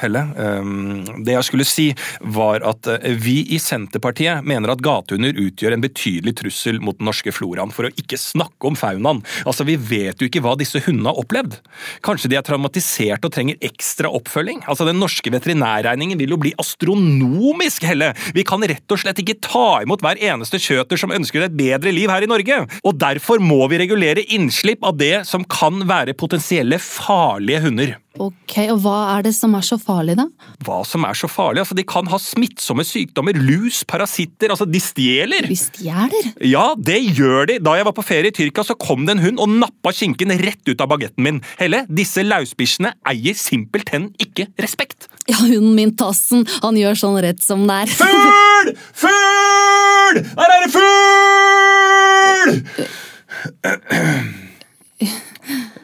Helle. 0.00 0.22
Um, 0.36 1.04
Det 1.24 1.34
jeg 1.34 1.46
skulle 1.46 1.66
si, 1.68 1.88
var 2.20 2.64
at 2.66 2.88
eh, 2.90 3.16
vi 3.20 3.40
i 3.54 3.58
Senterpartiet 3.60 4.44
mener 4.46 4.72
at 4.72 4.82
gatehunder 4.84 5.36
utgjør 5.36 5.76
en 5.76 5.84
betydelig 5.84 6.36
trussel 6.40 6.80
mot 6.82 6.98
den 6.98 7.08
norske 7.08 7.32
floraen, 7.34 7.72
for 7.74 7.88
å 7.88 7.92
ikke 8.00 8.18
snakke 8.20 8.70
om 8.70 8.78
faunaen. 8.78 9.22
Altså, 9.44 9.66
Vi 9.68 9.76
vet 9.76 10.20
jo 10.20 10.28
ikke 10.28 10.42
hva 10.44 10.56
disse 10.58 10.80
hundene 10.82 11.12
har 11.12 11.20
opplevd. 11.20 11.58
Kanskje 12.06 12.30
de 12.32 12.38
er 12.38 12.46
traumatisert 12.46 13.24
og 13.26 13.34
trenger 13.34 13.60
ekstra 13.64 14.10
oppfølging? 14.10 14.64
Altså, 14.66 14.86
Den 14.88 15.00
norske 15.02 15.30
veterinærregningen 15.30 16.18
vil 16.18 16.34
jo 16.34 16.40
bli 16.40 16.54
astronomisk, 16.58 17.84
Helle! 17.86 18.12
Vi 18.34 18.44
kan 18.46 18.64
rett 18.64 18.90
og 18.90 19.00
slett 19.02 19.20
ikke 19.22 19.38
ta 19.44 19.82
imot 19.84 20.02
hver 20.04 20.20
eneste 20.20 20.60
kjøter 20.60 21.00
som 21.00 21.14
ønsker 21.14 21.44
et 21.46 21.56
bedre 21.56 21.92
liv 21.94 22.10
her 22.10 22.24
i 22.24 22.30
Norge. 22.30 22.62
Og 22.84 22.98
derfor 23.00 23.42
må 23.42 23.62
vi 23.70 23.80
regulere 23.82 24.26
innslipp 24.32 24.84
av 24.86 24.98
det 25.00 25.26
som 25.28 25.44
kan 25.44 25.84
være 25.88 26.16
potensielle 26.18 26.80
farlige 26.82 27.64
hunder. 27.66 27.98
Ok, 28.20 28.54
og 28.74 28.82
hva 28.84 28.96
er 29.14 29.22
det 29.24 29.30
som 29.32 29.54
er 29.56 29.64
så 29.64 29.78
farlig, 29.80 30.12
da? 30.18 30.26
Hva 30.66 30.82
som 30.84 31.04
er 31.08 31.16
så 31.16 31.28
farlig? 31.30 31.62
Altså, 31.62 31.76
De 31.78 31.84
kan 31.88 32.04
ha 32.12 32.18
smittsomme 32.20 32.84
sykdommer, 32.84 33.32
lus, 33.40 33.78
parasitter, 33.88 34.52
altså 34.52 34.66
de 34.68 34.80
stjeler. 34.82 35.48
De 35.48 35.56
stjeler? 35.56 36.28
Ja, 36.44 36.74
det 36.76 36.98
gjør 37.16 37.48
de. 37.48 37.56
Da 37.64 37.78
jeg 37.78 37.86
var 37.88 37.94
på 37.96 38.04
ferie 38.04 38.28
i 38.28 38.34
Tyrkia, 38.36 38.64
så 38.68 38.76
kom 38.76 39.06
det 39.08 39.16
en 39.16 39.24
hund 39.24 39.40
og 39.40 39.48
nappa 39.62 39.92
skinken 39.96 40.34
rett 40.42 40.64
ut 40.68 40.84
av 40.84 40.90
bagetten 40.92 41.24
min. 41.24 41.40
Helle, 41.60 41.86
disse 41.88 42.20
lausbikkjene 42.26 42.92
eier 43.08 43.36
simpelthen 43.40 44.10
ikke 44.20 44.50
respekt. 44.60 45.08
Ja, 45.30 45.38
hunden 45.40 45.74
min 45.78 45.96
Tassen, 46.00 46.44
han 46.60 46.76
gjør 46.76 46.94
sånn 47.00 47.18
rett 47.24 47.40
som 47.44 47.64
det 47.68 47.76
er. 47.86 47.88
Fugl! 47.96 48.74
Fugl! 49.00 50.16
Her 50.36 50.50
er 50.58 50.60
det 50.66 50.70
fugl! 50.76 52.50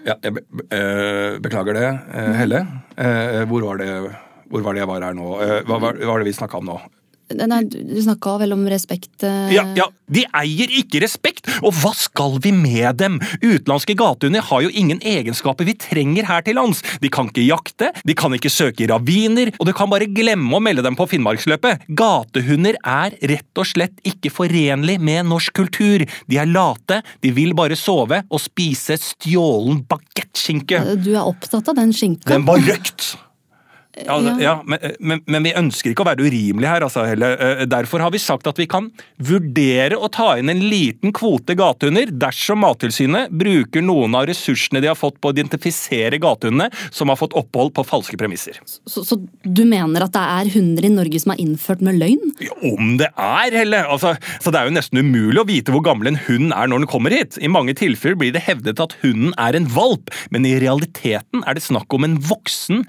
Ja, 0.07 0.15
jeg 0.23 0.37
be 0.37 0.43
eh, 0.71 1.37
beklager 1.43 1.75
det, 1.75 1.87
eh, 2.15 2.35
Helle. 2.39 2.61
Eh, 2.95 3.43
hvor, 3.51 3.65
var 3.67 3.81
det, 3.83 3.91
hvor 4.53 4.63
var 4.63 4.77
det 4.77 4.85
jeg 4.85 4.91
var 4.91 5.03
her 5.03 5.17
nå? 5.19 5.33
Hva 5.67 5.81
var 5.83 5.99
det 5.99 6.29
vi 6.29 6.37
snakka 6.37 6.61
om 6.61 6.69
nå? 6.71 6.77
Nei, 7.35 7.65
du 7.67 7.97
snakka 7.99 8.37
vel 8.39 8.55
om 8.55 8.61
respekt 8.71 9.25
eh, 9.27 9.51
Ja, 9.57 9.65
ja, 9.75 9.89
De 10.07 10.23
eier 10.39 10.71
ikke 10.79 11.01
respekt! 11.03 11.49
Og 11.67 11.75
hva 11.75 11.91
skal 11.99 12.37
vi 12.43 12.53
med 12.55 13.01
dem? 13.01 13.19
Utenlandske 13.43 13.97
gatehunder 13.99 14.45
har 14.47 14.63
jo 14.63 14.71
ingen 14.71 15.01
egenskaper 15.03 15.67
vi 15.67 15.75
trenger 15.81 16.29
her 16.29 16.45
til 16.47 16.59
lands. 16.61 16.85
De 17.03 17.11
kan 17.11 17.27
ikke 17.33 17.43
jakte, 17.49 17.91
de 18.07 18.15
kan 18.19 18.35
ikke 18.37 18.53
søke 18.53 18.85
i 18.87 18.91
raviner, 18.91 19.51
og 19.59 19.67
du 19.67 19.73
kan 19.75 19.91
bare 19.91 20.07
glemme 20.07 20.55
å 20.55 20.63
melde 20.63 20.85
dem 20.87 20.99
på 20.99 21.09
Finnmarksløpet. 21.11 21.89
Gatehunder 21.99 22.79
er 22.87 23.19
rett 23.33 23.59
og 23.59 23.67
slett 23.73 23.99
ikke 24.07 24.31
forenlig 24.31 25.01
med 25.03 25.27
norsk 25.33 25.57
kultur. 25.59 26.07
De 26.31 26.39
er 26.39 26.51
late, 26.51 27.03
de 27.27 27.35
vil 27.35 27.57
bare 27.59 27.79
sove 27.79 28.23
og 28.31 28.43
spise 28.43 29.01
stjålen 29.03 29.83
bagettskinke. 29.91 30.85
Du 31.03 31.15
er 31.17 31.25
opptatt 31.27 31.75
av 31.75 31.81
den 31.83 31.95
skinka? 31.97 32.31
Den 32.31 32.47
var 32.47 32.63
røkt! 32.63 33.17
Ja, 34.05 34.19
ja. 34.41 34.55
men, 34.67 34.79
men, 35.01 35.23
men 35.25 35.47
vi 35.47 35.55
ønsker 35.57 35.93
ikke 35.93 36.05
å 36.05 36.09
være 36.11 36.27
urimelige 36.27 36.69
her, 36.69 36.85
altså, 36.85 37.07
Helle. 37.09 37.31
Eh, 37.41 37.63
Derfor 37.71 38.03
har 38.05 38.13
vi 38.13 38.21
sagt 38.21 38.49
at 38.51 38.59
vi 38.61 38.67
kan 38.69 38.91
vurdere 39.25 39.97
å 39.97 40.11
ta 40.13 40.35
inn 40.37 40.53
en 40.53 40.61
liten 40.69 41.15
kvote 41.17 41.57
gatehunder 41.57 42.13
dersom 42.13 42.61
Mattilsynet 42.61 43.33
bruker 43.33 43.85
noen 43.85 44.17
av 44.19 44.27
ressursene 44.29 44.83
de 44.85 44.91
har 44.91 44.99
fått 44.99 45.17
på 45.21 45.31
å 45.31 45.37
identifisere 45.37 46.21
gatehundene 46.21 46.69
som 46.91 47.09
har 47.13 47.19
fått 47.21 47.37
opphold 47.39 47.73
på 47.77 47.87
falske 47.89 48.19
premisser. 48.21 48.59
Så, 48.85 49.05
så 49.07 49.19
du 49.43 49.63
mener 49.69 50.05
at 50.05 50.15
det 50.17 50.25
er 50.37 50.53
hunder 50.59 50.89
i 50.89 50.93
Norge 50.93 51.23
som 51.23 51.33
er 51.33 51.41
innført 51.47 51.85
med 51.85 51.97
løgn? 52.03 52.37
Ja, 52.45 52.53
Om 52.75 52.97
det 53.01 53.09
er, 53.13 53.57
Helle! 53.63 53.83
Altså, 53.87 54.13
så 54.43 54.53
Det 54.53 54.61
er 54.61 54.69
jo 54.69 54.77
nesten 54.77 55.01
umulig 55.01 55.41
å 55.41 55.49
vite 55.49 55.73
hvor 55.73 55.85
gammel 55.87 56.13
en 56.13 56.21
hund 56.29 56.53
er 56.53 56.69
når 56.69 56.85
den 56.85 56.91
kommer 56.91 57.15
hit. 57.17 57.41
I 57.41 57.51
mange 57.53 57.77
tilfeller 57.79 58.19
blir 58.21 58.37
det 58.37 58.45
hevdet 58.45 58.81
at 58.83 58.97
hunden 59.03 59.33
er 59.41 59.57
en 59.57 59.69
valp, 59.73 60.13
men 60.35 60.45
i 60.49 60.57
realiteten 60.61 61.45
er 61.47 61.57
det 61.57 61.65
snakk 61.65 61.93
om 61.97 62.05
en 62.07 62.21
voksen, 62.29 62.85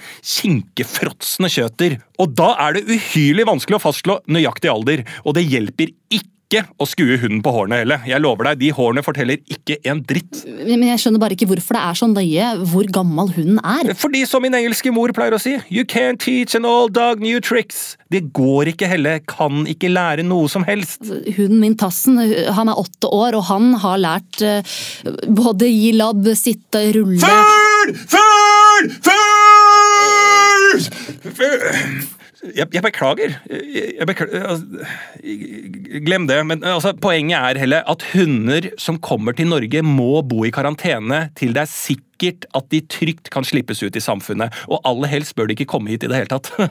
kinkefråtsende 0.97 1.51
kjøter. 1.51 1.99
Og 2.19 2.33
da 2.37 2.55
er 2.67 2.77
det 2.77 2.87
uhyrlig 2.89 3.45
vanskelig 3.47 3.77
å 3.77 3.83
fastslå 3.83 4.21
nøyaktig 4.27 4.71
alder, 4.71 5.05
og 5.25 5.37
det 5.37 5.47
hjelper 5.47 5.93
ikke 6.09 6.61
å 6.79 6.85
skue 6.87 7.17
hunden 7.19 7.41
på 7.43 7.51
hårene 7.51 7.81
heller. 7.81 8.05
Jeg 8.07 8.23
lover 8.23 8.47
deg, 8.47 8.61
de 8.61 8.69
hårene 8.71 9.01
forteller 9.03 9.41
ikke 9.51 9.75
en 9.83 9.99
dritt. 10.07 10.45
Men 10.47 10.85
jeg 10.87 11.01
skjønner 11.03 11.19
bare 11.19 11.35
ikke 11.35 11.49
hvorfor 11.49 11.75
det 11.75 11.81
er 11.83 11.97
så 11.99 12.07
nøye 12.07 12.51
hvor 12.71 12.87
gammel 12.95 13.33
hunden 13.35 13.59
er. 13.59 13.91
Fordi 13.99 14.21
som 14.25 14.45
min 14.45 14.55
engelske 14.55 14.93
mor 14.95 15.11
pleier 15.11 15.35
å 15.35 15.41
si, 15.43 15.57
you 15.67 15.83
can't 15.83 16.23
teach 16.23 16.55
an 16.55 16.65
old 16.65 16.95
dog 16.95 17.19
new 17.19 17.41
tricks. 17.43 17.97
Det 18.07 18.29
går 18.31 18.71
ikke, 18.71 18.87
Helle. 18.87 19.17
Kan 19.27 19.67
ikke 19.67 19.91
lære 19.91 20.23
noe 20.23 20.47
som 20.47 20.63
helst. 20.67 21.03
Hunden 21.35 21.59
min 21.59 21.75
Tassen 21.77 22.15
han 22.55 22.71
er 22.71 22.79
åtte 22.79 23.11
år, 23.11 23.35
og 23.35 23.49
han 23.51 23.73
har 23.83 23.99
lært 23.99 24.39
eh, 24.39 24.77
både 25.27 25.67
gi 25.67 25.91
labb, 25.99 26.31
sitte, 26.39 26.87
rulle 26.95 27.19
Fugl! 27.19 27.95
Fugl! 28.07 28.93
Fugl! 29.03 29.56
Jeg, 32.55 32.67
jeg 32.73 32.83
beklager. 32.85 33.37
Jeg 33.49 34.07
beklager. 34.07 34.43
altså, 34.45 34.65
Glem 36.05 36.27
det. 36.29 36.39
Men 36.45 36.63
altså, 36.63 36.93
poenget 37.01 37.37
er 37.37 37.61
heller 37.61 37.87
at 37.89 38.05
hunder 38.13 38.69
som 38.81 38.99
kommer 39.01 39.35
til 39.37 39.49
Norge, 39.49 39.81
må 39.81 40.21
bo 40.21 40.43
i 40.45 40.53
karantene 40.53 41.27
til 41.37 41.55
det 41.55 41.63
er 41.65 41.71
sikkert 41.71 42.47
at 42.57 42.69
de 42.73 42.81
trygt 42.89 43.31
kan 43.33 43.45
slippes 43.47 43.81
ut 43.83 43.95
i 43.97 44.03
samfunnet. 44.03 44.53
Og 44.67 44.81
aller 44.85 45.09
helst 45.17 45.35
bør 45.35 45.49
de 45.49 45.57
ikke 45.57 45.69
komme 45.73 45.93
hit 45.93 46.05
i 46.05 46.11
det 46.11 46.21
hele 46.21 46.31
tatt. 46.31 46.51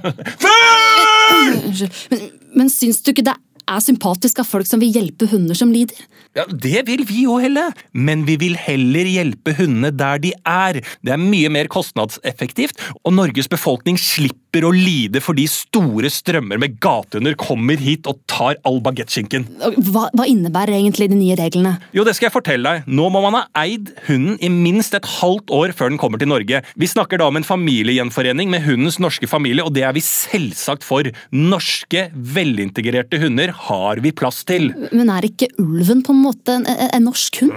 Unnskyld. 1.36 1.92
Men, 2.12 2.30
men 2.54 2.70
syns 2.70 3.02
du 3.02 3.10
ikke 3.10 3.26
det 3.26 3.34
er 3.66 3.82
sympatisk 3.82 4.40
av 4.42 4.48
folk 4.48 4.68
som 4.68 4.80
vil 4.82 4.94
hjelpe 4.94 5.28
hunder 5.30 5.58
som 5.58 5.72
lider? 5.74 5.98
Ja, 6.36 6.44
Det 6.46 6.86
vil 6.86 7.04
vi 7.08 7.26
òg, 7.26 7.42
Helle. 7.46 7.66
Men 7.92 8.24
vi 8.26 8.36
vil 8.36 8.56
heller 8.56 9.04
hjelpe 9.08 9.54
hundene 9.56 9.90
der 9.90 10.18
de 10.22 10.32
er. 10.44 10.80
Det 11.02 11.12
er 11.12 11.20
mye 11.20 11.50
mer 11.50 11.66
kostnadseffektivt, 11.72 12.78
og 13.04 13.16
Norges 13.16 13.48
befolkning 13.48 13.98
slipper 13.98 14.45
å 14.64 14.72
lide 14.72 15.20
fordi 15.24 15.44
store 15.50 16.08
strømmer 16.12 16.60
med 16.62 16.78
gatehunder 16.82 17.36
kommer 17.40 17.80
hit 17.80 18.06
og 18.08 18.20
tar 18.30 18.56
all 18.68 18.80
bagettskinken. 18.84 19.44
Hva, 19.90 20.06
hva 20.16 20.26
innebærer 20.30 20.78
egentlig 20.78 21.10
de 21.12 21.18
nye 21.18 21.36
reglene? 21.38 21.76
Jo, 21.96 22.04
det 22.06 22.16
skal 22.16 22.28
jeg 22.28 22.36
fortelle 22.36 22.72
deg. 22.78 22.88
Nå 22.88 23.08
må 23.12 23.22
man 23.24 23.36
ha 23.40 23.44
eid 23.64 23.92
hunden 24.06 24.38
i 24.40 24.50
minst 24.52 24.96
et 24.96 25.08
halvt 25.18 25.52
år 25.54 25.74
før 25.76 25.92
den 25.92 26.00
kommer 26.00 26.22
til 26.22 26.30
Norge. 26.30 26.62
Vi 26.78 26.90
snakker 26.90 27.20
da 27.20 27.28
om 27.30 27.38
en 27.40 27.46
familiegjenforening 27.46 28.52
med 28.52 28.64
hundens 28.66 29.00
norske 29.02 29.28
familie, 29.30 29.64
og 29.66 29.74
det 29.76 29.84
er 29.86 29.96
vi 29.96 30.04
selvsagt 30.04 30.86
for. 30.86 31.08
Norske, 31.34 32.08
velintegrerte 32.14 33.20
hunder 33.22 33.52
har 33.66 34.02
vi 34.04 34.14
plass 34.16 34.42
til. 34.48 34.70
Men 34.92 35.10
er 35.12 35.28
ikke 35.28 35.50
ulven 35.62 36.04
på 36.06 36.14
en 36.14 36.22
måte 36.24 36.58
en, 36.60 36.68
en, 36.70 36.88
en 36.96 37.08
norsk 37.10 37.42
hund? 37.42 37.54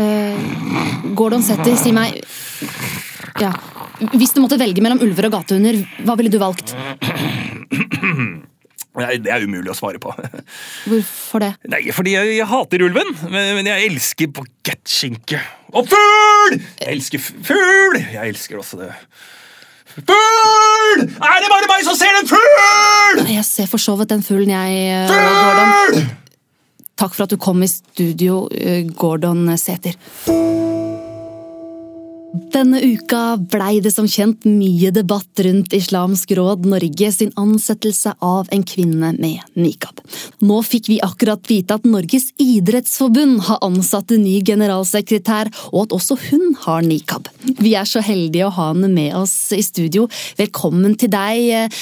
Uh, 0.00 1.14
Gordon 1.18 1.42
Setter, 1.44 1.76
si 1.76 1.92
meg 1.92 2.22
Ja. 3.40 3.52
Hvis 4.16 4.32
du 4.34 4.40
måtte 4.42 4.58
velge 4.60 4.82
mellom 4.84 5.00
ulver 5.04 5.28
og 5.28 5.34
gatehunder, 5.38 5.80
hva 6.06 6.16
ville 6.18 6.32
du 6.32 6.38
valgt? 6.40 6.72
Det 9.00 9.30
er 9.30 9.44
umulig 9.46 9.70
å 9.70 9.76
svare 9.78 10.00
på. 10.02 10.10
Hvorfor 10.90 11.44
det? 11.44 11.50
Nei, 11.70 11.82
fordi 11.94 12.16
jeg, 12.16 12.32
jeg 12.40 12.48
hater 12.50 12.82
ulven, 12.84 13.12
men, 13.30 13.52
men 13.60 13.68
jeg 13.70 13.90
elsker 13.90 14.32
bagettskinke. 14.34 15.38
Og 15.72 15.86
fugl! 15.88 16.56
Jeg 16.80 16.96
elsker 16.96 17.22
fugl! 17.22 18.00
Jeg 18.00 18.34
elsker 18.34 18.58
også 18.60 18.80
det. 18.82 18.90
Fugl! 19.94 21.04
Er 21.06 21.38
det 21.44 21.52
bare 21.52 21.70
meg 21.70 21.86
som 21.86 21.96
ser 21.98 22.18
en 22.18 22.28
fugl?! 22.30 23.22
Jeg 23.30 23.46
ser 23.46 23.70
for 23.70 23.82
så 23.82 23.94
vidt 24.00 24.10
den 24.12 24.26
fuglen, 24.26 24.52
jeg, 24.56 25.06
Fugl! 25.12 26.02
Takk 27.00 27.14
for 27.16 27.24
at 27.24 27.32
du 27.32 27.38
kom 27.40 27.62
i 27.64 27.70
studio, 27.70 28.42
eh, 28.52 28.82
Gordon 28.98 29.46
Sæther. 29.56 29.94
Denne 32.30 32.78
uka 32.82 33.36
blei 33.50 33.80
det 33.82 33.90
som 33.90 34.06
kjent 34.06 34.44
mye 34.46 34.92
debatt 34.94 35.40
rundt 35.42 35.72
Islamsk 35.74 36.30
råd 36.38 36.66
Norge 36.68 37.08
sin 37.12 37.32
ansettelse 37.40 38.12
av 38.22 38.50
en 38.54 38.62
kvinne 38.62 39.10
med 39.16 39.56
nikab. 39.58 39.98
Nå 40.46 40.60
fikk 40.66 40.90
vi 40.92 41.00
akkurat 41.02 41.42
vite 41.50 41.74
at 41.74 41.88
Norges 41.90 42.28
idrettsforbund 42.38 43.40
har 43.48 43.58
ansatt 43.66 44.14
en 44.14 44.22
ny 44.22 44.36
generalsekretær, 44.46 45.50
og 45.72 45.88
at 45.88 45.96
også 45.96 46.18
hun 46.28 46.54
har 46.66 46.84
nikab. 46.86 47.26
Vi 47.58 47.74
er 47.78 47.88
så 47.88 48.02
heldige 48.04 48.46
å 48.46 48.54
ha 48.54 48.68
henne 48.70 48.92
med 48.92 49.16
oss 49.18 49.34
i 49.56 49.62
studio. 49.66 50.06
Velkommen 50.38 50.94
til 51.00 51.10
deg. 51.10 51.74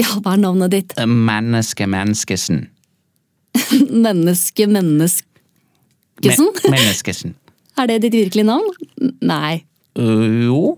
Ja, 0.00 0.14
hva 0.22 0.38
er 0.38 0.40
navnet 0.46 0.72
ditt? 0.72 0.96
Menneske 1.04 1.84
Menneskesen. 1.90 2.64
Menneske, 3.92 4.64
menneske 4.78 5.28
Menneskesen? 6.22 6.48
Me 6.64 6.78
Menneskesen. 6.78 7.36
Er 7.76 7.88
det 7.88 8.02
ditt 8.06 8.16
virkelige 8.16 8.48
navn? 8.48 8.72
Nei. 9.20 9.62
Øh, 9.98 10.44
jo. 10.46 10.76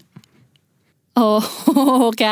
Åh, 1.16 1.44
ok, 2.08 2.22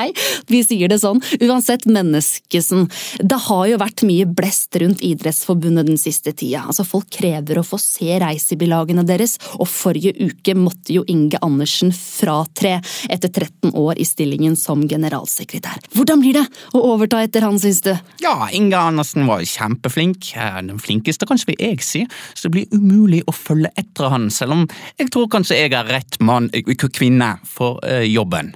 vi 0.50 0.62
sier 0.66 0.90
det 0.90 0.98
sånn. 0.98 1.20
Uansett, 1.40 1.84
Menneskesen. 1.86 2.88
Det 3.22 3.38
har 3.44 3.66
jo 3.70 3.78
vært 3.78 4.02
mye 4.08 4.26
blest 4.26 4.74
rundt 4.82 5.04
Idrettsforbundet 5.06 5.86
den 5.86 6.00
siste 6.00 6.32
tida. 6.34 6.64
Altså, 6.66 6.82
Folk 6.86 7.06
krever 7.14 7.60
å 7.60 7.66
få 7.66 7.78
se 7.78 8.16
reisebilagene 8.18 9.04
deres, 9.06 9.36
og 9.54 9.70
forrige 9.70 10.16
uke 10.18 10.56
måtte 10.58 10.96
jo 10.96 11.04
Inge 11.12 11.38
Andersen 11.46 11.92
fratre 11.94 12.80
etter 13.06 13.30
13 13.30 13.70
år 13.78 14.00
i 14.02 14.06
stillingen 14.08 14.56
som 14.58 14.82
generalsekretær. 14.90 15.78
Hvordan 15.94 16.24
blir 16.24 16.40
det 16.40 16.44
å 16.74 16.82
overta 16.92 17.22
etter 17.22 17.46
han, 17.46 17.60
syns 17.62 17.84
du? 17.86 17.92
Ja, 18.24 18.48
Inge 18.50 18.80
Andersen 18.82 19.28
var 19.30 19.46
kjempeflink. 19.46 20.32
Eh, 20.34 20.58
Den 20.62 20.82
flinkeste, 20.82 21.26
kanskje 21.30 21.52
vil 21.52 21.62
jeg 21.62 21.86
si. 21.86 22.02
Så 22.34 22.48
det 22.48 22.54
blir 22.56 22.74
umulig 22.74 23.22
å 23.30 23.36
følge 23.36 23.70
etter 23.78 24.10
han, 24.10 24.26
selv 24.34 24.58
om 24.58 24.66
jeg 24.98 25.12
tror 25.14 25.30
kanskje 25.30 25.60
jeg 25.60 25.72
er 25.76 25.86
rett 25.86 26.18
mann, 26.20 26.50
eh, 26.52 26.66
kvinne, 26.82 27.36
for 27.46 27.78
eh, 27.86 28.02
jobben. 28.10 28.54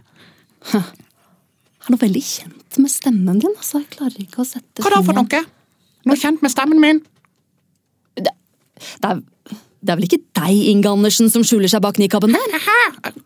Jeg 1.87 1.93
er 1.93 1.95
noe 1.95 2.03
veldig 2.03 2.25
kjent 2.27 2.79
med 2.83 2.91
stemmen 2.91 3.37
din, 3.39 3.53
altså. 3.55 3.79
Jeg 3.79 3.93
klarer 3.93 4.23
ikke 4.25 4.43
å 4.43 4.49
sette 4.49 4.83
Hva 4.83 4.91
da 4.91 5.05
for 5.07 5.15
noe? 5.15 5.43
Noe 6.07 6.19
kjent 6.19 6.43
med 6.43 6.51
stemmen 6.51 6.81
min? 6.83 6.99
Det 8.19 8.33
er, 9.07 9.21
det 9.87 9.93
er 9.93 9.99
vel 10.01 10.07
ikke 10.09 10.19
deg, 10.35 10.57
Inge 10.73 10.91
Andersen, 10.91 11.31
som 11.31 11.45
skjuler 11.47 11.71
seg 11.71 11.85
bak 11.85 12.01
nikaben 12.03 12.35
der? 12.35 12.57
Hæ? 12.65 12.77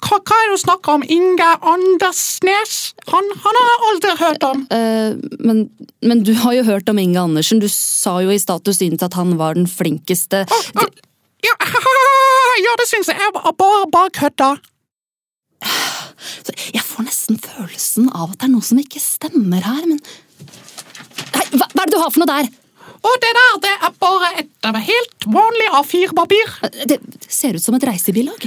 Hva, 0.05 0.19
hva 0.19 0.37
er 0.37 0.51
det 0.51 0.59
du 0.59 0.61
snakker 0.61 0.99
om? 0.99 1.05
Inge 1.09 1.49
Andersnes? 1.73 2.75
Han, 3.09 3.33
han 3.47 3.59
har 3.61 3.71
jeg 3.71 3.81
aldri 3.89 4.13
hørt 4.21 4.47
om. 4.51 4.65
Uh, 4.69 5.41
men, 5.41 5.63
men 6.05 6.25
du 6.27 6.35
har 6.43 6.59
jo 6.59 6.67
hørt 6.69 6.93
om 6.93 7.01
Inge 7.01 7.23
Andersen. 7.23 7.63
Du 7.65 7.69
sa 7.73 8.19
jo 8.21 8.35
i 8.35 8.41
status 8.43 8.83
ditt 8.83 9.07
at 9.07 9.17
han 9.17 9.39
var 9.41 9.57
den 9.57 9.71
flinkeste 9.71 10.45
Ja, 11.41 11.57
ja 12.67 12.77
det 12.77 12.91
syns 12.91 13.09
jeg. 13.09 13.17
Jeg 13.17 13.33
bare, 13.41 13.87
bare 13.89 14.13
kødda. 14.21 14.51
Jeg 16.75 16.83
får 16.87 17.07
nesten 17.09 17.39
følelsen 17.43 18.09
av 18.15 18.33
at 18.33 18.41
det 18.41 18.49
er 18.49 18.55
noe 18.55 18.65
som 18.67 18.81
ikke 18.81 19.03
stemmer 19.03 19.65
her, 19.67 19.85
men 19.87 20.01
Nei, 21.31 21.45
hva, 21.53 21.67
hva 21.75 21.83
er 21.85 21.89
det 21.91 21.95
du 21.95 22.01
har 22.01 22.11
for 22.13 22.23
noe 22.23 22.31
der? 22.31 22.49
Og 23.01 23.15
det 23.23 23.31
der, 23.33 23.53
det 23.65 23.71
er 23.87 23.93
bare 24.03 24.29
et 24.43 24.67
av 24.69 24.77
helt 24.85 25.27
vanlig 25.33 25.69
A4-papir. 25.79 26.51
Det 26.91 26.99
ser 27.33 27.57
ut 27.57 27.65
som 27.65 27.77
et 27.79 27.87
reisebilag. 27.89 28.45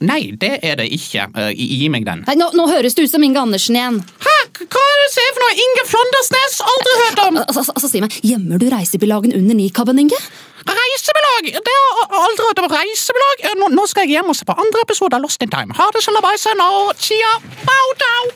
Nei, 0.00 0.20
det 0.40 0.54
er 0.64 0.78
det 0.80 0.86
ikke. 0.96 1.26
Eh, 1.36 1.50
Gi 1.56 1.90
meg 1.92 2.06
den. 2.08 2.22
Nei, 2.28 2.36
nå, 2.40 2.48
nå 2.56 2.64
høres 2.70 2.96
det 2.96 3.04
ut 3.04 3.12
som 3.12 3.24
Inge 3.26 3.42
Andersen 3.42 3.76
igjen. 3.76 3.98
Hæ? 4.24 4.36
Hva 4.62 4.80
er 4.86 4.96
det 5.02 5.04
du 5.10 5.12
ser 5.12 5.28
for 5.36 5.44
noe? 5.44 5.52
Inge 5.66 5.84
Flåndersnes? 5.90 6.56
Aldri 6.72 6.96
hørt 7.02 7.22
om! 7.26 7.40
Altså, 7.42 7.66
altså, 7.74 7.90
si 7.92 8.00
meg, 8.04 8.16
Gjemmer 8.24 8.62
du 8.62 8.66
reisebilagen 8.72 9.36
under 9.36 9.60
nikaben, 9.60 10.00
Inge? 10.06 10.20
Reisebelag! 10.68 11.48
Det 11.66 11.74
har 11.78 12.14
aldri 12.26 12.46
hørt 12.48 12.60
om 12.62 12.68
reisebelag. 12.72 13.44
Nå, 13.60 13.70
nå 13.74 13.86
skal 13.90 14.06
jeg 14.06 14.18
hjem 14.18 14.30
og 14.32 14.38
se 14.38 14.46
på 14.48 14.56
andre 14.64 14.84
episode 14.86 15.18
av 15.18 15.24
Lost 15.24 15.42
in 15.44 15.50
Time. 15.52 15.74
Ha 15.78 15.88
det, 15.94 16.02
sånn 16.04 16.18
og 16.20 16.92
chia, 17.02 17.32
bow 17.66 17.94
down! 18.02 18.32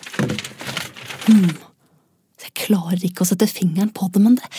Jeg 2.42 2.52
klarer 2.66 3.02
ikke 3.06 3.24
å 3.24 3.28
sette 3.28 3.48
fingeren 3.50 3.92
på 3.94 4.08
det, 4.14 4.22
men 4.22 4.38
det, 4.40 4.50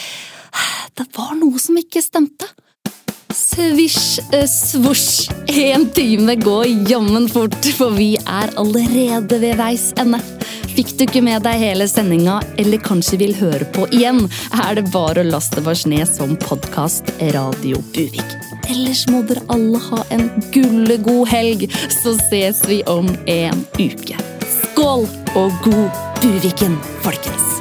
det 0.99 1.07
var 1.18 1.36
noe 1.39 1.59
som 1.61 1.80
ikke 1.80 2.03
stemte. 2.03 2.49
Svisj, 3.38 4.20
eh, 4.32 4.48
svosj, 4.48 5.30
en 5.48 5.90
time 5.90 6.36
går 6.36 6.66
jammen 6.90 7.28
fort, 7.30 7.66
for 7.78 7.94
vi 7.94 8.16
er 8.18 8.50
allerede 8.58 9.38
ved 9.40 9.60
veis 9.60 9.92
ende. 10.02 10.18
Fikk 10.74 10.96
du 10.98 11.04
ikke 11.06 11.22
med 11.26 11.46
deg 11.46 11.62
hele 11.62 11.86
sendinga, 11.90 12.40
eller 12.58 12.82
kanskje 12.82 13.20
vil 13.22 13.36
høre 13.38 13.68
på 13.78 13.86
igjen, 13.94 14.24
er 14.66 14.80
det 14.80 14.88
bare 14.94 15.22
å 15.22 15.30
laste 15.30 15.62
oss 15.62 15.86
ned 15.86 16.10
som 16.10 16.34
podkast 16.48 17.14
Radio 17.36 17.84
Buvik. 17.94 18.34
Ellers 18.74 19.06
må 19.12 19.22
dere 19.30 19.46
alle 19.54 19.84
ha 19.86 20.02
en 20.18 20.28
gullegod 20.56 21.30
helg, 21.30 21.70
så 21.94 22.18
ses 22.28 22.66
vi 22.66 22.82
om 22.90 23.12
en 23.30 23.66
uke. 23.78 24.18
Skål 24.58 25.06
og 25.38 25.62
god 25.68 26.04
Buviken, 26.24 26.82
folkens! 27.06 27.58